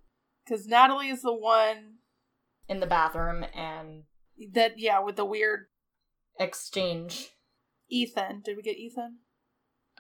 Because 0.44 0.66
Natalie 0.66 1.10
is 1.10 1.22
the 1.22 1.34
one 1.34 1.96
In 2.66 2.80
the 2.80 2.86
bathroom 2.86 3.44
and 3.54 4.04
that, 4.52 4.78
yeah, 4.78 5.00
with 5.00 5.16
the 5.16 5.24
weird 5.24 5.66
exchange. 6.38 7.30
Ethan. 7.90 8.42
Did 8.44 8.56
we 8.56 8.62
get 8.62 8.76
Ethan? 8.76 9.18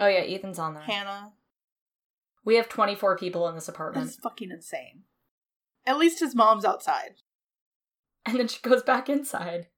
Oh 0.00 0.06
yeah, 0.06 0.20
Ethan's 0.20 0.58
on 0.58 0.74
there. 0.74 0.82
Hannah. 0.82 1.32
We 2.44 2.56
have 2.56 2.68
24 2.68 3.18
people 3.18 3.48
in 3.48 3.54
this 3.54 3.68
apartment. 3.68 4.06
That's 4.06 4.18
fucking 4.18 4.50
insane. 4.50 5.02
At 5.86 5.98
least 5.98 6.20
his 6.20 6.34
mom's 6.34 6.64
outside. 6.64 7.16
And 8.24 8.38
then 8.38 8.48
she 8.48 8.60
goes 8.60 8.82
back 8.82 9.08
inside. 9.08 9.68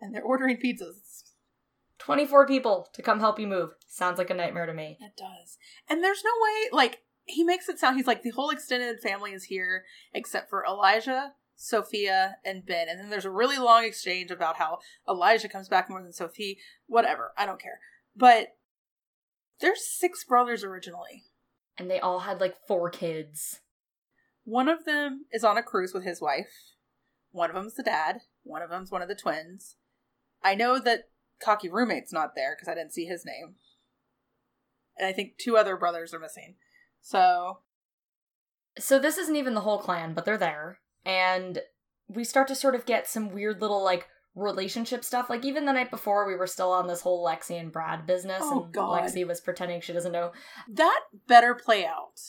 And 0.00 0.14
they're 0.14 0.22
ordering 0.22 0.58
pizzas. 0.58 1.22
24 1.98 2.46
people 2.46 2.88
to 2.92 3.02
come 3.02 3.20
help 3.20 3.38
you 3.38 3.46
move. 3.46 3.70
Sounds 3.86 4.18
like 4.18 4.30
a 4.30 4.34
nightmare 4.34 4.66
to 4.66 4.74
me. 4.74 4.98
It 5.00 5.16
does. 5.16 5.58
And 5.88 6.02
there's 6.02 6.22
no 6.24 6.30
way, 6.42 6.68
like, 6.72 7.00
he 7.24 7.42
makes 7.42 7.68
it 7.68 7.78
sound, 7.78 7.96
he's 7.96 8.06
like, 8.06 8.22
the 8.22 8.30
whole 8.30 8.50
extended 8.50 9.00
family 9.00 9.32
is 9.32 9.44
here 9.44 9.84
except 10.12 10.50
for 10.50 10.64
Elijah, 10.66 11.32
Sophia 11.56 12.36
and 12.44 12.66
Ben. 12.66 12.88
And 12.88 13.00
then 13.00 13.10
there's 13.10 13.24
a 13.24 13.30
really 13.30 13.58
long 13.58 13.84
exchange 13.84 14.30
about 14.30 14.56
how 14.56 14.78
Elijah 15.08 15.48
comes 15.48 15.68
back 15.68 15.88
more 15.88 16.02
than 16.02 16.12
Sophie. 16.12 16.58
Whatever. 16.86 17.32
I 17.38 17.46
don't 17.46 17.62
care. 17.62 17.78
But 18.14 18.48
there's 19.60 19.86
six 19.86 20.24
brothers 20.24 20.64
originally. 20.64 21.24
And 21.76 21.90
they 21.90 22.00
all 22.00 22.20
had 22.20 22.40
like 22.40 22.54
four 22.68 22.88
kids. 22.90 23.60
One 24.44 24.68
of 24.68 24.84
them 24.84 25.24
is 25.32 25.42
on 25.42 25.58
a 25.58 25.62
cruise 25.62 25.92
with 25.92 26.04
his 26.04 26.20
wife. 26.20 26.52
One 27.32 27.50
of 27.50 27.56
them's 27.56 27.74
the 27.74 27.82
dad. 27.82 28.18
One 28.44 28.62
of 28.62 28.70
them's 28.70 28.90
one 28.90 29.02
of 29.02 29.08
the 29.08 29.14
twins. 29.14 29.76
I 30.42 30.54
know 30.54 30.78
that 30.78 31.08
cocky 31.42 31.68
roommate's 31.68 32.12
not 32.12 32.36
there 32.36 32.54
because 32.54 32.68
I 32.68 32.74
didn't 32.74 32.92
see 32.92 33.06
his 33.06 33.24
name. 33.24 33.56
And 34.96 35.06
I 35.08 35.12
think 35.12 35.38
two 35.38 35.56
other 35.56 35.76
brothers 35.76 36.14
are 36.14 36.20
missing. 36.20 36.54
So 37.00 37.58
So 38.78 38.98
this 38.98 39.18
isn't 39.18 39.36
even 39.36 39.54
the 39.54 39.62
whole 39.62 39.78
clan, 39.78 40.14
but 40.14 40.24
they're 40.24 40.38
there. 40.38 40.78
And 41.04 41.60
we 42.08 42.22
start 42.22 42.46
to 42.48 42.54
sort 42.54 42.74
of 42.74 42.86
get 42.86 43.08
some 43.08 43.32
weird 43.32 43.60
little 43.60 43.82
like 43.82 44.06
relationship 44.34 45.04
stuff. 45.04 45.30
Like 45.30 45.44
even 45.44 45.64
the 45.64 45.72
night 45.72 45.90
before 45.90 46.26
we 46.26 46.34
were 46.36 46.46
still 46.46 46.70
on 46.72 46.86
this 46.86 47.00
whole 47.02 47.24
Lexi 47.24 47.58
and 47.58 47.72
Brad 47.72 48.06
business 48.06 48.40
Oh, 48.42 48.64
and 48.64 48.72
God. 48.72 49.02
Lexi 49.02 49.26
was 49.26 49.40
pretending 49.40 49.80
she 49.80 49.92
doesn't 49.92 50.12
know. 50.12 50.32
that 50.68 51.00
better 51.26 51.54
play 51.54 51.84
out. 51.86 52.20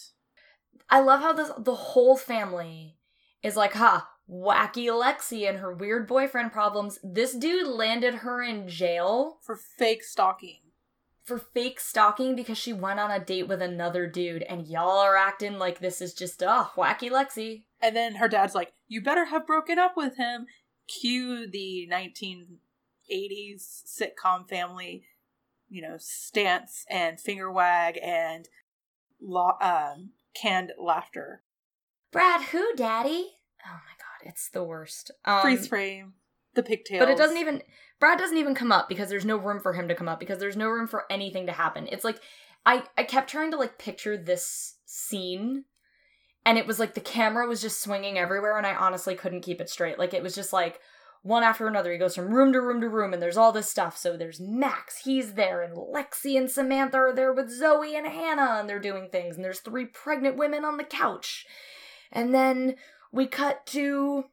I 0.89 1.00
love 1.00 1.22
how 1.22 1.34
this 1.34 1.52
the 1.58 1.74
whole 1.76 2.15
family 2.18 2.98
is 3.41 3.56
like, 3.56 3.74
ha, 3.74 4.08
wacky 4.30 4.86
Lexi 4.88 5.48
and 5.50 5.58
her 5.60 5.74
weird 5.74 6.08
boyfriend 6.08 6.52
problems. 6.52 7.00
This 7.04 7.34
dude 7.36 7.68
landed 7.68 8.15
her 8.15 8.41
in 8.44 8.68
jail 8.68 9.38
For 9.44 9.56
fake 9.56 10.04
stalking. 10.04 10.60
for 11.24 11.39
fake 11.39 11.80
stalking 11.80 12.36
because 12.36 12.58
she 12.60 12.72
went 12.74 13.00
on 13.00 13.10
a 13.10 13.20
date 13.24 13.48
with 13.48 13.62
another 13.63 14.06
dude, 14.08 14.44
and 14.44 14.68
y'all 14.68 15.00
are 15.00 15.15
acting 15.18 15.58
like 15.58 15.80
this 15.80 16.02
is 16.02 16.13
just 16.13 16.44
oh 16.46 16.70
wacky 16.76 17.10
Lexi. 17.10 17.63
And 17.82 17.96
then 17.96 18.15
her 18.15 18.28
dad's 18.28 18.54
like, 18.56 18.74
You 18.88 19.02
better 19.02 19.26
have 19.26 19.48
broken 19.48 19.80
up 19.80 19.94
with 19.98 20.18
him. 20.18 20.46
Cue 20.88 21.48
the 21.50 21.88
1980s 21.91 23.84
sitcom 23.86 24.48
family, 24.48 25.06
you 25.69 25.82
know, 25.82 25.95
stance 25.98 26.86
and 26.89 27.19
finger 27.19 27.52
wag 27.52 27.98
and 28.02 28.48
lo- 29.21 29.58
um, 29.62 30.12
canned 30.36 30.74
laughter. 30.78 31.43
Brad, 32.12 32.41
who, 32.43 32.76
daddy? 32.76 33.32
Oh 33.65 33.71
my 33.71 33.95
god, 33.98 34.30
it's 34.30 34.50
the 34.50 34.63
worst. 34.63 35.12
Um, 35.26 35.41
Freeze 35.41 35.67
frame, 35.67 36.13
the 36.54 36.63
pigtails. 36.63 37.00
But 37.00 37.10
it 37.10 37.17
doesn't 37.17 37.38
even 37.38 37.62
Brad 38.00 38.19
doesn't 38.19 38.38
even 38.38 38.56
come 38.56 38.71
up 38.71 38.88
because 38.88 39.10
there's 39.10 39.26
no 39.26 39.38
room 39.38 39.60
for 39.60 39.74
him 39.74 39.88
to 39.88 39.95
come 39.95 40.08
up 40.08 40.19
because 40.19 40.39
there's 40.39 40.58
no 40.58 40.69
room 40.69 40.88
for 40.88 41.06
anything 41.10 41.45
to 41.48 41.52
happen. 41.52 41.88
It's 41.91 42.04
like 42.04 42.19
I 42.65 42.84
I 42.98 43.04
kept 43.04 43.30
trying 43.30 43.52
to 43.52 43.58
like 43.58 43.78
picture 43.78 44.17
this 44.17 44.76
scene 44.86 45.65
and 46.45 46.58
it 46.58 46.67
was 46.67 46.79
like 46.79 46.93
the 46.93 47.01
camera 47.01 47.47
was 47.47 47.62
just 47.62 47.81
swinging 47.81 48.17
everywhere 48.17 48.58
and 48.58 48.67
I 48.67 48.75
honestly 48.75 49.15
couldn't 49.15 49.41
keep 49.41 49.60
it 49.60 49.69
straight. 49.69 49.97
Like 49.97 50.13
it 50.13 50.23
was 50.23 50.36
just 50.36 50.53
like 50.53 50.79
one 51.23 51.41
after 51.41 51.67
another. 51.67 51.91
He 51.91 51.97
goes 51.97 52.15
from 52.15 52.31
room 52.31 52.53
to 52.53 52.62
room 52.62 52.81
to 52.81 52.89
room 52.89 53.13
and 53.13 53.21
there's 53.21 53.38
all 53.38 53.51
this 53.51 53.69
stuff. 53.69 53.97
So 53.97 54.15
there's 54.15 54.39
Max, 54.39 54.99
he's 54.99 55.34
there 55.34 55.63
and 55.63 55.75
Lexi 55.75 56.38
and 56.38 56.49
Samantha 56.49 56.97
are 56.97 57.13
there 57.13 57.34
with 57.34 57.49
Zoe 57.49 57.95
and 57.95 58.05
Hannah 58.05 58.58
and 58.60 58.69
they're 58.69 58.79
doing 58.79 59.10
things 59.12 59.36
and 59.36 59.43
there's 59.43 59.60
three 59.60 59.86
pregnant 59.86 60.38
women 60.38 60.63
on 60.63 60.77
the 60.77 60.84
couch. 60.84 61.45
And 62.12 62.34
then 62.34 62.75
we 63.12 63.25
cut 63.25 63.65
to 63.67 64.25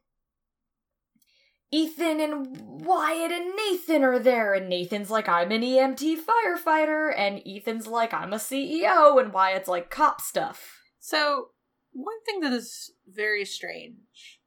Ethan 1.73 2.19
and 2.19 2.85
Wyatt 2.85 3.31
and 3.31 3.55
Nathan 3.55 4.03
are 4.03 4.19
there, 4.19 4.53
and 4.53 4.69
Nathan's 4.69 5.09
like, 5.09 5.27
I'm 5.27 5.51
an 5.51 5.63
EMT 5.63 6.17
firefighter, 6.17 7.11
and 7.17 7.41
Ethan's 7.47 7.87
like, 7.87 8.13
I'm 8.13 8.31
a 8.31 8.35
CEO, 8.35 9.19
and 9.19 9.33
Wyatt's 9.33 9.67
like, 9.67 9.89
cop 9.89 10.21
stuff. 10.21 10.83
So, 10.99 11.47
one 11.93 12.23
thing 12.25 12.39
that 12.41 12.53
is 12.53 12.91
very 13.07 13.45
strange 13.45 14.39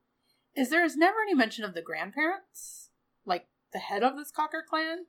is 0.55 0.71
there 0.71 0.85
is 0.85 0.97
never 0.97 1.21
any 1.23 1.35
mention 1.35 1.65
of 1.65 1.75
the 1.75 1.83
grandparents, 1.83 2.91
like 3.25 3.47
the 3.73 3.79
head 3.79 4.03
of 4.03 4.17
this 4.17 4.31
Cocker 4.31 4.65
clan. 4.69 5.07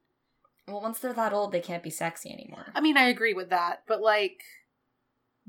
Well, 0.67 0.81
once 0.81 0.99
they're 0.99 1.13
that 1.13 1.33
old, 1.33 1.51
they 1.51 1.61
can't 1.61 1.83
be 1.83 1.89
sexy 1.89 2.31
anymore. 2.31 2.71
I 2.75 2.81
mean, 2.81 2.97
I 2.97 3.07
agree 3.07 3.33
with 3.33 3.49
that, 3.49 3.83
but 3.87 4.01
like 4.01 4.41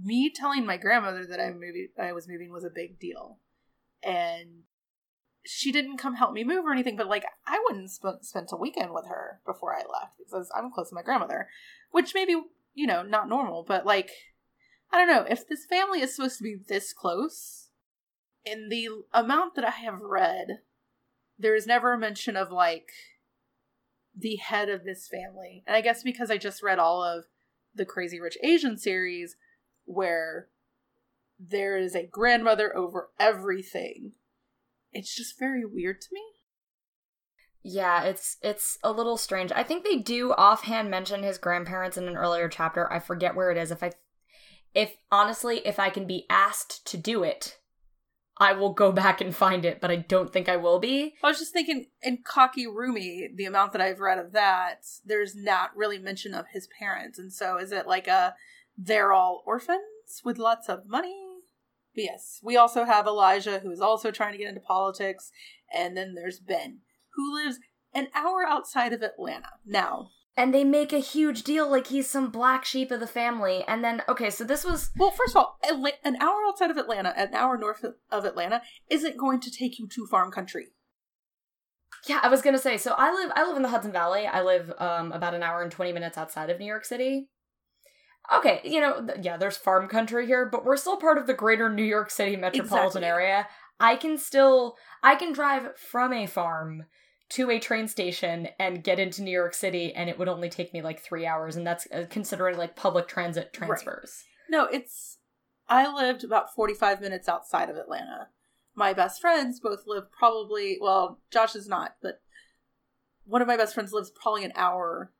me 0.03 0.31
telling 0.31 0.65
my 0.65 0.77
grandmother 0.77 1.27
that 1.27 1.41
I 1.41 1.53
moving, 1.53 1.89
I 1.99 2.13
was 2.13 2.29
moving 2.29 2.53
was 2.53 2.65
a 2.65 2.71
big 2.71 3.01
deal, 3.01 3.39
and 4.03 4.63
she 5.45 5.73
didn't 5.73 5.99
come 5.99 6.15
help 6.15 6.33
me 6.33 6.45
move 6.45 6.65
or 6.65 6.73
anything. 6.73 6.97
But 6.97 7.09
like, 7.09 7.25
I 7.47 7.61
wouldn't 7.67 7.91
sp- 7.91 8.23
spend 8.23 8.49
a 8.53 8.57
weekend 8.57 8.93
with 8.95 9.07
her 9.09 9.41
before 9.45 9.75
I 9.75 9.79
left 9.79 10.19
because 10.19 10.51
I'm 10.57 10.71
close 10.71 10.91
to 10.91 10.95
my 10.95 11.03
grandmother, 11.03 11.49
which 11.91 12.15
maybe 12.15 12.37
you 12.75 12.87
know 12.87 13.03
not 13.03 13.29
normal, 13.29 13.65
but 13.67 13.85
like 13.85 14.11
I 14.93 14.99
don't 14.99 15.09
know 15.09 15.27
if 15.29 15.47
this 15.47 15.67
family 15.67 16.01
is 16.01 16.15
supposed 16.15 16.39
to 16.39 16.45
be 16.45 16.57
this 16.57 16.93
close. 16.93 17.69
In 18.45 18.69
the 18.69 18.89
amount 19.13 19.55
that 19.57 19.65
I 19.65 19.71
have 19.71 20.01
read, 20.01 20.61
there 21.39 21.55
is 21.55 21.67
never 21.67 21.93
a 21.93 21.99
mention 21.99 22.37
of 22.37 22.51
like 22.51 22.91
the 24.17 24.37
head 24.37 24.69
of 24.69 24.85
this 24.85 25.07
family. 25.07 25.63
And 25.67 25.77
I 25.77 25.81
guess 25.81 26.03
because 26.03 26.31
I 26.31 26.39
just 26.39 26.63
read 26.63 26.79
all 26.79 27.03
of 27.03 27.25
the 27.75 27.85
Crazy 27.85 28.21
Rich 28.21 28.39
Asian 28.43 28.79
series 28.79 29.37
where 29.85 30.49
there 31.39 31.77
is 31.77 31.95
a 31.95 32.07
grandmother 32.07 32.77
over 32.77 33.11
everything. 33.21 34.13
It's 34.93 35.15
just 35.15 35.39
very 35.39 35.65
weird 35.65 36.01
to 36.01 36.09
me. 36.13 36.23
Yeah, 37.63 38.05
it's 38.05 38.39
it's 38.43 38.79
a 38.83 38.93
little 38.93 39.17
strange. 39.17 39.53
I 39.53 39.63
think 39.63 39.85
they 39.85 39.97
do 39.97 40.33
offhand 40.33 40.91
mention 40.91 41.23
his 41.23 41.39
grandparents 41.39 41.97
in 41.97 42.09
an 42.09 42.17
earlier 42.17 42.49
chapter. 42.49 42.91
I 42.91 42.99
forget 42.99 43.35
where 43.35 43.51
it 43.51 43.59
is. 43.59 43.71
If 43.71 43.83
I 43.83 43.93
if 44.75 44.97
honestly, 45.11 45.59
if 45.65 45.79
I 45.79 45.91
can 45.91 46.07
be 46.07 46.27
asked 46.29 46.87
to 46.89 46.97
do 46.97 47.23
it, 47.23 47.59
I 48.39 48.53
will 48.53 48.73
go 48.73 48.93
back 49.05 49.21
and 49.21 49.35
find 49.35 49.65
it, 49.65 49.81
but 49.81 49.91
I 49.91 49.97
don't 49.97 50.33
think 50.33 50.49
I 50.49 50.57
will 50.57 50.79
be. 50.79 51.15
I 51.23 51.29
was 51.29 51.39
just 51.39 51.53
thinking 51.53 51.87
in 52.03 52.19
Cocky 52.25 52.67
Roomie, 52.67 53.35
the 53.35 53.47
amount 53.47 53.73
that 53.73 53.81
I've 53.81 54.01
read 54.01 54.19
of 54.19 54.33
that, 54.33 54.87
there's 55.05 55.35
not 55.35 55.77
really 55.77 55.99
mention 55.99 56.35
of 56.35 56.47
his 56.53 56.69
parents. 56.79 57.19
And 57.19 57.33
so 57.33 57.59
is 57.59 57.73
it 57.73 57.87
like 57.87 58.07
a 58.07 58.35
they're 58.77 59.13
all 59.13 59.43
orphans 59.45 60.23
with 60.25 60.39
lots 60.39 60.69
of 60.69 60.87
money? 60.87 61.17
But 61.95 62.05
yes, 62.05 62.39
we 62.43 62.57
also 62.57 62.85
have 62.85 63.07
Elijah 63.07 63.59
who 63.59 63.71
is 63.71 63.81
also 63.81 64.11
trying 64.11 64.33
to 64.33 64.39
get 64.39 64.49
into 64.49 64.61
politics, 64.61 65.33
and 65.75 65.97
then 65.97 66.15
there's 66.15 66.39
Ben 66.39 66.79
who 67.15 67.35
lives 67.35 67.59
an 67.93 68.09
hour 68.15 68.47
outside 68.47 68.93
of 68.93 69.03
Atlanta. 69.03 69.49
Now, 69.67 70.11
And 70.39 70.55
they 70.55 70.63
make 70.63 70.93
a 70.93 71.01
huge 71.01 71.43
deal 71.43 71.69
like 71.69 71.89
he's 71.89 72.09
some 72.09 72.31
black 72.31 72.65
sheep 72.65 72.93
of 72.93 73.01
the 73.01 73.09
family. 73.09 73.65
And 73.67 73.83
then 73.83 74.03
okay, 74.09 74.31
so 74.31 74.45
this 74.45 74.65
was 74.65 74.91
well, 74.97 75.11
first 75.11 75.35
of 75.35 75.39
all, 75.39 75.59
an 76.05 76.17
hour 76.21 76.47
outside 76.47 76.71
of 76.71 76.77
Atlanta, 76.77 77.13
an 77.17 77.35
hour 77.35 77.59
north 77.59 77.85
of 78.11 78.25
Atlanta, 78.25 78.63
isn't 78.89 79.19
going 79.19 79.41
to 79.41 79.51
take 79.51 79.81
you 79.81 79.89
to 79.89 80.07
farm 80.07 80.31
country. 80.31 80.69
Yeah, 82.07 82.21
I 82.23 82.29
was 82.29 82.41
gonna 82.41 82.59
say. 82.59 82.77
So 82.79 82.95
I 82.97 83.13
live. 83.13 83.33
I 83.35 83.45
live 83.47 83.57
in 83.57 83.63
the 83.63 83.69
Hudson 83.69 83.91
Valley. 83.91 84.27
I 84.27 84.43
live 84.43 84.73
um 84.79 85.11
about 85.11 85.35
an 85.35 85.43
hour 85.43 85.61
and 85.61 85.73
twenty 85.73 85.93
minutes 85.93 86.17
outside 86.17 86.51
of 86.51 86.61
New 86.61 86.67
York 86.67 86.85
City. 86.85 87.29
Okay, 88.33 88.61
you 88.63 88.81
know, 88.81 89.05
th- 89.05 89.19
yeah, 89.23 89.37
there's 89.39 89.57
farm 89.57 89.89
country 89.89 90.27
here, 90.27 90.47
but 90.47 90.65
we're 90.65 90.77
still 90.77 90.99
part 90.99 91.19
of 91.19 91.27
the 91.27 91.35
greater 91.35 91.69
New 91.69 91.83
York 91.83 92.11
City 92.11 92.37
metropolitan 92.37 93.03
Exactly. 93.03 93.05
area. 93.07 93.49
I 93.81 93.97
can 93.97 94.19
still, 94.19 94.77
I 95.03 95.15
can 95.15 95.33
drive 95.33 95.79
from 95.79 96.13
a 96.13 96.27
farm 96.27 96.85
to 97.31 97.51
a 97.51 97.59
train 97.59 97.89
station 97.89 98.49
and 98.59 98.83
get 98.83 98.99
into 98.99 99.23
New 99.23 99.31
York 99.31 99.55
City, 99.55 99.93
and 99.95 100.09
it 100.09 100.19
would 100.19 100.29
only 100.29 100.49
take 100.49 100.73
me 100.73 100.83
like 100.83 101.01
three 101.01 101.27
hours, 101.27 101.57
and 101.57 101.67
that's 101.67 101.87
uh, 101.93 102.05
considering 102.09 102.57
like 102.57 102.77
public 102.77 103.07
transit 103.07 103.53
transfers. 103.53 104.25
No, 104.49 104.65
it's. 104.65 105.19
I 105.69 105.93
lived 105.93 106.25
about 106.25 106.55
45 106.55 107.03
minutes 107.03 107.29
outside 107.29 107.69
of 107.69 107.77
Atlanta. 107.77 108.29
My 108.75 108.95
best 108.95 109.21
friends 109.21 109.61
both 109.61 109.83
live 109.87 110.11
probably, 110.11 110.79
well, 110.81 111.21
Josh 111.31 111.55
is 111.55 111.69
not, 111.69 111.97
but 112.01 112.23
one 113.27 113.43
of 113.43 113.49
my 113.49 113.59
best 113.59 113.75
friends 113.75 113.93
lives 113.93 114.11
probably 114.11 114.45
an 114.45 114.53
hour 114.55 115.13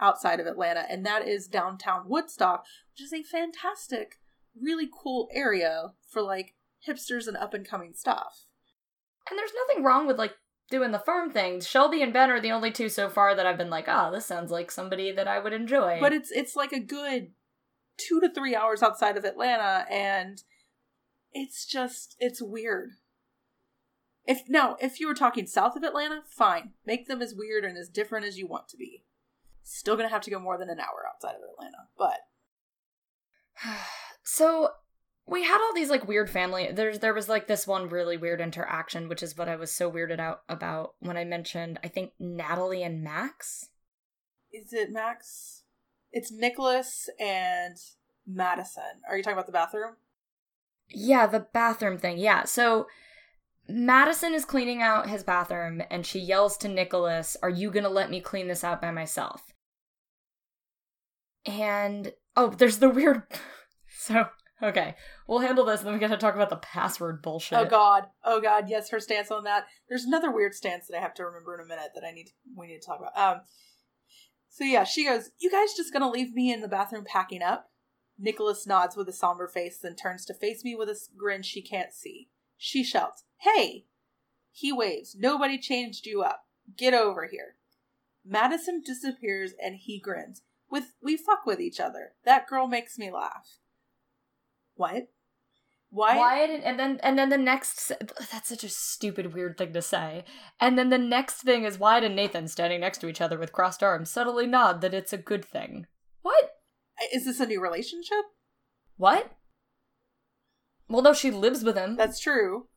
outside 0.00 0.40
of 0.40 0.46
Atlanta, 0.46 0.84
and 0.88 1.04
that 1.04 1.28
is 1.28 1.46
downtown 1.46 2.08
Woodstock, 2.08 2.64
which 2.94 3.04
is 3.04 3.12
a 3.12 3.22
fantastic, 3.22 4.18
really 4.58 4.88
cool 4.90 5.28
area 5.34 5.92
for 6.08 6.22
like 6.22 6.54
hipsters 6.88 7.28
and 7.28 7.36
up 7.36 7.52
and 7.52 7.68
coming 7.68 7.92
stuff. 7.94 8.46
And 9.28 9.38
there's 9.38 9.52
nothing 9.68 9.84
wrong 9.84 10.06
with 10.06 10.16
like 10.18 10.34
doing 10.70 10.92
the 10.92 10.98
farm 10.98 11.30
things. 11.30 11.66
Shelby 11.66 12.02
and 12.02 12.12
Ben 12.12 12.30
are 12.30 12.40
the 12.40 12.52
only 12.52 12.70
two 12.70 12.88
so 12.88 13.08
far 13.08 13.34
that 13.34 13.46
I've 13.46 13.58
been 13.58 13.70
like, 13.70 13.86
oh, 13.88 14.10
this 14.10 14.26
sounds 14.26 14.50
like 14.50 14.70
somebody 14.70 15.12
that 15.12 15.28
I 15.28 15.38
would 15.38 15.52
enjoy. 15.52 15.98
But 16.00 16.12
it's 16.12 16.30
it's 16.30 16.56
like 16.56 16.72
a 16.72 16.80
good 16.80 17.32
two 17.96 18.20
to 18.20 18.32
three 18.32 18.54
hours 18.54 18.82
outside 18.82 19.16
of 19.16 19.24
Atlanta, 19.24 19.84
and 19.90 20.42
it's 21.32 21.66
just 21.66 22.16
it's 22.18 22.40
weird. 22.40 22.90
If 24.24 24.42
no, 24.48 24.76
if 24.80 25.00
you 25.00 25.08
were 25.08 25.14
talking 25.14 25.46
south 25.46 25.76
of 25.76 25.82
Atlanta, 25.82 26.22
fine, 26.28 26.70
make 26.86 27.08
them 27.08 27.20
as 27.20 27.34
weird 27.34 27.64
and 27.64 27.76
as 27.76 27.88
different 27.88 28.26
as 28.26 28.38
you 28.38 28.46
want 28.46 28.68
to 28.68 28.76
be. 28.76 29.04
Still 29.62 29.96
gonna 29.96 30.08
have 30.08 30.22
to 30.22 30.30
go 30.30 30.38
more 30.38 30.56
than 30.56 30.70
an 30.70 30.80
hour 30.80 31.04
outside 31.08 31.34
of 31.34 31.42
Atlanta, 31.52 31.88
but 31.98 32.20
so 34.22 34.70
we 35.30 35.44
had 35.44 35.60
all 35.60 35.72
these 35.74 35.90
like 35.90 36.06
weird 36.08 36.28
family 36.28 36.70
there's 36.72 36.98
there 36.98 37.14
was 37.14 37.28
like 37.28 37.46
this 37.46 37.66
one 37.66 37.88
really 37.88 38.16
weird 38.16 38.40
interaction 38.40 39.08
which 39.08 39.22
is 39.22 39.36
what 39.36 39.48
i 39.48 39.56
was 39.56 39.70
so 39.70 39.90
weirded 39.90 40.20
out 40.20 40.42
about 40.48 40.94
when 41.00 41.16
i 41.16 41.24
mentioned 41.24 41.78
i 41.84 41.88
think 41.88 42.12
natalie 42.18 42.82
and 42.82 43.02
max 43.02 43.70
is 44.52 44.72
it 44.72 44.90
Max? 44.90 45.62
It's 46.12 46.32
Nicholas 46.32 47.08
and 47.20 47.76
Madison. 48.26 48.82
Are 49.08 49.16
you 49.16 49.22
talking 49.22 49.34
about 49.34 49.46
the 49.46 49.52
bathroom? 49.52 49.96
yeah 50.92 51.24
the 51.24 51.38
bathroom 51.38 51.96
thing 51.96 52.18
yeah 52.18 52.42
so 52.42 52.88
Madison 53.68 54.34
is 54.34 54.44
cleaning 54.44 54.82
out 54.82 55.08
his 55.08 55.22
bathroom 55.22 55.80
and 55.88 56.04
she 56.04 56.18
yells 56.18 56.56
to 56.56 56.66
Nicholas, 56.66 57.36
Are 57.44 57.48
you 57.48 57.70
gonna 57.70 57.88
let 57.88 58.10
me 58.10 58.20
clean 58.20 58.48
this 58.48 58.64
out 58.64 58.82
by 58.82 58.90
myself? 58.90 59.54
And 61.46 62.12
oh, 62.36 62.48
there's 62.50 62.78
the 62.78 62.90
weird. 62.90 63.22
so, 63.88 64.26
okay, 64.62 64.94
we'll 65.26 65.40
handle 65.40 65.64
this 65.64 65.80
and 65.80 65.86
then 65.86 65.94
we 65.94 66.00
gotta 66.00 66.16
talk 66.16 66.34
about 66.34 66.50
the 66.50 66.56
password 66.56 67.22
bullshit. 67.22 67.58
Oh 67.58 67.64
god. 67.64 68.04
Oh 68.24 68.40
god. 68.40 68.68
Yes, 68.68 68.90
her 68.90 69.00
stance 69.00 69.30
on 69.30 69.44
that. 69.44 69.66
There's 69.88 70.04
another 70.04 70.30
weird 70.30 70.54
stance 70.54 70.86
that 70.86 70.96
I 70.96 71.00
have 71.00 71.14
to 71.14 71.24
remember 71.24 71.54
in 71.54 71.64
a 71.64 71.68
minute 71.68 71.90
that 71.94 72.04
I 72.04 72.10
need 72.12 72.30
we 72.56 72.66
need 72.66 72.80
to 72.80 72.86
talk 72.86 73.00
about. 73.00 73.16
Um 73.16 73.42
so 74.48 74.64
yeah, 74.64 74.84
she 74.84 75.04
goes, 75.04 75.30
You 75.38 75.50
guys 75.50 75.74
just 75.76 75.92
gonna 75.92 76.10
leave 76.10 76.34
me 76.34 76.52
in 76.52 76.60
the 76.60 76.68
bathroom 76.68 77.04
packing 77.04 77.42
up? 77.42 77.70
Nicholas 78.18 78.66
nods 78.66 78.96
with 78.96 79.08
a 79.08 79.12
somber 79.12 79.48
face, 79.48 79.78
then 79.78 79.96
turns 79.96 80.26
to 80.26 80.34
face 80.34 80.62
me 80.64 80.74
with 80.74 80.88
a 80.88 80.96
grin 81.16 81.42
she 81.42 81.62
can't 81.62 81.92
see. 81.92 82.28
She 82.58 82.84
shouts, 82.84 83.24
Hey! 83.38 83.86
He 84.52 84.72
waves, 84.72 85.16
Nobody 85.18 85.58
changed 85.58 86.06
you 86.06 86.22
up. 86.22 86.44
Get 86.76 86.94
over 86.94 87.26
here. 87.26 87.56
Madison 88.24 88.82
disappears 88.84 89.52
and 89.62 89.76
he 89.76 89.98
grins. 89.98 90.42
With 90.70 90.92
we 91.02 91.16
fuck 91.16 91.46
with 91.46 91.60
each 91.60 91.80
other. 91.80 92.12
That 92.24 92.46
girl 92.46 92.66
makes 92.66 92.98
me 92.98 93.10
laugh. 93.10 93.58
What? 94.80 95.08
Why? 95.90 96.16
Why 96.16 96.38
and 96.44 96.78
then 96.78 97.00
and 97.02 97.18
then 97.18 97.28
the 97.28 97.36
next 97.36 97.92
that's 98.32 98.48
such 98.48 98.64
a 98.64 98.68
stupid 98.70 99.34
weird 99.34 99.58
thing 99.58 99.74
to 99.74 99.82
say. 99.82 100.24
And 100.58 100.78
then 100.78 100.88
the 100.88 100.96
next 100.96 101.42
thing 101.42 101.64
is 101.64 101.78
Wyatt 101.78 102.04
and 102.04 102.16
Nathan 102.16 102.48
standing 102.48 102.80
next 102.80 102.98
to 102.98 103.08
each 103.08 103.20
other 103.20 103.38
with 103.38 103.52
crossed 103.52 103.82
arms 103.82 104.10
subtly 104.10 104.46
nod 104.46 104.80
that 104.80 104.94
it's 104.94 105.12
a 105.12 105.18
good 105.18 105.44
thing. 105.44 105.86
What? 106.22 106.52
Is 107.12 107.26
this 107.26 107.40
a 107.40 107.46
new 107.46 107.60
relationship? 107.60 108.24
What? 108.96 109.32
Well, 110.88 111.02
no, 111.02 111.12
she 111.12 111.30
lives 111.30 111.62
with 111.62 111.76
him. 111.76 111.96
That's 111.96 112.18
true. 112.18 112.68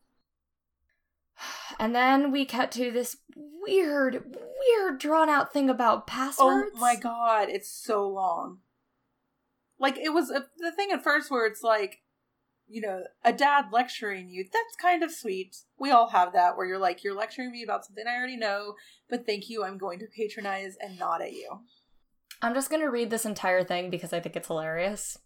And 1.78 1.94
then 1.94 2.30
we 2.30 2.44
cut 2.44 2.70
to 2.72 2.90
this 2.90 3.16
weird, 3.34 4.24
weird 4.34 4.98
drawn 4.98 5.30
out 5.30 5.54
thing 5.54 5.70
about 5.70 6.00
oh 6.00 6.04
passwords. 6.06 6.72
Oh 6.74 6.78
my 6.78 6.96
god, 6.96 7.48
it's 7.48 7.70
so 7.70 8.06
long. 8.06 8.58
Like 9.84 9.98
it 9.98 10.14
was 10.14 10.30
a, 10.30 10.46
the 10.56 10.72
thing 10.72 10.92
at 10.92 11.04
first 11.04 11.30
where 11.30 11.44
it's 11.44 11.62
like, 11.62 11.98
you 12.66 12.80
know, 12.80 13.02
a 13.22 13.34
dad 13.34 13.66
lecturing 13.70 14.30
you. 14.30 14.42
That's 14.44 14.76
kind 14.80 15.02
of 15.02 15.12
sweet. 15.12 15.56
We 15.78 15.90
all 15.90 16.08
have 16.08 16.32
that 16.32 16.56
where 16.56 16.64
you're 16.64 16.78
like, 16.78 17.04
you're 17.04 17.14
lecturing 17.14 17.52
me 17.52 17.62
about 17.62 17.84
something 17.84 18.06
I 18.08 18.16
already 18.16 18.38
know, 18.38 18.76
but 19.10 19.26
thank 19.26 19.50
you. 19.50 19.62
I'm 19.62 19.76
going 19.76 19.98
to 19.98 20.06
patronize 20.06 20.76
and 20.80 20.98
nod 20.98 21.20
at 21.20 21.32
you. 21.32 21.50
I'm 22.40 22.54
just 22.54 22.70
gonna 22.70 22.90
read 22.90 23.10
this 23.10 23.26
entire 23.26 23.62
thing 23.62 23.90
because 23.90 24.14
I 24.14 24.20
think 24.20 24.36
it's 24.36 24.48
hilarious. 24.48 25.18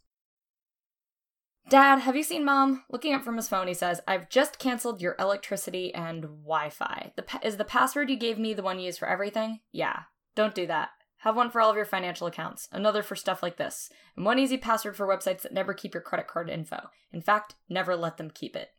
Dad, 1.69 2.01
have 2.01 2.17
you 2.17 2.25
seen 2.25 2.45
mom? 2.45 2.83
Looking 2.91 3.15
up 3.15 3.23
from 3.23 3.37
his 3.37 3.49
phone, 3.49 3.69
he 3.69 3.75
says, 3.75 4.01
I've 4.09 4.29
just 4.29 4.59
canceled 4.59 5.01
your 5.01 5.15
electricity 5.21 5.95
and 5.95 6.23
Wi 6.23 6.71
Fi. 6.71 7.13
Pa- 7.29 7.39
is 7.45 7.59
the 7.59 7.65
password 7.65 8.11
you 8.11 8.17
gave 8.17 8.41
me 8.41 8.55
the 8.55 8.63
one 8.65 8.81
you 8.81 8.87
use 8.87 8.99
for 8.99 9.07
everything? 9.07 9.61
Yeah. 9.71 10.01
Don't 10.35 10.57
do 10.57 10.67
that. 10.67 10.89
Have 11.23 11.37
one 11.37 11.51
for 11.51 11.61
all 11.61 11.71
of 11.71 11.77
your 11.77 11.85
financial 11.85 12.27
accounts, 12.27 12.69
another 12.71 13.03
for 13.03 13.17
stuff 13.17 13.43
like 13.43 13.57
this, 13.57 13.91
and 14.17 14.25
one 14.25 14.39
easy 14.39 14.57
password 14.57 14.97
for 14.97 15.07
websites 15.07 15.43
that 15.43 15.53
never 15.53 15.75
keep 15.75 15.95
your 15.95 16.03
credit 16.03 16.29
card 16.29 16.49
info. 16.49 16.91
In 17.13 17.21
fact, 17.21 17.55
never 17.69 17.97
let 17.97 18.19
them 18.19 18.31
keep 18.31 18.55
it. 18.55 18.71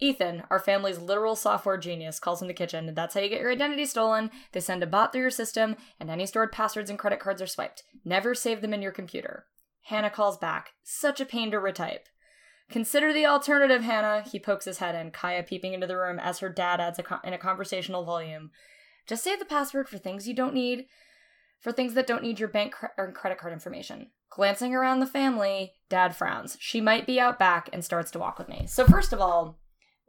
Ethan, 0.00 0.44
our 0.50 0.60
family's 0.60 0.98
literal 0.98 1.34
software 1.34 1.76
genius, 1.76 2.20
calls 2.20 2.40
in 2.40 2.46
the 2.46 2.54
kitchen, 2.54 2.88
and 2.88 2.96
that's 2.96 3.14
how 3.14 3.20
you 3.20 3.28
get 3.28 3.40
your 3.40 3.50
identity 3.50 3.84
stolen. 3.84 4.30
They 4.52 4.60
send 4.60 4.82
a 4.82 4.86
bot 4.86 5.12
through 5.12 5.22
your 5.22 5.30
system, 5.30 5.76
and 5.98 6.10
any 6.10 6.26
stored 6.26 6.52
passwords 6.52 6.90
and 6.90 6.98
credit 6.98 7.20
cards 7.20 7.42
are 7.42 7.46
swiped. 7.46 7.82
Never 8.04 8.34
save 8.34 8.60
them 8.60 8.74
in 8.74 8.82
your 8.82 8.92
computer. 8.92 9.46
Hannah 9.86 10.10
calls 10.10 10.36
back. 10.36 10.72
Such 10.84 11.20
a 11.20 11.26
pain 11.26 11.50
to 11.50 11.56
retype. 11.56 12.06
Consider 12.70 13.12
the 13.12 13.26
alternative, 13.26 13.82
Hannah. 13.82 14.22
He 14.30 14.38
pokes 14.38 14.66
his 14.66 14.78
head 14.78 14.94
in, 14.94 15.10
Kaya 15.10 15.42
peeping 15.42 15.72
into 15.72 15.86
the 15.86 15.96
room 15.96 16.18
as 16.18 16.40
her 16.40 16.50
dad 16.50 16.80
adds 16.80 16.98
a 16.98 17.02
con- 17.02 17.20
in 17.24 17.32
a 17.32 17.38
conversational 17.38 18.04
volume. 18.04 18.50
Just 19.06 19.24
save 19.24 19.38
the 19.38 19.46
password 19.46 19.88
for 19.88 19.96
things 19.96 20.28
you 20.28 20.34
don't 20.34 20.52
need, 20.52 20.84
for 21.60 21.72
things 21.72 21.94
that 21.94 22.06
don't 22.06 22.22
need 22.22 22.38
your 22.38 22.48
bank 22.48 22.72
cre- 22.72 22.86
or 22.96 23.12
credit 23.12 23.38
card 23.38 23.52
information. 23.52 24.10
Glancing 24.30 24.74
around 24.74 25.00
the 25.00 25.06
family, 25.06 25.72
Dad 25.88 26.14
frowns. 26.14 26.56
She 26.60 26.80
might 26.80 27.06
be 27.06 27.18
out 27.18 27.38
back 27.38 27.68
and 27.72 27.84
starts 27.84 28.10
to 28.12 28.18
walk 28.18 28.38
with 28.38 28.48
me. 28.48 28.66
So, 28.66 28.84
first 28.84 29.12
of 29.12 29.20
all, 29.20 29.58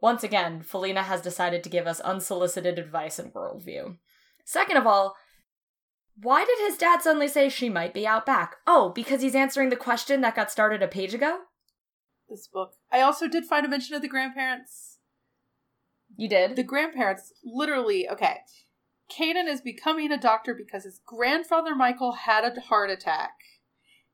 once 0.00 0.22
again, 0.22 0.62
Faleena 0.62 1.02
has 1.02 1.20
decided 1.20 1.62
to 1.64 1.70
give 1.70 1.86
us 1.86 2.00
unsolicited 2.00 2.78
advice 2.78 3.18
and 3.18 3.32
worldview. 3.32 3.96
Second 4.44 4.76
of 4.76 4.86
all, 4.86 5.16
why 6.22 6.44
did 6.44 6.58
his 6.58 6.76
dad 6.76 7.02
suddenly 7.02 7.28
say 7.28 7.48
she 7.48 7.68
might 7.68 7.94
be 7.94 8.06
out 8.06 8.26
back? 8.26 8.56
Oh, 8.66 8.90
because 8.94 9.22
he's 9.22 9.34
answering 9.34 9.70
the 9.70 9.76
question 9.76 10.20
that 10.20 10.36
got 10.36 10.50
started 10.50 10.82
a 10.82 10.88
page 10.88 11.14
ago? 11.14 11.40
This 12.28 12.46
book. 12.46 12.72
I 12.92 13.00
also 13.00 13.26
did 13.26 13.44
find 13.44 13.64
a 13.64 13.68
mention 13.68 13.94
of 13.94 14.02
the 14.02 14.08
grandparents. 14.08 14.98
You 16.16 16.28
did? 16.28 16.56
The 16.56 16.62
grandparents, 16.62 17.32
literally, 17.44 18.08
okay. 18.08 18.38
Caden 19.10 19.48
is 19.48 19.60
becoming 19.60 20.12
a 20.12 20.20
doctor 20.20 20.54
because 20.54 20.84
his 20.84 21.00
grandfather 21.04 21.74
Michael 21.74 22.12
had 22.12 22.44
a 22.44 22.60
heart 22.60 22.90
attack. 22.90 23.32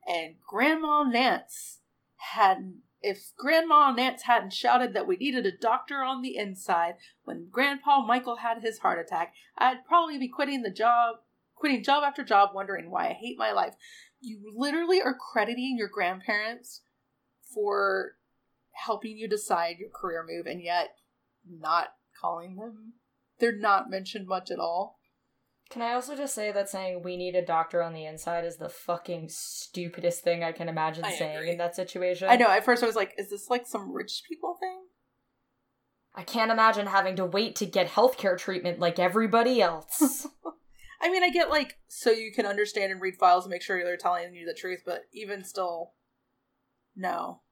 And 0.07 0.37
Grandma 0.47 1.03
Nance 1.03 1.81
hadn't. 2.17 2.83
if 3.03 3.33
Grandma 3.37 3.93
Nance 3.93 4.23
hadn't 4.23 4.53
shouted 4.53 4.95
that 4.95 5.07
we 5.07 5.17
needed 5.17 5.47
a 5.47 5.57
doctor 5.57 6.03
on 6.03 6.23
the 6.23 6.37
inside 6.37 6.95
when 7.25 7.49
Grandpa 7.51 8.05
Michael 8.05 8.37
had 8.37 8.63
his 8.63 8.79
heart 8.79 8.99
attack, 8.99 9.35
I'd 9.59 9.85
probably 9.87 10.19
be 10.19 10.29
quitting 10.29 10.63
the 10.63 10.71
job, 10.71 11.17
quitting 11.55 11.83
job 11.83 12.05
after 12.05 12.25
job, 12.25 12.51
wondering 12.55 12.91
why 12.91 13.09
I 13.09 13.13
hate 13.13 13.39
my 13.39 13.53
life. 13.53 13.75
You 14.21 14.53
literally 14.55 15.03
are 15.03 15.15
crediting 15.15 15.77
your 15.79 15.89
grandparents 15.89 16.83
for 17.53 18.13
helping 18.73 19.17
you 19.17 19.29
decide 19.29 19.79
your 19.79 19.91
career 19.91 20.25
move 20.27 20.47
and 20.47 20.63
yet 20.63 20.97
not 21.49 21.89
calling 22.21 22.57
them. 22.57 22.95
They're 23.39 23.57
not 23.57 23.91
mentioned 23.91 24.27
much 24.27 24.51
at 24.51 24.59
all. 24.59 24.99
Can 25.69 25.83
I 25.83 25.95
also 25.95 26.17
just 26.17 26.35
say 26.35 26.53
that 26.53 26.69
saying 26.69 27.03
we 27.03 27.17
need 27.17 27.35
a 27.35 27.45
doctor 27.45 27.83
on 27.83 27.93
the 27.93 28.05
inside 28.05 28.45
is 28.45 28.57
the 28.57 28.69
fucking 28.69 29.29
stupidest 29.31 30.23
thing 30.23 30.45
I 30.45 30.53
can 30.53 30.69
imagine 30.69 31.05
I 31.05 31.13
saying 31.13 31.37
agree. 31.37 31.51
in 31.51 31.59
that 31.59 31.75
situation? 31.75 32.29
I 32.29 32.37
know, 32.37 32.49
at 32.49 32.65
first 32.65 32.85
I 32.85 32.87
was 32.87 32.95
like, 32.95 33.15
is 33.19 33.31
this 33.31 33.51
like 33.51 33.67
some 33.67 33.93
rich 33.93 34.23
people 34.29 34.57
thing? 34.61 34.83
I 36.15 36.23
can't 36.23 36.53
imagine 36.53 36.87
having 36.87 37.17
to 37.17 37.27
wait 37.27 37.57
to 37.57 37.67
get 37.67 37.89
healthcare 37.89 38.39
treatment 38.39 38.79
like 38.79 38.99
everybody 38.99 39.61
else. 39.61 40.27
I 41.01 41.11
mean, 41.11 41.23
I 41.23 41.31
get 41.31 41.51
like, 41.51 41.79
so 41.89 42.11
you 42.11 42.33
can 42.33 42.47
understand 42.47 42.93
and 42.93 43.01
read 43.01 43.17
files 43.17 43.45
and 43.45 43.51
make 43.51 43.63
sure 43.63 43.83
they're 43.83 43.97
telling 43.97 44.35
you 44.35 44.47
the 44.47 44.55
truth, 44.55 44.83
but 44.87 45.03
even 45.13 45.45
still, 45.45 45.93
no. 46.95 47.43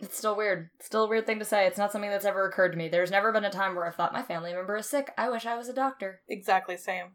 It's 0.00 0.18
still 0.18 0.36
weird. 0.36 0.70
Still 0.80 1.04
a 1.04 1.08
weird 1.08 1.26
thing 1.26 1.38
to 1.38 1.44
say. 1.44 1.66
It's 1.66 1.78
not 1.78 1.92
something 1.92 2.10
that's 2.10 2.24
ever 2.24 2.46
occurred 2.46 2.72
to 2.72 2.78
me. 2.78 2.88
There's 2.88 3.10
never 3.10 3.32
been 3.32 3.44
a 3.44 3.50
time 3.50 3.74
where 3.74 3.86
I've 3.86 3.94
thought 3.94 4.12
my 4.12 4.22
family 4.22 4.52
member 4.52 4.76
is 4.76 4.88
sick. 4.88 5.12
I 5.16 5.28
wish 5.30 5.46
I 5.46 5.56
was 5.56 5.68
a 5.68 5.74
doctor. 5.74 6.20
Exactly, 6.28 6.76
same. 6.76 7.12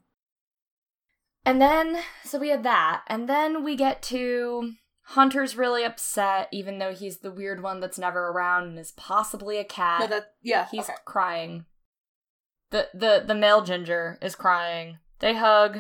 And 1.46 1.62
then, 1.62 2.00
so 2.24 2.40
we 2.40 2.50
had 2.50 2.64
that. 2.64 3.04
And 3.08 3.28
then 3.28 3.64
we 3.64 3.76
get 3.76 4.02
to 4.04 4.74
Hunter's 5.04 5.58
really 5.58 5.84
upset, 5.84 6.48
even 6.52 6.78
though 6.78 6.94
he's 6.94 7.18
the 7.18 7.32
weird 7.32 7.64
one 7.64 7.80
that's 7.80 7.98
never 7.98 8.28
around 8.28 8.68
and 8.68 8.80
is 8.80 8.92
possibly 8.92 9.58
a 9.58 9.64
cat. 9.64 10.02
No, 10.02 10.08
that, 10.08 10.34
yeah, 10.42 10.68
He's 10.70 10.86
okay. 10.86 10.94
crying. 11.06 11.66
The 12.70 12.90
the 12.94 13.24
the 13.26 13.34
male 13.34 13.64
ginger 13.64 14.20
is 14.22 14.36
crying. 14.36 15.00
They 15.20 15.34
hug. 15.34 15.80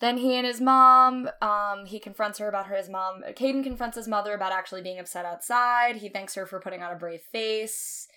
Then 0.00 0.16
he 0.16 0.34
and 0.36 0.46
his 0.46 0.60
mom, 0.60 1.28
um, 1.42 1.84
he 1.84 1.98
confronts 1.98 2.38
her 2.38 2.48
about 2.48 2.66
her 2.66 2.76
his 2.76 2.88
mom. 2.88 3.22
Caden 3.32 3.62
confronts 3.62 3.96
his 3.96 4.08
mother 4.08 4.34
about 4.34 4.52
actually 4.52 4.80
being 4.80 4.98
upset 4.98 5.26
outside. 5.26 5.96
He 5.96 6.08
thanks 6.08 6.34
her 6.34 6.46
for 6.46 6.58
putting 6.58 6.82
on 6.82 6.92
a 6.92 6.96
brave 6.96 7.20
face. 7.20 8.08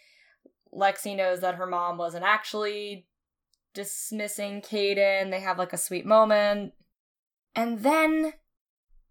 Lexi 0.74 1.16
knows 1.16 1.42
that 1.42 1.56
her 1.56 1.68
mom 1.68 1.98
wasn't 1.98 2.24
actually 2.24 3.08
dismissing 3.74 4.62
Caden. 4.62 5.30
They 5.30 5.42
have 5.42 5.60
like 5.60 5.74
a 5.74 5.78
sweet 5.78 6.06
moment. 6.06 6.74
And 7.54 7.84
then 7.84 8.34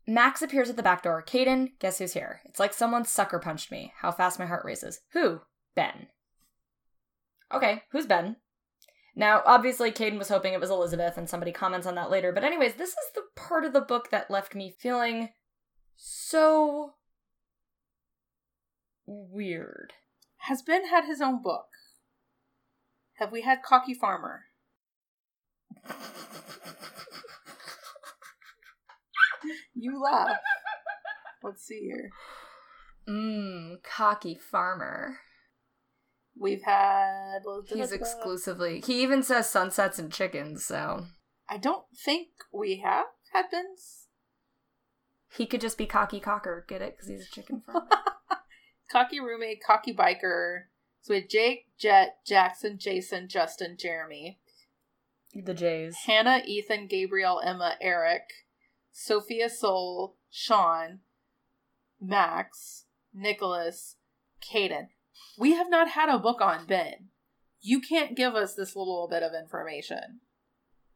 Max 0.07 0.41
appears 0.41 0.71
at 0.71 0.77
the 0.77 0.83
back 0.83 1.03
door. 1.03 1.23
Caden, 1.23 1.73
guess 1.79 1.99
who's 1.99 2.15
here? 2.15 2.41
It's 2.47 2.59
like 2.59 2.73
someone 2.73 3.05
sucker 3.05 3.39
punched 3.39 3.71
me. 3.71 3.93
How 3.99 4.11
fast 4.11 4.39
my 4.39 4.47
heart 4.47 4.65
races. 4.65 5.01
Who? 5.13 5.43
Ben. 5.75 6.09
Okay, 7.53 7.83
who's 7.93 8.07
Ben? 8.07 8.37
Now, 9.15 9.43
obviously, 9.45 9.93
Caden 9.93 10.19
was 10.19 10.29
hoping 10.29 10.55
it 10.55 10.61
was 10.61 10.71
Elizabeth, 10.71 11.19
and 11.19 11.29
somebody 11.29 11.53
comments 11.53 11.87
on 11.87 11.95
that 11.97 12.11
later. 12.11 12.33
But, 12.33 12.45
anyways, 12.45 12.75
this 12.75 12.91
is 12.91 13.13
the 13.15 13.25
part 13.37 13.65
of 13.65 13.73
the 13.73 13.81
book 13.81 14.11
that 14.11 14.31
left 14.31 14.55
me 14.55 14.75
feeling 14.79 15.31
so 15.97 16.95
weird. 19.07 19.93
Has 20.39 20.63
Ben 20.63 20.89
had 20.89 21.05
his 21.05 21.21
own 21.21 21.43
book? 21.43 21.67
Have 23.15 23.31
we 23.31 23.43
had 23.43 23.63
Cocky 23.63 23.95
Farmer? 23.95 24.45
You 29.75 30.01
laugh. 30.01 30.39
Let's 31.43 31.65
see 31.65 31.81
here. 31.81 32.11
Mmm, 33.09 33.83
cocky 33.83 34.39
farmer. 34.39 35.19
We've 36.39 36.63
had. 36.63 37.41
He's 37.67 37.93
exclusively. 37.93 38.81
He 38.85 39.03
even 39.03 39.23
says 39.23 39.49
sunsets 39.49 39.99
and 39.99 40.13
chickens, 40.13 40.65
so 40.65 41.07
I 41.49 41.59
don't 41.59 41.85
think 42.05 42.29
we 42.53 42.79
have 42.79 43.07
had 43.33 43.47
Ben's. 43.51 44.07
he 45.37 45.47
could 45.47 45.61
just 45.61 45.79
be 45.79 45.87
cocky 45.87 46.21
cocker. 46.21 46.65
Get 46.69 46.83
it? 46.83 46.97
Because 46.97 47.09
he's 47.09 47.29
a 47.29 47.31
chicken 47.31 47.63
farmer. 47.65 47.89
cocky 48.91 49.21
roommate, 49.21 49.63
cocky 49.65 49.95
biker. 49.95 50.63
So 51.03 51.15
we 51.15 51.21
had 51.21 51.31
Jake, 51.31 51.67
Jet, 51.79 52.17
Jackson, 52.27 52.79
Jason, 52.79 53.29
Justin, 53.29 53.77
Jeremy, 53.79 54.39
The 55.35 55.53
Jays. 55.55 55.97
Hannah, 56.07 56.43
Ethan, 56.47 56.87
Gabriel, 56.87 57.41
Emma, 57.45 57.77
Eric, 57.81 58.23
Sophia, 58.93 59.51
Soul, 59.51 60.17
Sean, 60.31 61.01
Max, 62.01 62.85
Nicholas, 63.13 63.97
Caden. 64.43 64.89
We 65.39 65.53
have 65.55 65.71
not 65.71 65.89
had 65.89 66.09
a 66.09 66.19
book 66.19 66.41
on 66.41 66.67
Ben. 66.67 67.09
You 67.61 67.81
can't 67.81 68.17
give 68.17 68.35
us 68.35 68.55
this 68.55 68.75
little 68.77 69.09
bit 69.11 69.23
of 69.23 69.33
information. 69.35 70.21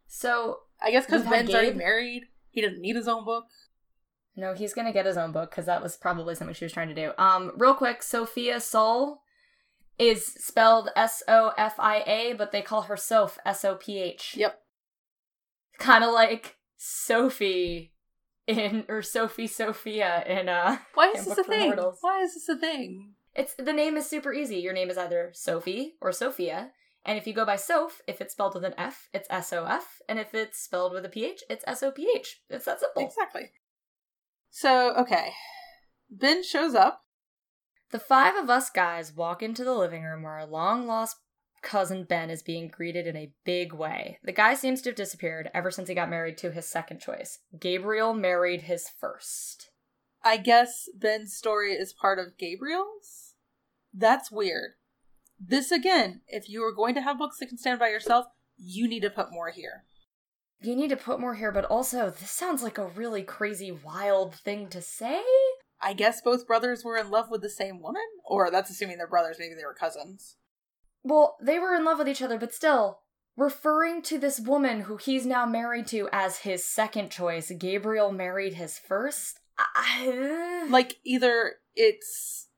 So 0.06 0.58
I 0.82 0.90
guess 0.90 1.06
because 1.06 1.22
Ben's 1.22 1.54
already 1.54 1.76
married, 1.76 2.24
he 2.50 2.60
doesn't 2.60 2.80
need 2.80 2.96
his 2.96 3.08
own 3.08 3.24
book. 3.24 3.46
No, 4.36 4.52
he's 4.52 4.74
gonna 4.74 4.92
get 4.92 5.06
his 5.06 5.16
own 5.16 5.32
book 5.32 5.50
because 5.50 5.66
that 5.66 5.82
was 5.82 5.96
probably 5.96 6.34
something 6.34 6.54
she 6.54 6.64
was 6.64 6.72
trying 6.72 6.88
to 6.88 6.94
do. 6.94 7.12
Um, 7.18 7.52
real 7.56 7.74
quick, 7.74 8.02
Sophia 8.02 8.60
Soul 8.60 9.22
is 9.98 10.26
spelled 10.26 10.90
S 10.94 11.22
O 11.26 11.52
F 11.56 11.76
I 11.78 12.02
A, 12.06 12.34
but 12.34 12.52
they 12.52 12.62
call 12.62 12.82
her 12.82 12.96
Soph 12.96 13.38
S 13.46 13.64
O 13.64 13.76
P 13.76 13.98
H. 13.98 14.34
Yep. 14.36 14.58
Kind 15.78 16.04
of 16.04 16.12
like 16.12 16.56
Sophie 16.76 17.94
in 18.46 18.84
or 18.88 19.02
Sophie 19.02 19.46
Sophia 19.46 20.22
in 20.26 20.48
uh. 20.48 20.78
Why 20.94 21.12
is 21.16 21.24
this 21.24 21.38
a 21.38 21.44
thing? 21.44 21.68
Mortals. 21.68 21.98
Why 22.00 22.20
is 22.20 22.34
this 22.34 22.48
a 22.48 22.56
thing? 22.56 23.14
It's 23.37 23.55
the 23.55 23.72
name 23.72 23.97
is 23.97 24.09
super 24.09 24.32
easy. 24.32 24.57
Your 24.57 24.72
name 24.72 24.89
is 24.89 24.97
either 24.97 25.30
Sophie 25.34 25.95
or 26.01 26.11
Sophia. 26.11 26.72
And 27.05 27.18
if 27.18 27.26
you 27.26 27.34
go 27.34 27.45
by 27.45 27.57
Soph, 27.57 28.01
if 28.09 28.20
it's 28.20 28.32
spelled 28.32 28.55
with 28.55 28.64
an 28.64 28.74
F, 28.78 29.09
it's 29.12 29.28
S 29.30 29.53
O 29.53 29.66
F. 29.66 30.01
And 30.09 30.18
if 30.18 30.34
it's 30.34 30.59
spelled 30.59 30.93
with 30.93 31.05
a 31.05 31.09
PH, 31.09 31.45
it's 31.49 31.64
S 31.66 31.82
O 31.82 31.91
P 31.91 32.09
H. 32.16 32.41
It's 32.49 32.64
that 32.64 32.80
simple. 32.80 33.05
Exactly. 33.05 33.53
So, 34.51 34.95
okay. 34.95 35.32
Ben 36.11 36.43
shows 36.43 36.74
up. 36.74 37.03
The 37.91 37.99
five 37.99 38.34
of 38.34 38.51
us 38.51 38.70
guys 38.70 39.14
walk 39.14 39.43
into 39.43 39.64
the 39.64 39.74
living 39.74 40.03
room 40.03 40.22
where 40.22 40.32
our 40.32 40.47
long 40.47 40.87
lost 40.87 41.18
cousin 41.62 42.05
Ben 42.05 42.30
is 42.30 42.43
being 42.43 42.68
greeted 42.68 43.07
in 43.07 43.16
a 43.16 43.32
big 43.45 43.72
way. 43.72 44.18
The 44.24 44.32
guy 44.32 44.55
seems 44.55 44.82
to 44.82 44.91
have 44.91 44.97
disappeared 44.97 45.51
ever 45.53 45.70
since 45.70 45.89
he 45.89 45.95
got 45.95 46.11
married 46.11 46.39
to 46.39 46.53
his 46.53 46.66
second 46.66 47.01
choice. 47.01 47.41
Gabriel 47.59 48.14
married 48.14 48.62
his 48.62 48.89
first. 48.89 49.70
I 50.24 50.39
guess 50.39 50.89
Ben's 50.95 51.34
story 51.34 51.74
is 51.74 51.93
part 51.93 52.18
of 52.18 52.37
Gabriel's? 52.39 53.26
That's 53.93 54.30
weird. 54.30 54.72
This 55.39 55.70
again, 55.70 56.22
if 56.28 56.49
you 56.49 56.62
are 56.64 56.72
going 56.72 56.95
to 56.95 57.03
have 57.03 57.18
books 57.18 57.39
that 57.39 57.49
can 57.49 57.59
stand 57.59 57.78
by 57.78 57.89
yourself, 57.89 58.26
you 58.57 58.89
need 58.89 59.01
to 59.01 59.11
put 59.11 59.30
more 59.32 59.51
here. 59.51 59.84
You 60.62 60.74
need 60.74 60.89
to 60.89 60.97
put 60.97 61.20
more 61.20 61.34
here, 61.34 61.53
but 61.53 61.66
also, 61.66 62.09
this 62.09 62.30
sounds 62.30 62.62
like 62.62 62.78
a 62.78 62.87
really 62.87 63.22
crazy, 63.22 63.70
wild 63.70 64.34
thing 64.34 64.68
to 64.68 64.80
say. 64.80 65.22
I 65.82 65.93
guess 65.93 66.22
both 66.22 66.47
brothers 66.47 66.82
were 66.82 66.97
in 66.97 67.11
love 67.11 67.30
with 67.30 67.43
the 67.43 67.51
same 67.51 67.82
woman? 67.82 68.03
Or 68.24 68.51
that's 68.51 68.70
assuming 68.70 68.97
they're 68.97 69.07
brothers, 69.07 69.37
maybe 69.39 69.55
they 69.55 69.66
were 69.66 69.74
cousins. 69.74 70.37
Well, 71.03 71.37
they 71.43 71.59
were 71.59 71.74
in 71.74 71.84
love 71.84 71.99
with 71.99 72.09
each 72.09 72.22
other, 72.22 72.39
but 72.39 72.55
still, 72.55 73.01
referring 73.37 74.01
to 74.03 74.18
this 74.18 74.41
woman 74.41 74.80
who 74.82 74.97
he's 74.97 75.26
now 75.26 75.45
married 75.45 75.87
to 75.89 76.09
as 76.11 76.39
his 76.39 76.64
second 76.64 77.11
choice, 77.11 77.53
Gabriel 77.59 78.11
married 78.11 78.55
his 78.55 78.78
first. 78.78 79.39
I- 79.59 80.66
Like, 80.70 80.95
either 81.05 81.57
it's. 81.74 82.49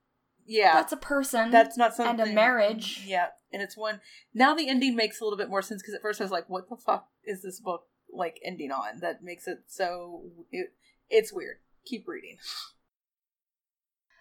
Yeah. 0.49 0.75
that's 0.75 0.93
a 0.93 0.97
person. 0.97 1.51
That's 1.51 1.77
not 1.77 1.95
something. 1.95 2.21
and 2.21 2.31
a 2.31 2.33
marriage. 2.35 3.03
Yeah, 3.07 3.29
and 3.53 3.63
it's 3.63 3.77
one. 3.77 4.01
Now 4.35 4.55
the 4.55 4.69
ending 4.69 4.97
makes 4.97 5.21
a 5.21 5.25
little 5.25 5.37
bit 5.39 5.51
more 5.51 5.63
sense 5.63 5.83
because 5.83 5.95
at 5.95 6.03
first 6.03 6.21
I 6.21 6.25
was 6.25 6.31
like, 6.33 6.49
"What 6.49 6.69
the 6.69 6.77
fuck 6.77 7.09
is 7.25 7.43
this 7.43 7.61
book 7.61 7.83
like 8.13 8.41
ending 8.45 8.73
on?" 8.73 9.01
That 9.01 9.23
makes 9.23 9.47
it 9.47 9.59
so. 9.67 10.23
It, 10.51 10.73
it's 11.11 11.33
weird. 11.33 11.59
Keep 11.85 12.09
reading. 12.09 12.39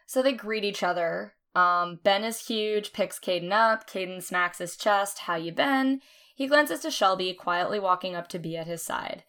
So 0.05 0.21
they 0.21 0.33
greet 0.33 0.63
each 0.63 0.83
other. 0.83 1.33
Um, 1.55 1.99
ben 2.03 2.23
is 2.23 2.47
huge, 2.47 2.93
picks 2.93 3.19
Caden 3.19 3.51
up. 3.51 3.89
Caden 3.89 4.21
smacks 4.21 4.59
his 4.59 4.77
chest. 4.77 5.19
How 5.19 5.35
you 5.35 5.51
been? 5.51 6.01
He 6.35 6.47
glances 6.47 6.81
to 6.81 6.91
Shelby, 6.91 7.33
quietly 7.33 7.79
walking 7.79 8.15
up 8.15 8.27
to 8.29 8.39
be 8.39 8.55
at 8.55 8.67
his 8.67 8.83
side. 8.83 9.23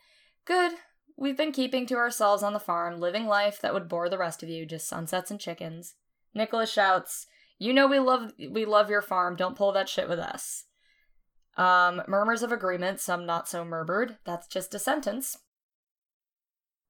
Good. 0.45 0.73
We've 1.17 1.37
been 1.37 1.53
keeping 1.53 1.87
to 1.87 1.97
ourselves 1.97 2.43
on 2.43 2.53
the 2.53 2.61
farm, 2.61 3.01
living 3.01 3.27
life 3.27 3.61
that 3.61 3.75
would 3.75 3.89
bore 3.89 4.09
the 4.09 4.19
rest 4.19 4.43
of 4.43 4.49
you, 4.49 4.67
just 4.67 4.87
sunsets 4.87 5.31
and 5.31 5.41
chickens. 5.41 5.95
Nicholas 6.35 6.71
shouts, 6.71 7.27
"You 7.59 7.73
know 7.73 7.87
we 7.87 7.99
love 7.99 8.33
we 8.39 8.65
love 8.65 8.91
your 8.91 9.03
farm. 9.03 9.37
Don't 9.37 9.57
pull 9.57 9.73
that 9.73 9.89
shit 9.89 10.09
with 10.09 10.19
us." 10.19 10.65
Um, 11.57 12.03
murmurs 12.07 12.43
of 12.43 12.53
agreement, 12.53 13.01
some 13.01 13.27
not 13.27 13.49
so 13.49 13.65
murmured. 13.65 14.19
That's 14.25 14.47
just 14.47 14.75
a 14.75 14.79
sentence. 14.79 15.39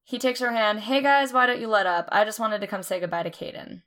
He 0.05 0.19
takes 0.19 0.41
her 0.41 0.53
hand. 0.53 0.81
Hey 0.81 1.03
guys, 1.03 1.33
why 1.33 1.47
don't 1.47 1.61
you 1.61 1.69
let 1.69 1.87
up? 1.87 2.09
I 2.11 2.25
just 2.25 2.41
wanted 2.41 2.61
to 2.61 2.67
come 2.67 2.83
say 2.83 3.01
goodbye 3.01 3.25
to 3.25 3.31
Caden. 3.31 3.83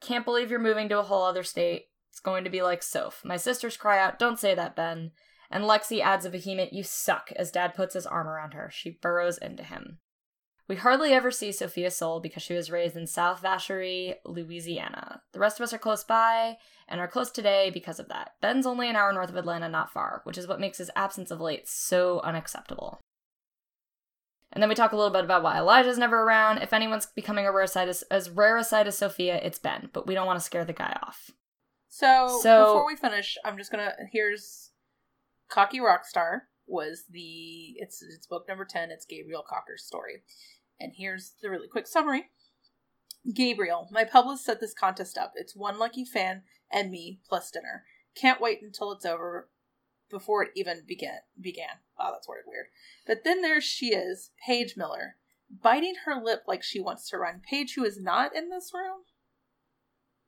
Can't 0.00 0.24
believe 0.24 0.50
you're 0.50 0.58
moving 0.58 0.88
to 0.90 0.98
a 0.98 1.02
whole 1.02 1.24
other 1.24 1.42
state. 1.42 1.86
It's 2.10 2.20
going 2.20 2.44
to 2.44 2.50
be 2.50 2.62
like 2.62 2.82
Soph. 2.82 3.22
My 3.24 3.36
sisters 3.36 3.76
cry 3.76 3.98
out, 3.98 4.18
Don't 4.18 4.38
say 4.38 4.54
that, 4.54 4.76
Ben. 4.76 5.12
And 5.50 5.64
Lexi 5.64 6.00
adds 6.00 6.24
a 6.24 6.30
vehement, 6.30 6.72
You 6.72 6.82
suck, 6.82 7.30
as 7.36 7.50
Dad 7.50 7.74
puts 7.74 7.94
his 7.94 8.06
arm 8.06 8.26
around 8.26 8.52
her. 8.52 8.70
She 8.72 8.98
burrows 9.00 9.38
into 9.38 9.62
him. 9.62 9.98
We 10.68 10.76
hardly 10.76 11.12
ever 11.12 11.30
see 11.30 11.52
Sophia 11.52 11.90
Soul 11.92 12.18
because 12.18 12.42
she 12.42 12.54
was 12.54 12.70
raised 12.72 12.96
in 12.96 13.06
South 13.06 13.40
Vacherie, 13.40 14.14
Louisiana. 14.24 15.22
The 15.32 15.38
rest 15.38 15.60
of 15.60 15.64
us 15.64 15.72
are 15.72 15.78
close 15.78 16.02
by 16.02 16.56
and 16.88 17.00
are 17.00 17.06
close 17.06 17.30
today 17.30 17.70
because 17.72 18.00
of 18.00 18.08
that. 18.08 18.32
Ben's 18.40 18.66
only 18.66 18.90
an 18.90 18.96
hour 18.96 19.12
north 19.12 19.28
of 19.30 19.36
Atlanta, 19.36 19.68
not 19.68 19.92
far, 19.92 20.22
which 20.24 20.36
is 20.36 20.48
what 20.48 20.58
makes 20.60 20.78
his 20.78 20.90
absence 20.96 21.30
of 21.30 21.40
late 21.40 21.68
so 21.68 22.20
unacceptable. 22.24 23.00
And 24.52 24.60
then 24.62 24.68
we 24.68 24.74
talk 24.74 24.92
a 24.92 24.96
little 24.96 25.12
bit 25.12 25.24
about 25.24 25.42
why 25.42 25.58
Elijah's 25.58 25.98
never 25.98 26.22
around. 26.22 26.58
If 26.58 26.72
anyone's 26.72 27.06
becoming 27.06 27.46
a 27.46 27.52
rare 27.52 27.66
side 27.66 27.88
as, 27.88 28.02
as 28.10 28.30
rare 28.30 28.56
a 28.56 28.64
side 28.64 28.88
as 28.88 28.98
Sophia, 28.98 29.36
it's 29.36 29.58
Ben, 29.58 29.90
but 29.92 30.06
we 30.06 30.14
don't 30.14 30.26
want 30.26 30.38
to 30.38 30.44
scare 30.44 30.64
the 30.64 30.72
guy 30.72 30.96
off. 31.02 31.30
So, 31.88 32.40
So- 32.42 32.64
before 32.64 32.86
we 32.86 32.96
finish, 32.96 33.36
I'm 33.44 33.56
just 33.56 33.70
gonna 33.70 33.92
here's 34.12 34.70
Cocky 35.48 35.78
Rockstar 35.78 36.40
was 36.66 37.04
the 37.10 37.74
it's 37.76 38.02
it's 38.02 38.26
book 38.26 38.46
number 38.48 38.64
ten. 38.64 38.90
It's 38.90 39.06
Gabriel 39.06 39.44
Cocker's 39.48 39.84
story, 39.84 40.22
and 40.80 40.92
here's 40.96 41.32
the 41.42 41.50
really 41.50 41.68
quick 41.68 41.86
summary. 41.86 42.30
Gabriel, 43.34 43.88
my 43.90 44.04
publicist 44.04 44.46
set 44.46 44.60
this 44.60 44.74
contest 44.74 45.18
up. 45.18 45.32
It's 45.34 45.56
one 45.56 45.78
lucky 45.78 46.04
fan 46.04 46.42
and 46.70 46.90
me 46.90 47.20
plus 47.28 47.50
dinner. 47.50 47.84
Can't 48.14 48.40
wait 48.40 48.62
until 48.62 48.92
it's 48.92 49.04
over 49.04 49.48
before 50.10 50.42
it 50.44 50.50
even 50.54 50.82
began. 50.86 51.18
Began. 51.40 51.80
Wow, 51.98 52.12
that's 52.12 52.28
worded 52.28 52.44
weird. 52.46 52.66
But 53.06 53.24
then 53.24 53.42
there 53.42 53.60
she 53.60 53.86
is, 53.86 54.30
Paige 54.46 54.76
Miller, 54.76 55.16
biting 55.50 55.94
her 56.04 56.22
lip 56.22 56.44
like 56.46 56.62
she 56.62 56.80
wants 56.80 57.08
to 57.10 57.18
run. 57.18 57.40
Paige, 57.48 57.74
who 57.74 57.84
is 57.84 58.00
not 58.00 58.34
in 58.34 58.48
this 58.48 58.72
room, 58.72 59.02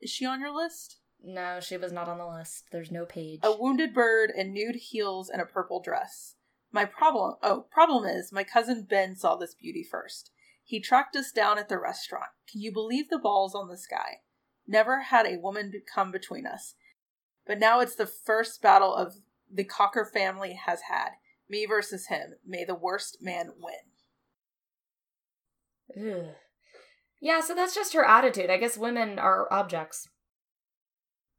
is 0.01 0.11
she 0.11 0.27
on 0.27 0.41
your 0.41 0.55
list? 0.55 0.99
No, 1.23 1.59
she 1.61 1.77
was 1.77 1.93
not 1.93 2.09
on 2.09 2.19
the 2.19 2.27
list. 2.27 2.65
There's 2.71 2.93
no 2.93 3.05
page. 3.05 3.41
a 3.43 3.57
wounded 3.57 3.93
bird 3.93 4.33
and 4.37 4.53
nude 4.53 4.77
heels 4.77 5.29
and 5.29 5.43
a 5.43 5.47
purple 5.47 5.81
dress. 5.81 6.35
My 6.71 6.85
problem 6.85 7.35
oh, 7.43 7.67
problem 7.71 8.05
is 8.05 8.33
my 8.33 8.45
cousin 8.45 8.87
Ben 8.89 9.17
saw 9.17 9.37
this 9.37 9.55
beauty 9.55 9.83
first. 9.83 10.31
He 10.69 10.81
tracked 10.81 11.17
us 11.17 11.33
down 11.33 11.57
at 11.57 11.71
the 11.71 11.79
restaurant. 11.79 12.29
Can 12.47 12.61
you 12.61 12.71
believe 12.71 13.09
the 13.09 13.19
balls 13.19 13.55
on 13.55 13.71
this 13.71 13.87
guy? 13.91 14.19
Never 14.67 15.01
had 15.01 15.25
a 15.25 15.39
woman 15.39 15.73
come 15.95 16.13
between 16.13 16.47
us. 16.47 16.75
But 17.47 17.59
now 17.59 17.81
it's 17.81 17.95
the 17.95 18.05
first 18.05 18.61
battle 18.61 18.95
of 18.95 19.15
the 19.51 19.65
Cocker 19.65 20.05
family 20.05 20.61
has 20.67 20.81
had. 20.91 21.13
Me 21.49 21.65
versus 21.65 22.09
him. 22.09 22.35
May 22.47 22.67
the 22.67 22.75
worst 22.75 23.17
man 23.23 23.53
win. 25.97 26.13
Ugh. 26.13 26.35
Yeah, 27.19 27.41
so 27.41 27.55
that's 27.55 27.75
just 27.75 27.95
her 27.95 28.05
attitude. 28.05 28.51
I 28.51 28.59
guess 28.59 28.77
women 28.77 29.19
are 29.19 29.51
objects. 29.51 30.11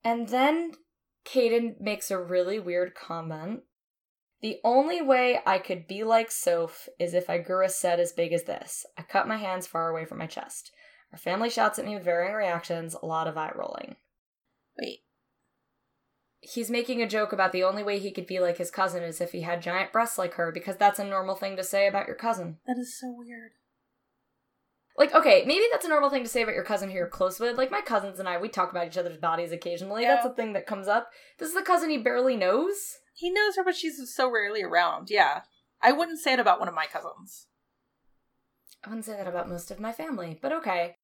And 0.04 0.30
then 0.30 0.72
Caden 1.24 1.80
makes 1.80 2.10
a 2.10 2.18
really 2.18 2.60
weird 2.60 2.96
comment. 2.96 3.60
The 4.42 4.60
only 4.64 5.02
way 5.02 5.40
I 5.46 5.60
could 5.60 5.88
be 5.88 6.04
like 6.04 6.32
Soph 6.32 6.88
is 6.98 7.14
if 7.14 7.30
I 7.30 7.40
grew 7.40 7.66
a 7.66 7.70
set 7.70 8.00
as 8.00 8.14
big 8.14 8.32
as 8.32 8.44
this. 8.44 8.86
I 8.98 9.02
cut 9.02 9.28
my 9.28 9.38
hands 9.38 9.68
far 9.68 9.90
away 9.90 10.06
from 10.06 10.18
my 10.18 10.28
chest. 10.28 10.72
Our 11.12 11.18
family 11.18 11.50
shouts 11.50 11.78
at 11.80 11.86
me 11.86 11.96
with 11.96 12.06
varying 12.06 12.36
reactions, 12.36 12.96
a 12.96 13.06
lot 13.06 13.28
of 13.28 13.38
eye 13.38 13.52
rolling. 13.54 13.98
Wait. 14.80 15.00
He's 16.40 16.70
making 16.70 17.02
a 17.02 17.08
joke 17.08 17.34
about 17.34 17.52
the 17.52 17.64
only 17.64 17.84
way 17.84 18.00
he 18.00 18.12
could 18.12 18.28
be 18.28 18.40
like 18.40 18.58
his 18.58 18.72
cousin 18.72 19.04
is 19.04 19.20
if 19.20 19.34
he 19.34 19.42
had 19.42 19.62
giant 19.62 19.92
breasts 19.92 20.18
like 20.18 20.36
her, 20.36 20.54
because 20.54 20.78
that's 20.78 21.00
a 21.00 21.04
normal 21.04 21.36
thing 21.36 21.58
to 21.58 21.64
say 21.64 21.88
about 21.88 22.08
your 22.08 22.16
cousin. 22.16 22.60
That 22.66 22.78
is 22.78 22.98
so 22.98 23.14
weird. 23.18 23.52
Like, 24.98 25.14
okay, 25.14 25.44
maybe 25.46 25.66
that's 25.72 25.86
a 25.86 25.90
normal 25.90 26.10
thing 26.10 26.24
to 26.24 26.30
say 26.30 26.44
about 26.44 26.56
your 26.56 26.64
cousin 26.64 26.90
who 26.90 26.96
you're 26.96 27.08
close 27.08 27.40
with. 27.40 27.58
Like, 27.58 27.72
my 27.72 27.82
cousins 27.82 28.20
and 28.20 28.30
I, 28.30 28.38
we 28.38 28.50
talk 28.50 28.72
about 28.72 28.88
each 28.88 28.98
other's 28.98 29.18
bodies 29.18 29.52
occasionally. 29.52 30.04
Yeah. 30.04 30.16
That's 30.16 30.28
a 30.28 30.34
thing 30.34 30.54
that 30.54 30.68
comes 30.68 30.88
up. 30.88 31.10
This 31.40 31.50
is 31.50 31.56
the 31.56 31.62
cousin 31.62 31.90
he 31.90 31.98
barely 31.98 32.38
knows. 32.38 33.00
He 33.20 33.30
knows 33.30 33.58
her, 33.58 33.66
but 33.66 33.76
she's 33.76 34.00
so 34.16 34.32
rarely 34.32 34.64
around. 34.64 35.10
Yeah. 35.10 35.42
I 35.82 35.92
wouldn't 35.92 36.20
say 36.20 36.34
it 36.34 36.40
about 36.40 36.60
one 36.60 36.70
of 36.70 36.74
my 36.74 36.86
cousins. 36.86 37.48
I 38.84 38.88
wouldn't 38.90 39.06
say 39.06 39.18
that 39.18 39.28
about 39.28 39.50
most 39.50 39.72
of 39.72 39.80
my 39.80 39.92
family, 39.92 40.40
but 40.42 40.54
okay. 40.54 40.96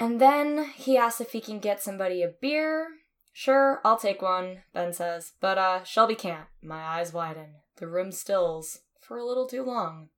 And 0.00 0.20
then 0.20 0.72
he 0.74 0.96
asks 0.98 1.20
if 1.20 1.30
he 1.30 1.40
can 1.40 1.60
get 1.60 1.80
somebody 1.80 2.22
a 2.22 2.28
beer. 2.40 2.88
Sure, 3.32 3.80
I'll 3.84 3.98
take 3.98 4.20
one, 4.20 4.62
Ben 4.74 4.92
says. 4.92 5.32
But, 5.40 5.58
uh, 5.58 5.84
Shelby 5.84 6.16
can't. 6.16 6.48
My 6.60 6.82
eyes 6.82 7.12
widen. 7.12 7.54
The 7.76 7.86
room 7.86 8.10
stills 8.10 8.80
for 9.00 9.16
a 9.16 9.24
little 9.24 9.46
too 9.46 9.62
long. 9.62 10.08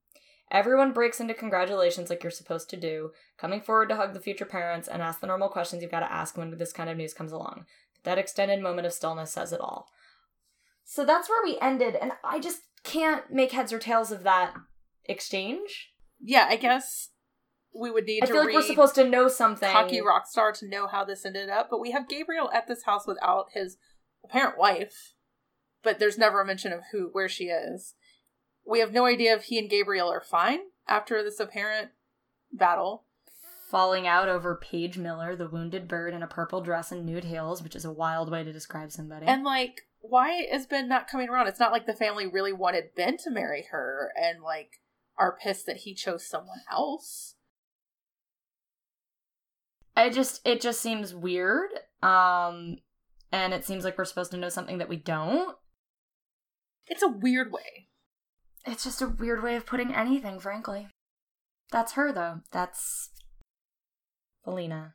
Everyone 0.50 0.92
breaks 0.92 1.20
into 1.20 1.34
congratulations 1.34 2.08
like 2.08 2.22
you're 2.22 2.30
supposed 2.30 2.70
to 2.70 2.76
do, 2.78 3.10
coming 3.36 3.60
forward 3.60 3.90
to 3.90 3.96
hug 3.96 4.14
the 4.14 4.20
future 4.20 4.44
parents 4.46 4.88
and 4.88 5.02
ask 5.02 5.20
the 5.20 5.26
normal 5.26 5.48
questions 5.48 5.82
you've 5.82 5.90
got 5.90 6.00
to 6.00 6.12
ask 6.12 6.36
when 6.36 6.56
this 6.56 6.72
kind 6.72 6.88
of 6.88 6.96
news 6.96 7.12
comes 7.12 7.32
along. 7.32 7.66
But 7.94 8.10
That 8.10 8.18
extended 8.18 8.62
moment 8.62 8.86
of 8.86 8.92
stillness 8.94 9.32
says 9.32 9.52
it 9.52 9.60
all. 9.60 9.88
So 10.84 11.04
that's 11.04 11.28
where 11.28 11.42
we 11.42 11.58
ended, 11.60 11.96
and 11.96 12.12
I 12.22 12.38
just 12.38 12.60
can't 12.82 13.32
make 13.32 13.52
heads 13.52 13.72
or 13.72 13.78
tails 13.78 14.12
of 14.12 14.22
that 14.22 14.54
exchange. 15.06 15.92
Yeah, 16.20 16.46
I 16.48 16.56
guess 16.56 17.10
we 17.74 17.90
would 17.90 18.04
need 18.04 18.22
I 18.22 18.26
to 18.26 18.32
feel 18.32 18.40
like 18.42 18.48
read 18.48 18.54
we're 18.54 18.62
supposed 18.62 18.94
to 18.96 19.08
know 19.08 19.28
something. 19.28 19.70
Cocky 19.70 20.00
Rockstar 20.00 20.56
to 20.58 20.68
know 20.68 20.86
how 20.86 21.04
this 21.04 21.24
ended 21.24 21.48
up, 21.48 21.68
but 21.70 21.80
we 21.80 21.90
have 21.90 22.08
Gabriel 22.08 22.50
at 22.52 22.68
this 22.68 22.84
house 22.84 23.06
without 23.06 23.46
his 23.52 23.78
apparent 24.22 24.58
wife, 24.58 25.14
but 25.82 25.98
there's 25.98 26.18
never 26.18 26.40
a 26.40 26.46
mention 26.46 26.72
of 26.72 26.80
who 26.92 27.08
where 27.12 27.28
she 27.28 27.44
is. 27.44 27.94
We 28.66 28.80
have 28.80 28.92
no 28.92 29.06
idea 29.06 29.34
if 29.34 29.44
he 29.44 29.58
and 29.58 29.68
Gabriel 29.68 30.08
are 30.08 30.22
fine 30.22 30.60
after 30.86 31.22
this 31.22 31.40
apparent 31.40 31.90
battle. 32.52 33.04
Falling 33.70 34.06
out 34.06 34.28
over 34.28 34.54
Paige 34.54 34.98
Miller, 34.98 35.34
the 35.34 35.48
wounded 35.48 35.88
bird 35.88 36.14
in 36.14 36.22
a 36.22 36.28
purple 36.28 36.60
dress 36.60 36.92
and 36.92 37.04
nude 37.04 37.24
heels, 37.24 37.62
which 37.62 37.74
is 37.74 37.84
a 37.84 37.92
wild 37.92 38.30
way 38.30 38.44
to 38.44 38.52
describe 38.52 38.92
somebody. 38.92 39.26
And 39.26 39.42
like, 39.42 39.82
why 40.08 40.42
is 40.42 40.66
Ben 40.66 40.88
not 40.88 41.08
coming 41.08 41.28
around? 41.28 41.46
It's 41.46 41.60
not 41.60 41.72
like 41.72 41.86
the 41.86 41.94
family 41.94 42.26
really 42.26 42.52
wanted 42.52 42.94
Ben 42.94 43.16
to 43.18 43.30
marry 43.30 43.66
her 43.70 44.12
and 44.16 44.42
like 44.42 44.80
are 45.16 45.36
pissed 45.42 45.66
that 45.66 45.78
he 45.78 45.94
chose 45.94 46.26
someone 46.26 46.60
else. 46.70 47.36
I 49.96 50.10
just 50.10 50.46
it 50.46 50.60
just 50.60 50.80
seems 50.80 51.14
weird. 51.14 51.70
Um 52.02 52.78
and 53.32 53.54
it 53.54 53.64
seems 53.64 53.84
like 53.84 53.96
we're 53.96 54.04
supposed 54.04 54.30
to 54.32 54.36
know 54.36 54.48
something 54.48 54.78
that 54.78 54.88
we 54.88 54.96
don't. 54.96 55.56
It's 56.86 57.02
a 57.02 57.08
weird 57.08 57.50
way. 57.50 57.88
It's 58.66 58.84
just 58.84 59.02
a 59.02 59.08
weird 59.08 59.42
way 59.42 59.56
of 59.56 59.66
putting 59.66 59.94
anything, 59.94 60.38
frankly. 60.38 60.88
That's 61.70 61.92
her 61.92 62.12
though. 62.12 62.40
That's 62.52 63.10
Faleena. 64.46 64.92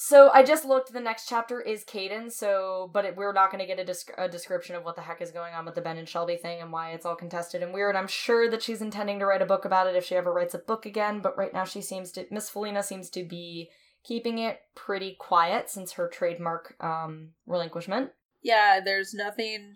So 0.00 0.30
I 0.32 0.44
just 0.44 0.64
looked. 0.64 0.92
The 0.92 1.00
next 1.00 1.28
chapter 1.28 1.60
is 1.60 1.82
Caden. 1.82 2.30
So, 2.30 2.88
but 2.94 3.04
it, 3.04 3.16
we're 3.16 3.32
not 3.32 3.50
going 3.50 3.66
to 3.66 3.66
get 3.66 3.80
a, 3.80 4.22
a 4.22 4.28
description 4.28 4.76
of 4.76 4.84
what 4.84 4.94
the 4.94 5.02
heck 5.02 5.20
is 5.20 5.32
going 5.32 5.54
on 5.54 5.66
with 5.66 5.74
the 5.74 5.80
Ben 5.80 5.98
and 5.98 6.08
Shelby 6.08 6.36
thing 6.36 6.60
and 6.60 6.70
why 6.70 6.92
it's 6.92 7.04
all 7.04 7.16
contested 7.16 7.64
and 7.64 7.74
weird. 7.74 7.96
I'm 7.96 8.06
sure 8.06 8.48
that 8.48 8.62
she's 8.62 8.80
intending 8.80 9.18
to 9.18 9.26
write 9.26 9.42
a 9.42 9.46
book 9.46 9.64
about 9.64 9.88
it 9.88 9.96
if 9.96 10.04
she 10.04 10.14
ever 10.14 10.32
writes 10.32 10.54
a 10.54 10.58
book 10.58 10.86
again. 10.86 11.18
But 11.18 11.36
right 11.36 11.52
now, 11.52 11.64
she 11.64 11.82
seems 11.82 12.12
to 12.12 12.26
Miss 12.30 12.48
Faleena 12.48 12.84
seems 12.84 13.10
to 13.10 13.24
be 13.24 13.70
keeping 14.04 14.38
it 14.38 14.60
pretty 14.76 15.16
quiet 15.18 15.68
since 15.68 15.94
her 15.94 16.06
trademark 16.06 16.76
um, 16.78 17.30
relinquishment. 17.48 18.12
Yeah, 18.40 18.78
there's 18.78 19.14
nothing. 19.14 19.74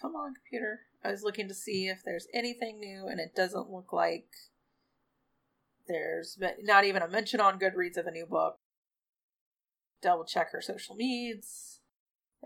Come 0.00 0.16
on, 0.16 0.32
computer. 0.32 0.80
I 1.04 1.10
was 1.10 1.22
looking 1.22 1.46
to 1.48 1.54
see 1.54 1.88
if 1.88 1.98
there's 2.06 2.26
anything 2.32 2.80
new, 2.80 3.06
and 3.06 3.20
it 3.20 3.36
doesn't 3.36 3.68
look 3.68 3.92
like 3.92 4.28
there's 5.86 6.38
not 6.62 6.84
even 6.84 7.02
a 7.02 7.08
mention 7.08 7.38
on 7.38 7.58
Goodreads 7.58 7.98
of 7.98 8.06
a 8.06 8.10
new 8.10 8.24
book. 8.24 8.59
Double 10.02 10.24
check 10.24 10.52
her 10.52 10.60
social 10.60 10.94
medias. 10.94 11.80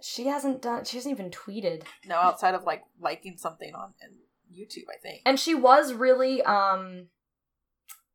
She 0.03 0.27
hasn't 0.27 0.61
done. 0.63 0.85
She 0.85 0.97
hasn't 0.97 1.13
even 1.13 1.31
tweeted. 1.31 1.85
No, 2.07 2.17
outside 2.17 2.55
of 2.55 2.65
like 2.65 2.83
liking 3.01 3.37
something 3.37 3.75
on 3.75 3.95
YouTube, 4.53 4.85
I 4.93 4.99
think. 5.03 5.23
and 5.27 5.39
she 5.39 5.55
was 5.55 5.93
really 5.95 6.43
um 6.43 7.09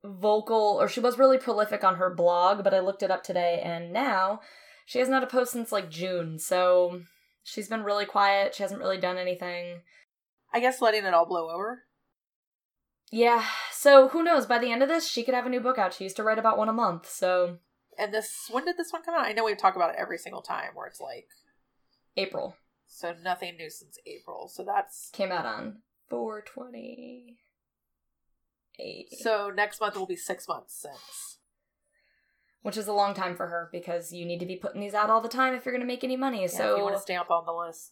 vocal 0.03 0.77
or 0.79 0.87
she 0.87 0.99
was 1.01 1.19
really 1.19 1.37
prolific 1.37 1.83
on 1.83 1.95
her 1.95 2.13
blog 2.15 2.63
but 2.63 2.73
i 2.73 2.79
looked 2.79 3.03
it 3.03 3.11
up 3.11 3.21
today 3.21 3.61
and 3.61 3.91
now 3.91 4.39
she 4.85 4.97
hasn't 4.97 5.13
had 5.13 5.23
a 5.23 5.27
post 5.27 5.51
since 5.51 5.73
like 5.73 5.89
june 5.89 6.39
so 6.39 7.01
she's 7.43 7.67
been 7.67 7.83
really 7.83 8.05
quiet 8.05 8.55
she 8.55 8.63
hasn't 8.63 8.79
really 8.79 8.97
done 8.97 9.17
anything 9.17 9.81
I 10.53 10.61
guess 10.61 10.81
letting 10.81 11.03
it 11.03 11.13
all 11.13 11.25
blow 11.25 11.49
over. 11.49 11.83
yeah 13.11 13.43
so 13.73 14.07
who 14.07 14.23
knows 14.23 14.45
by 14.45 14.57
the 14.57 14.71
end 14.71 14.81
of 14.81 14.87
this 14.87 15.05
she 15.05 15.23
could 15.23 15.33
have 15.33 15.45
a 15.45 15.49
new 15.49 15.59
book 15.59 15.77
out 15.77 15.93
she 15.93 16.05
used 16.05 16.15
to 16.15 16.23
write 16.23 16.39
about 16.39 16.57
one 16.57 16.69
a 16.69 16.73
month 16.73 17.09
so 17.09 17.57
And 17.99 18.13
this, 18.13 18.47
when 18.49 18.65
did 18.65 18.77
this 18.77 18.93
one 18.93 19.03
come 19.03 19.13
out? 19.13 19.25
I 19.25 19.33
know 19.33 19.43
we 19.43 19.53
talk 19.55 19.75
about 19.75 19.89
it 19.91 19.97
every 19.99 20.17
single 20.17 20.41
time, 20.41 20.69
where 20.73 20.87
it's 20.87 21.01
like, 21.01 21.27
april 22.17 22.55
so 22.91 23.13
nothing 23.23 23.55
new 23.55 23.69
since 23.69 23.97
April. 24.07 24.47
So 24.47 24.63
that's 24.63 25.11
came 25.13 25.31
out 25.31 25.45
on 25.45 25.83
420 26.09 27.37
so 29.21 29.51
next 29.53 29.79
month 29.81 29.95
will 29.95 30.07
be 30.07 30.15
six 30.15 30.47
months 30.47 30.81
since. 30.81 31.37
which 32.61 32.77
is 32.77 32.87
a 32.87 32.93
long 32.93 33.13
time 33.13 33.35
for 33.35 33.47
her 33.47 33.69
because 33.71 34.11
you 34.13 34.25
need 34.25 34.39
to 34.39 34.45
be 34.45 34.55
putting 34.55 34.79
these 34.81 34.93
out 34.93 35.09
all 35.09 35.21
the 35.21 35.27
time 35.29 35.53
if 35.53 35.65
you're 35.65 35.73
going 35.73 35.81
to 35.81 35.87
make 35.87 36.03
any 36.03 36.15
money 36.17 36.39
Yeah, 36.39 36.45
if 36.45 36.51
so 36.51 36.77
you 36.77 36.83
want 36.83 36.95
to 36.95 37.01
stay 37.01 37.15
up 37.15 37.29
on 37.29 37.45
the 37.45 37.51
list. 37.51 37.91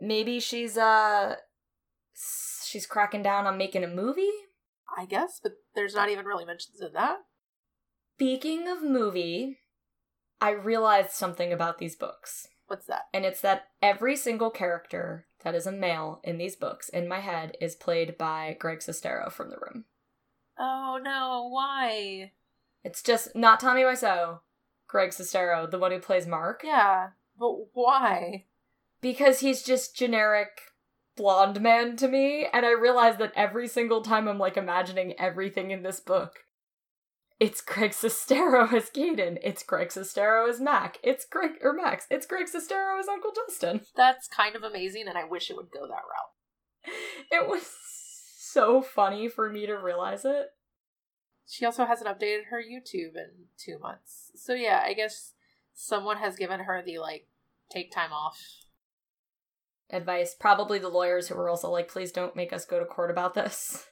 maybe 0.00 0.40
she's 0.40 0.76
uh 0.78 1.36
she's 2.64 2.86
cracking 2.86 3.22
down 3.22 3.46
on 3.46 3.56
making 3.58 3.84
a 3.84 3.88
movie 3.88 4.30
I 4.98 5.06
guess, 5.06 5.40
but 5.42 5.52
there's 5.74 5.94
not 5.94 6.10
even 6.10 6.26
really 6.26 6.44
mentions 6.44 6.82
of 6.82 6.92
that. 6.92 7.18
Speaking 8.16 8.68
of 8.68 8.82
movie 8.82 9.58
i 10.40 10.50
realized 10.50 11.10
something 11.10 11.52
about 11.52 11.78
these 11.78 11.96
books 11.96 12.46
What's 12.66 12.86
that? 12.86 13.02
and 13.12 13.24
it's 13.24 13.40
that 13.40 13.64
every 13.82 14.16
single 14.16 14.50
character 14.50 15.26
that 15.44 15.54
is 15.54 15.66
a 15.66 15.72
male 15.72 16.20
in 16.22 16.38
these 16.38 16.56
books 16.56 16.88
in 16.88 17.08
my 17.08 17.20
head 17.20 17.56
is 17.60 17.74
played 17.74 18.16
by 18.18 18.56
greg 18.60 18.78
sestero 18.78 19.30
from 19.30 19.50
the 19.50 19.56
room 19.56 19.84
Oh 20.58 21.00
no, 21.02 21.48
why? 21.50 22.32
it's 22.84 23.02
just 23.02 23.34
not 23.34 23.60
tommy 23.60 23.82
wiseau 23.82 24.40
greg 24.86 25.10
sestero 25.10 25.68
the 25.70 25.78
one 25.78 25.90
who 25.92 25.98
plays 25.98 26.26
mark 26.26 26.60
Yeah, 26.64 27.08
but 27.38 27.54
why? 27.72 28.44
because 29.00 29.40
he's 29.40 29.62
just 29.62 29.96
generic 29.96 30.60
blonde 31.16 31.60
man 31.60 31.96
to 31.96 32.08
me 32.08 32.46
and 32.52 32.64
i 32.64 32.70
realize 32.72 33.16
that 33.18 33.32
every 33.34 33.68
single 33.68 34.00
time 34.02 34.28
i'm 34.28 34.38
like 34.38 34.56
imagining 34.56 35.18
everything 35.18 35.70
in 35.70 35.82
this 35.82 36.00
book 36.00 36.44
it's 37.42 37.60
greg 37.60 37.90
sestero 37.90 38.72
as 38.72 38.88
Caden. 38.88 39.36
It's 39.42 39.64
Greg 39.64 39.88
Sestero 39.88 40.48
as 40.48 40.60
Mac. 40.60 40.98
It's 41.02 41.24
Greg 41.24 41.54
or 41.60 41.72
Max. 41.72 42.06
It's 42.08 42.24
Greg 42.24 42.46
Sestero 42.46 43.00
as 43.00 43.08
Uncle 43.08 43.32
Justin. 43.34 43.80
That's 43.96 44.28
kind 44.28 44.54
of 44.54 44.62
amazing, 44.62 45.08
and 45.08 45.18
I 45.18 45.24
wish 45.24 45.50
it 45.50 45.56
would 45.56 45.72
go 45.72 45.88
that 45.88 46.04
route. 46.04 46.94
It 47.32 47.48
was 47.48 47.68
so 48.38 48.80
funny 48.80 49.28
for 49.28 49.50
me 49.50 49.66
to 49.66 49.74
realize 49.74 50.24
it. 50.24 50.50
She 51.48 51.64
also 51.64 51.84
hasn't 51.84 52.08
updated 52.08 52.44
her 52.50 52.62
YouTube 52.62 53.16
in 53.16 53.30
two 53.58 53.76
months. 53.80 54.30
So 54.36 54.54
yeah, 54.54 54.80
I 54.86 54.92
guess 54.92 55.32
someone 55.74 56.18
has 56.18 56.36
given 56.36 56.60
her 56.60 56.80
the 56.80 57.00
like 57.00 57.26
take 57.72 57.90
time 57.90 58.12
off. 58.12 58.38
Advice, 59.90 60.36
probably 60.38 60.78
the 60.78 60.88
lawyers 60.88 61.26
who 61.26 61.34
were 61.34 61.50
also 61.50 61.70
like, 61.70 61.88
please 61.88 62.12
don't 62.12 62.36
make 62.36 62.52
us 62.52 62.64
go 62.64 62.78
to 62.78 62.84
court 62.84 63.10
about 63.10 63.34
this. 63.34 63.88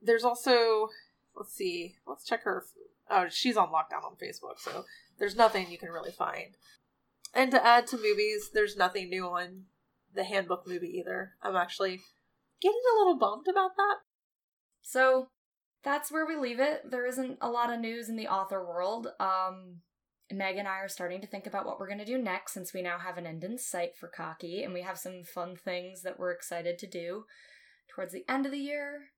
There's 0.00 0.24
also 0.24 0.90
let's 1.36 1.54
see, 1.54 1.96
let's 2.06 2.24
check 2.24 2.42
her. 2.44 2.64
Oh, 3.10 3.26
she's 3.30 3.56
on 3.56 3.68
lockdown 3.68 4.04
on 4.04 4.16
Facebook, 4.20 4.58
so 4.58 4.84
there's 5.18 5.36
nothing 5.36 5.70
you 5.70 5.78
can 5.78 5.90
really 5.90 6.12
find. 6.12 6.56
And 7.34 7.50
to 7.50 7.64
add 7.64 7.86
to 7.88 7.96
movies, 7.96 8.50
there's 8.52 8.76
nothing 8.76 9.10
new 9.10 9.26
on 9.26 9.64
the 10.14 10.24
handbook 10.24 10.66
movie 10.66 10.98
either. 10.98 11.32
I'm 11.42 11.56
actually 11.56 12.00
getting 12.60 12.80
a 12.94 12.98
little 12.98 13.18
bummed 13.18 13.46
about 13.48 13.76
that. 13.76 13.96
So 14.82 15.28
that's 15.84 16.10
where 16.10 16.26
we 16.26 16.36
leave 16.36 16.60
it. 16.60 16.90
There 16.90 17.06
isn't 17.06 17.38
a 17.40 17.50
lot 17.50 17.72
of 17.72 17.80
news 17.80 18.08
in 18.08 18.16
the 18.16 18.28
author 18.28 18.64
world. 18.64 19.08
Um, 19.20 19.82
Meg 20.32 20.56
and 20.56 20.66
I 20.66 20.78
are 20.78 20.88
starting 20.88 21.20
to 21.20 21.26
think 21.26 21.46
about 21.46 21.66
what 21.66 21.78
we're 21.78 21.86
going 21.86 22.00
to 22.00 22.04
do 22.04 22.18
next 22.18 22.52
since 22.52 22.74
we 22.74 22.82
now 22.82 22.98
have 22.98 23.18
an 23.18 23.26
end 23.26 23.44
in 23.44 23.58
sight 23.58 23.96
for 23.96 24.08
Cocky 24.08 24.62
and 24.62 24.74
we 24.74 24.82
have 24.82 24.98
some 24.98 25.22
fun 25.22 25.54
things 25.54 26.02
that 26.02 26.18
we're 26.18 26.32
excited 26.32 26.78
to 26.80 26.86
do 26.86 27.24
towards 27.88 28.12
the 28.12 28.24
end 28.28 28.46
of 28.46 28.52
the 28.52 28.58
year. 28.58 29.10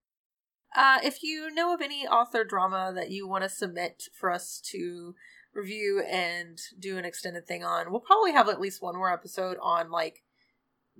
Uh, 0.77 0.99
if 1.03 1.23
you 1.23 1.51
know 1.53 1.73
of 1.75 1.81
any 1.81 2.07
author 2.07 2.45
drama 2.45 2.93
that 2.95 3.11
you 3.11 3.27
want 3.27 3.43
to 3.43 3.49
submit 3.49 4.05
for 4.13 4.31
us 4.31 4.61
to 4.73 5.15
review 5.55 6.03
and 6.09 6.59
do 6.79 6.99
an 6.99 7.05
extended 7.05 7.47
thing 7.47 7.65
on, 7.65 7.91
we'll 7.91 8.01
probably 8.01 8.33
have 8.33 8.49
at 8.49 8.61
least 8.61 8.83
one 8.83 8.95
more 8.97 9.13
episode 9.13 9.57
on 9.63 9.91
like 9.91 10.23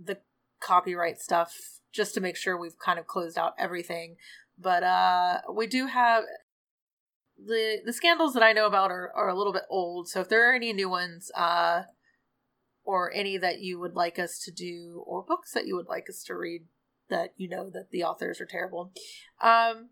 the 0.03 0.19
copyright 0.61 1.21
stuff 1.21 1.81
just 1.93 2.15
to 2.15 2.21
make 2.21 2.37
sure 2.37 2.57
we've 2.57 2.79
kind 2.79 2.99
of 2.99 3.07
closed 3.07 3.39
out 3.39 3.55
everything. 3.59 4.17
But 4.59 4.83
uh, 4.83 5.41
we 5.53 5.67
do 5.67 5.87
have 5.87 6.25
the 7.39 7.79
the 7.85 7.93
scandals 7.93 8.35
that 8.35 8.43
I 8.43 8.53
know 8.53 8.67
about 8.67 8.91
are, 8.91 9.13
are 9.15 9.29
a 9.29 9.37
little 9.37 9.53
bit 9.53 9.63
old. 9.71 10.09
So 10.09 10.21
if 10.21 10.29
there 10.29 10.51
are 10.51 10.55
any 10.55 10.73
new 10.73 10.89
ones, 10.89 11.31
uh, 11.37 11.83
or 12.85 13.13
any 13.13 13.37
that 13.37 13.61
you 13.61 13.79
would 13.79 13.95
like 13.95 14.19
us 14.19 14.39
to 14.45 14.51
do, 14.51 15.05
or 15.07 15.23
books 15.23 15.53
that 15.53 15.67
you 15.67 15.77
would 15.77 15.89
like 15.89 16.09
us 16.09 16.25
to 16.25 16.35
read, 16.35 16.63
that 17.11 17.35
you 17.37 17.49
know 17.49 17.71
that 17.71 17.91
the 17.91 18.05
authors 18.05 18.41
are 18.41 18.47
terrible. 18.47 18.93
Um, 19.41 19.91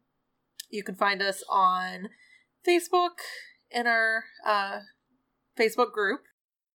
you 0.71 0.83
can 0.83 0.95
find 0.95 1.23
us 1.23 1.43
on 1.49 2.09
Facebook 2.67 3.19
in 3.71 3.87
our 3.87 4.25
uh, 4.45 4.81
Facebook 5.59 5.93
group. 5.93 6.23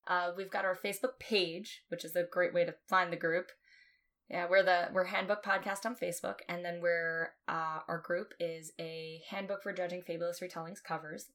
Uh, 0.07 0.31
we've 0.35 0.51
got 0.51 0.65
our 0.65 0.75
Facebook 0.75 1.19
page, 1.19 1.83
which 1.89 2.03
is 2.03 2.15
a 2.15 2.23
great 2.23 2.53
way 2.53 2.65
to 2.65 2.75
find 2.87 3.11
the 3.11 3.17
group. 3.17 3.47
Yeah, 4.29 4.47
we're 4.49 4.63
the 4.63 4.87
we're 4.93 5.05
Handbook 5.05 5.43
Podcast 5.43 5.85
on 5.85 5.95
Facebook, 5.95 6.39
and 6.47 6.63
then 6.63 6.79
we're 6.81 7.33
uh, 7.47 7.79
our 7.87 8.01
group 8.03 8.33
is 8.39 8.71
a 8.79 9.21
handbook 9.29 9.61
for 9.61 9.73
judging 9.73 10.01
fabulous 10.01 10.39
retellings 10.39 10.81
covers. 10.81 11.27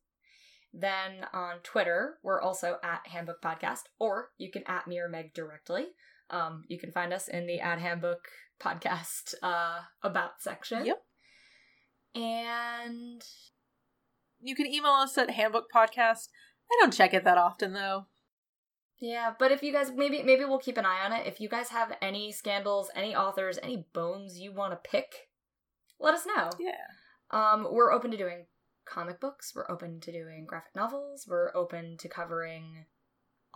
Then 0.72 1.26
on 1.32 1.58
Twitter, 1.62 2.18
we're 2.22 2.40
also 2.40 2.78
at 2.82 3.06
Handbook 3.06 3.42
Podcast, 3.42 3.84
or 3.98 4.30
you 4.38 4.50
can 4.50 4.62
at 4.66 4.86
me 4.86 4.98
or 4.98 5.08
Meg 5.08 5.34
directly. 5.34 5.86
Um, 6.30 6.64
you 6.68 6.78
can 6.78 6.90
find 6.90 7.12
us 7.12 7.28
in 7.28 7.46
the 7.46 7.60
Ad 7.60 7.78
Handbook 7.78 8.28
podcast 8.60 9.34
uh, 9.42 9.80
about 10.02 10.40
section. 10.40 10.84
Yep. 10.86 11.02
And 12.14 13.22
You 14.40 14.54
can 14.54 14.66
email 14.66 14.92
us 14.92 15.16
at 15.18 15.30
handbook 15.30 15.66
podcast. 15.74 16.28
I 16.70 16.76
don't 16.80 16.92
check 16.92 17.14
it 17.14 17.24
that 17.24 17.38
often 17.38 17.72
though. 17.72 18.06
yeah, 19.00 19.32
but 19.38 19.52
if 19.52 19.62
you 19.62 19.72
guys 19.72 19.92
maybe 19.94 20.22
maybe 20.22 20.44
we'll 20.44 20.58
keep 20.58 20.78
an 20.78 20.86
eye 20.86 21.04
on 21.04 21.12
it. 21.12 21.26
If 21.26 21.40
you 21.40 21.48
guys 21.48 21.68
have 21.68 21.96
any 22.02 22.32
scandals, 22.32 22.90
any 22.94 23.14
authors, 23.14 23.58
any 23.62 23.86
bones 23.92 24.38
you 24.38 24.52
want 24.52 24.72
to 24.72 24.90
pick, 24.90 25.28
let 26.00 26.14
us 26.14 26.26
know. 26.26 26.50
Yeah. 26.58 26.72
Um, 27.30 27.66
we're 27.70 27.92
open 27.92 28.10
to 28.12 28.16
doing 28.16 28.46
comic 28.84 29.20
books. 29.20 29.52
We're 29.54 29.70
open 29.70 30.00
to 30.00 30.12
doing 30.12 30.44
graphic 30.48 30.74
novels. 30.74 31.26
We're 31.28 31.54
open 31.54 31.96
to 31.98 32.08
covering 32.08 32.86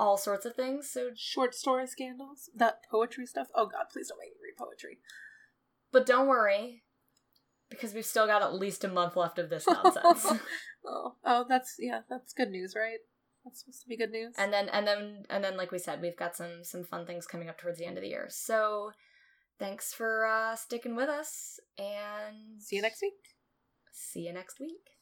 all 0.00 0.16
sorts 0.16 0.46
of 0.46 0.54
things. 0.56 0.90
So, 0.90 1.10
Short 1.14 1.54
story 1.54 1.86
scandals. 1.86 2.48
That 2.56 2.80
poetry 2.90 3.26
stuff. 3.26 3.48
Oh 3.54 3.66
god, 3.66 3.86
please 3.92 4.08
don't 4.08 4.18
make 4.18 4.30
me 4.32 4.40
read 4.42 4.56
poetry. 4.58 4.98
but 5.92 6.06
don't 6.06 6.26
worry, 6.28 6.82
because 7.68 7.92
we've 7.94 8.04
still 8.14 8.26
got 8.26 8.42
at 8.42 8.54
least 8.54 8.84
a 8.84 8.88
month 8.88 9.14
left 9.16 9.38
of 9.38 9.50
this 9.50 9.66
nonsense. 9.76 10.26
oh, 10.86 11.14
oh, 11.24 11.44
that's 11.48 11.76
yeah, 11.78 12.00
that's 12.08 12.32
good 12.32 12.50
news, 12.50 12.74
right? 12.76 12.98
That's 13.44 13.60
supposed 13.60 13.82
to 13.82 13.88
be 13.88 13.96
good 13.96 14.10
news. 14.10 14.34
and 14.38 14.52
then, 14.52 14.68
and 14.68 14.86
then, 14.86 15.24
and 15.30 15.42
then, 15.44 15.56
like 15.56 15.72
we 15.72 15.78
said, 15.78 16.00
we've 16.02 16.16
got 16.24 16.36
some 16.36 16.64
some 16.64 16.84
fun 16.84 17.06
things 17.06 17.26
coming 17.26 17.48
up 17.48 17.58
towards 17.58 17.78
the 17.78 17.86
end 17.86 17.96
of 17.98 18.02
the 18.02 18.08
year. 18.10 18.26
So, 18.28 18.92
thanks 19.58 19.92
for 19.94 20.26
uh, 20.26 20.56
sticking 20.56 20.94
with 20.96 21.08
us, 21.08 21.58
and 21.78 22.60
see 22.60 22.76
you 22.76 22.82
next 22.82 23.02
week. 23.02 23.20
See 23.92 24.20
you 24.26 24.32
next 24.32 24.60
week. 24.60 25.00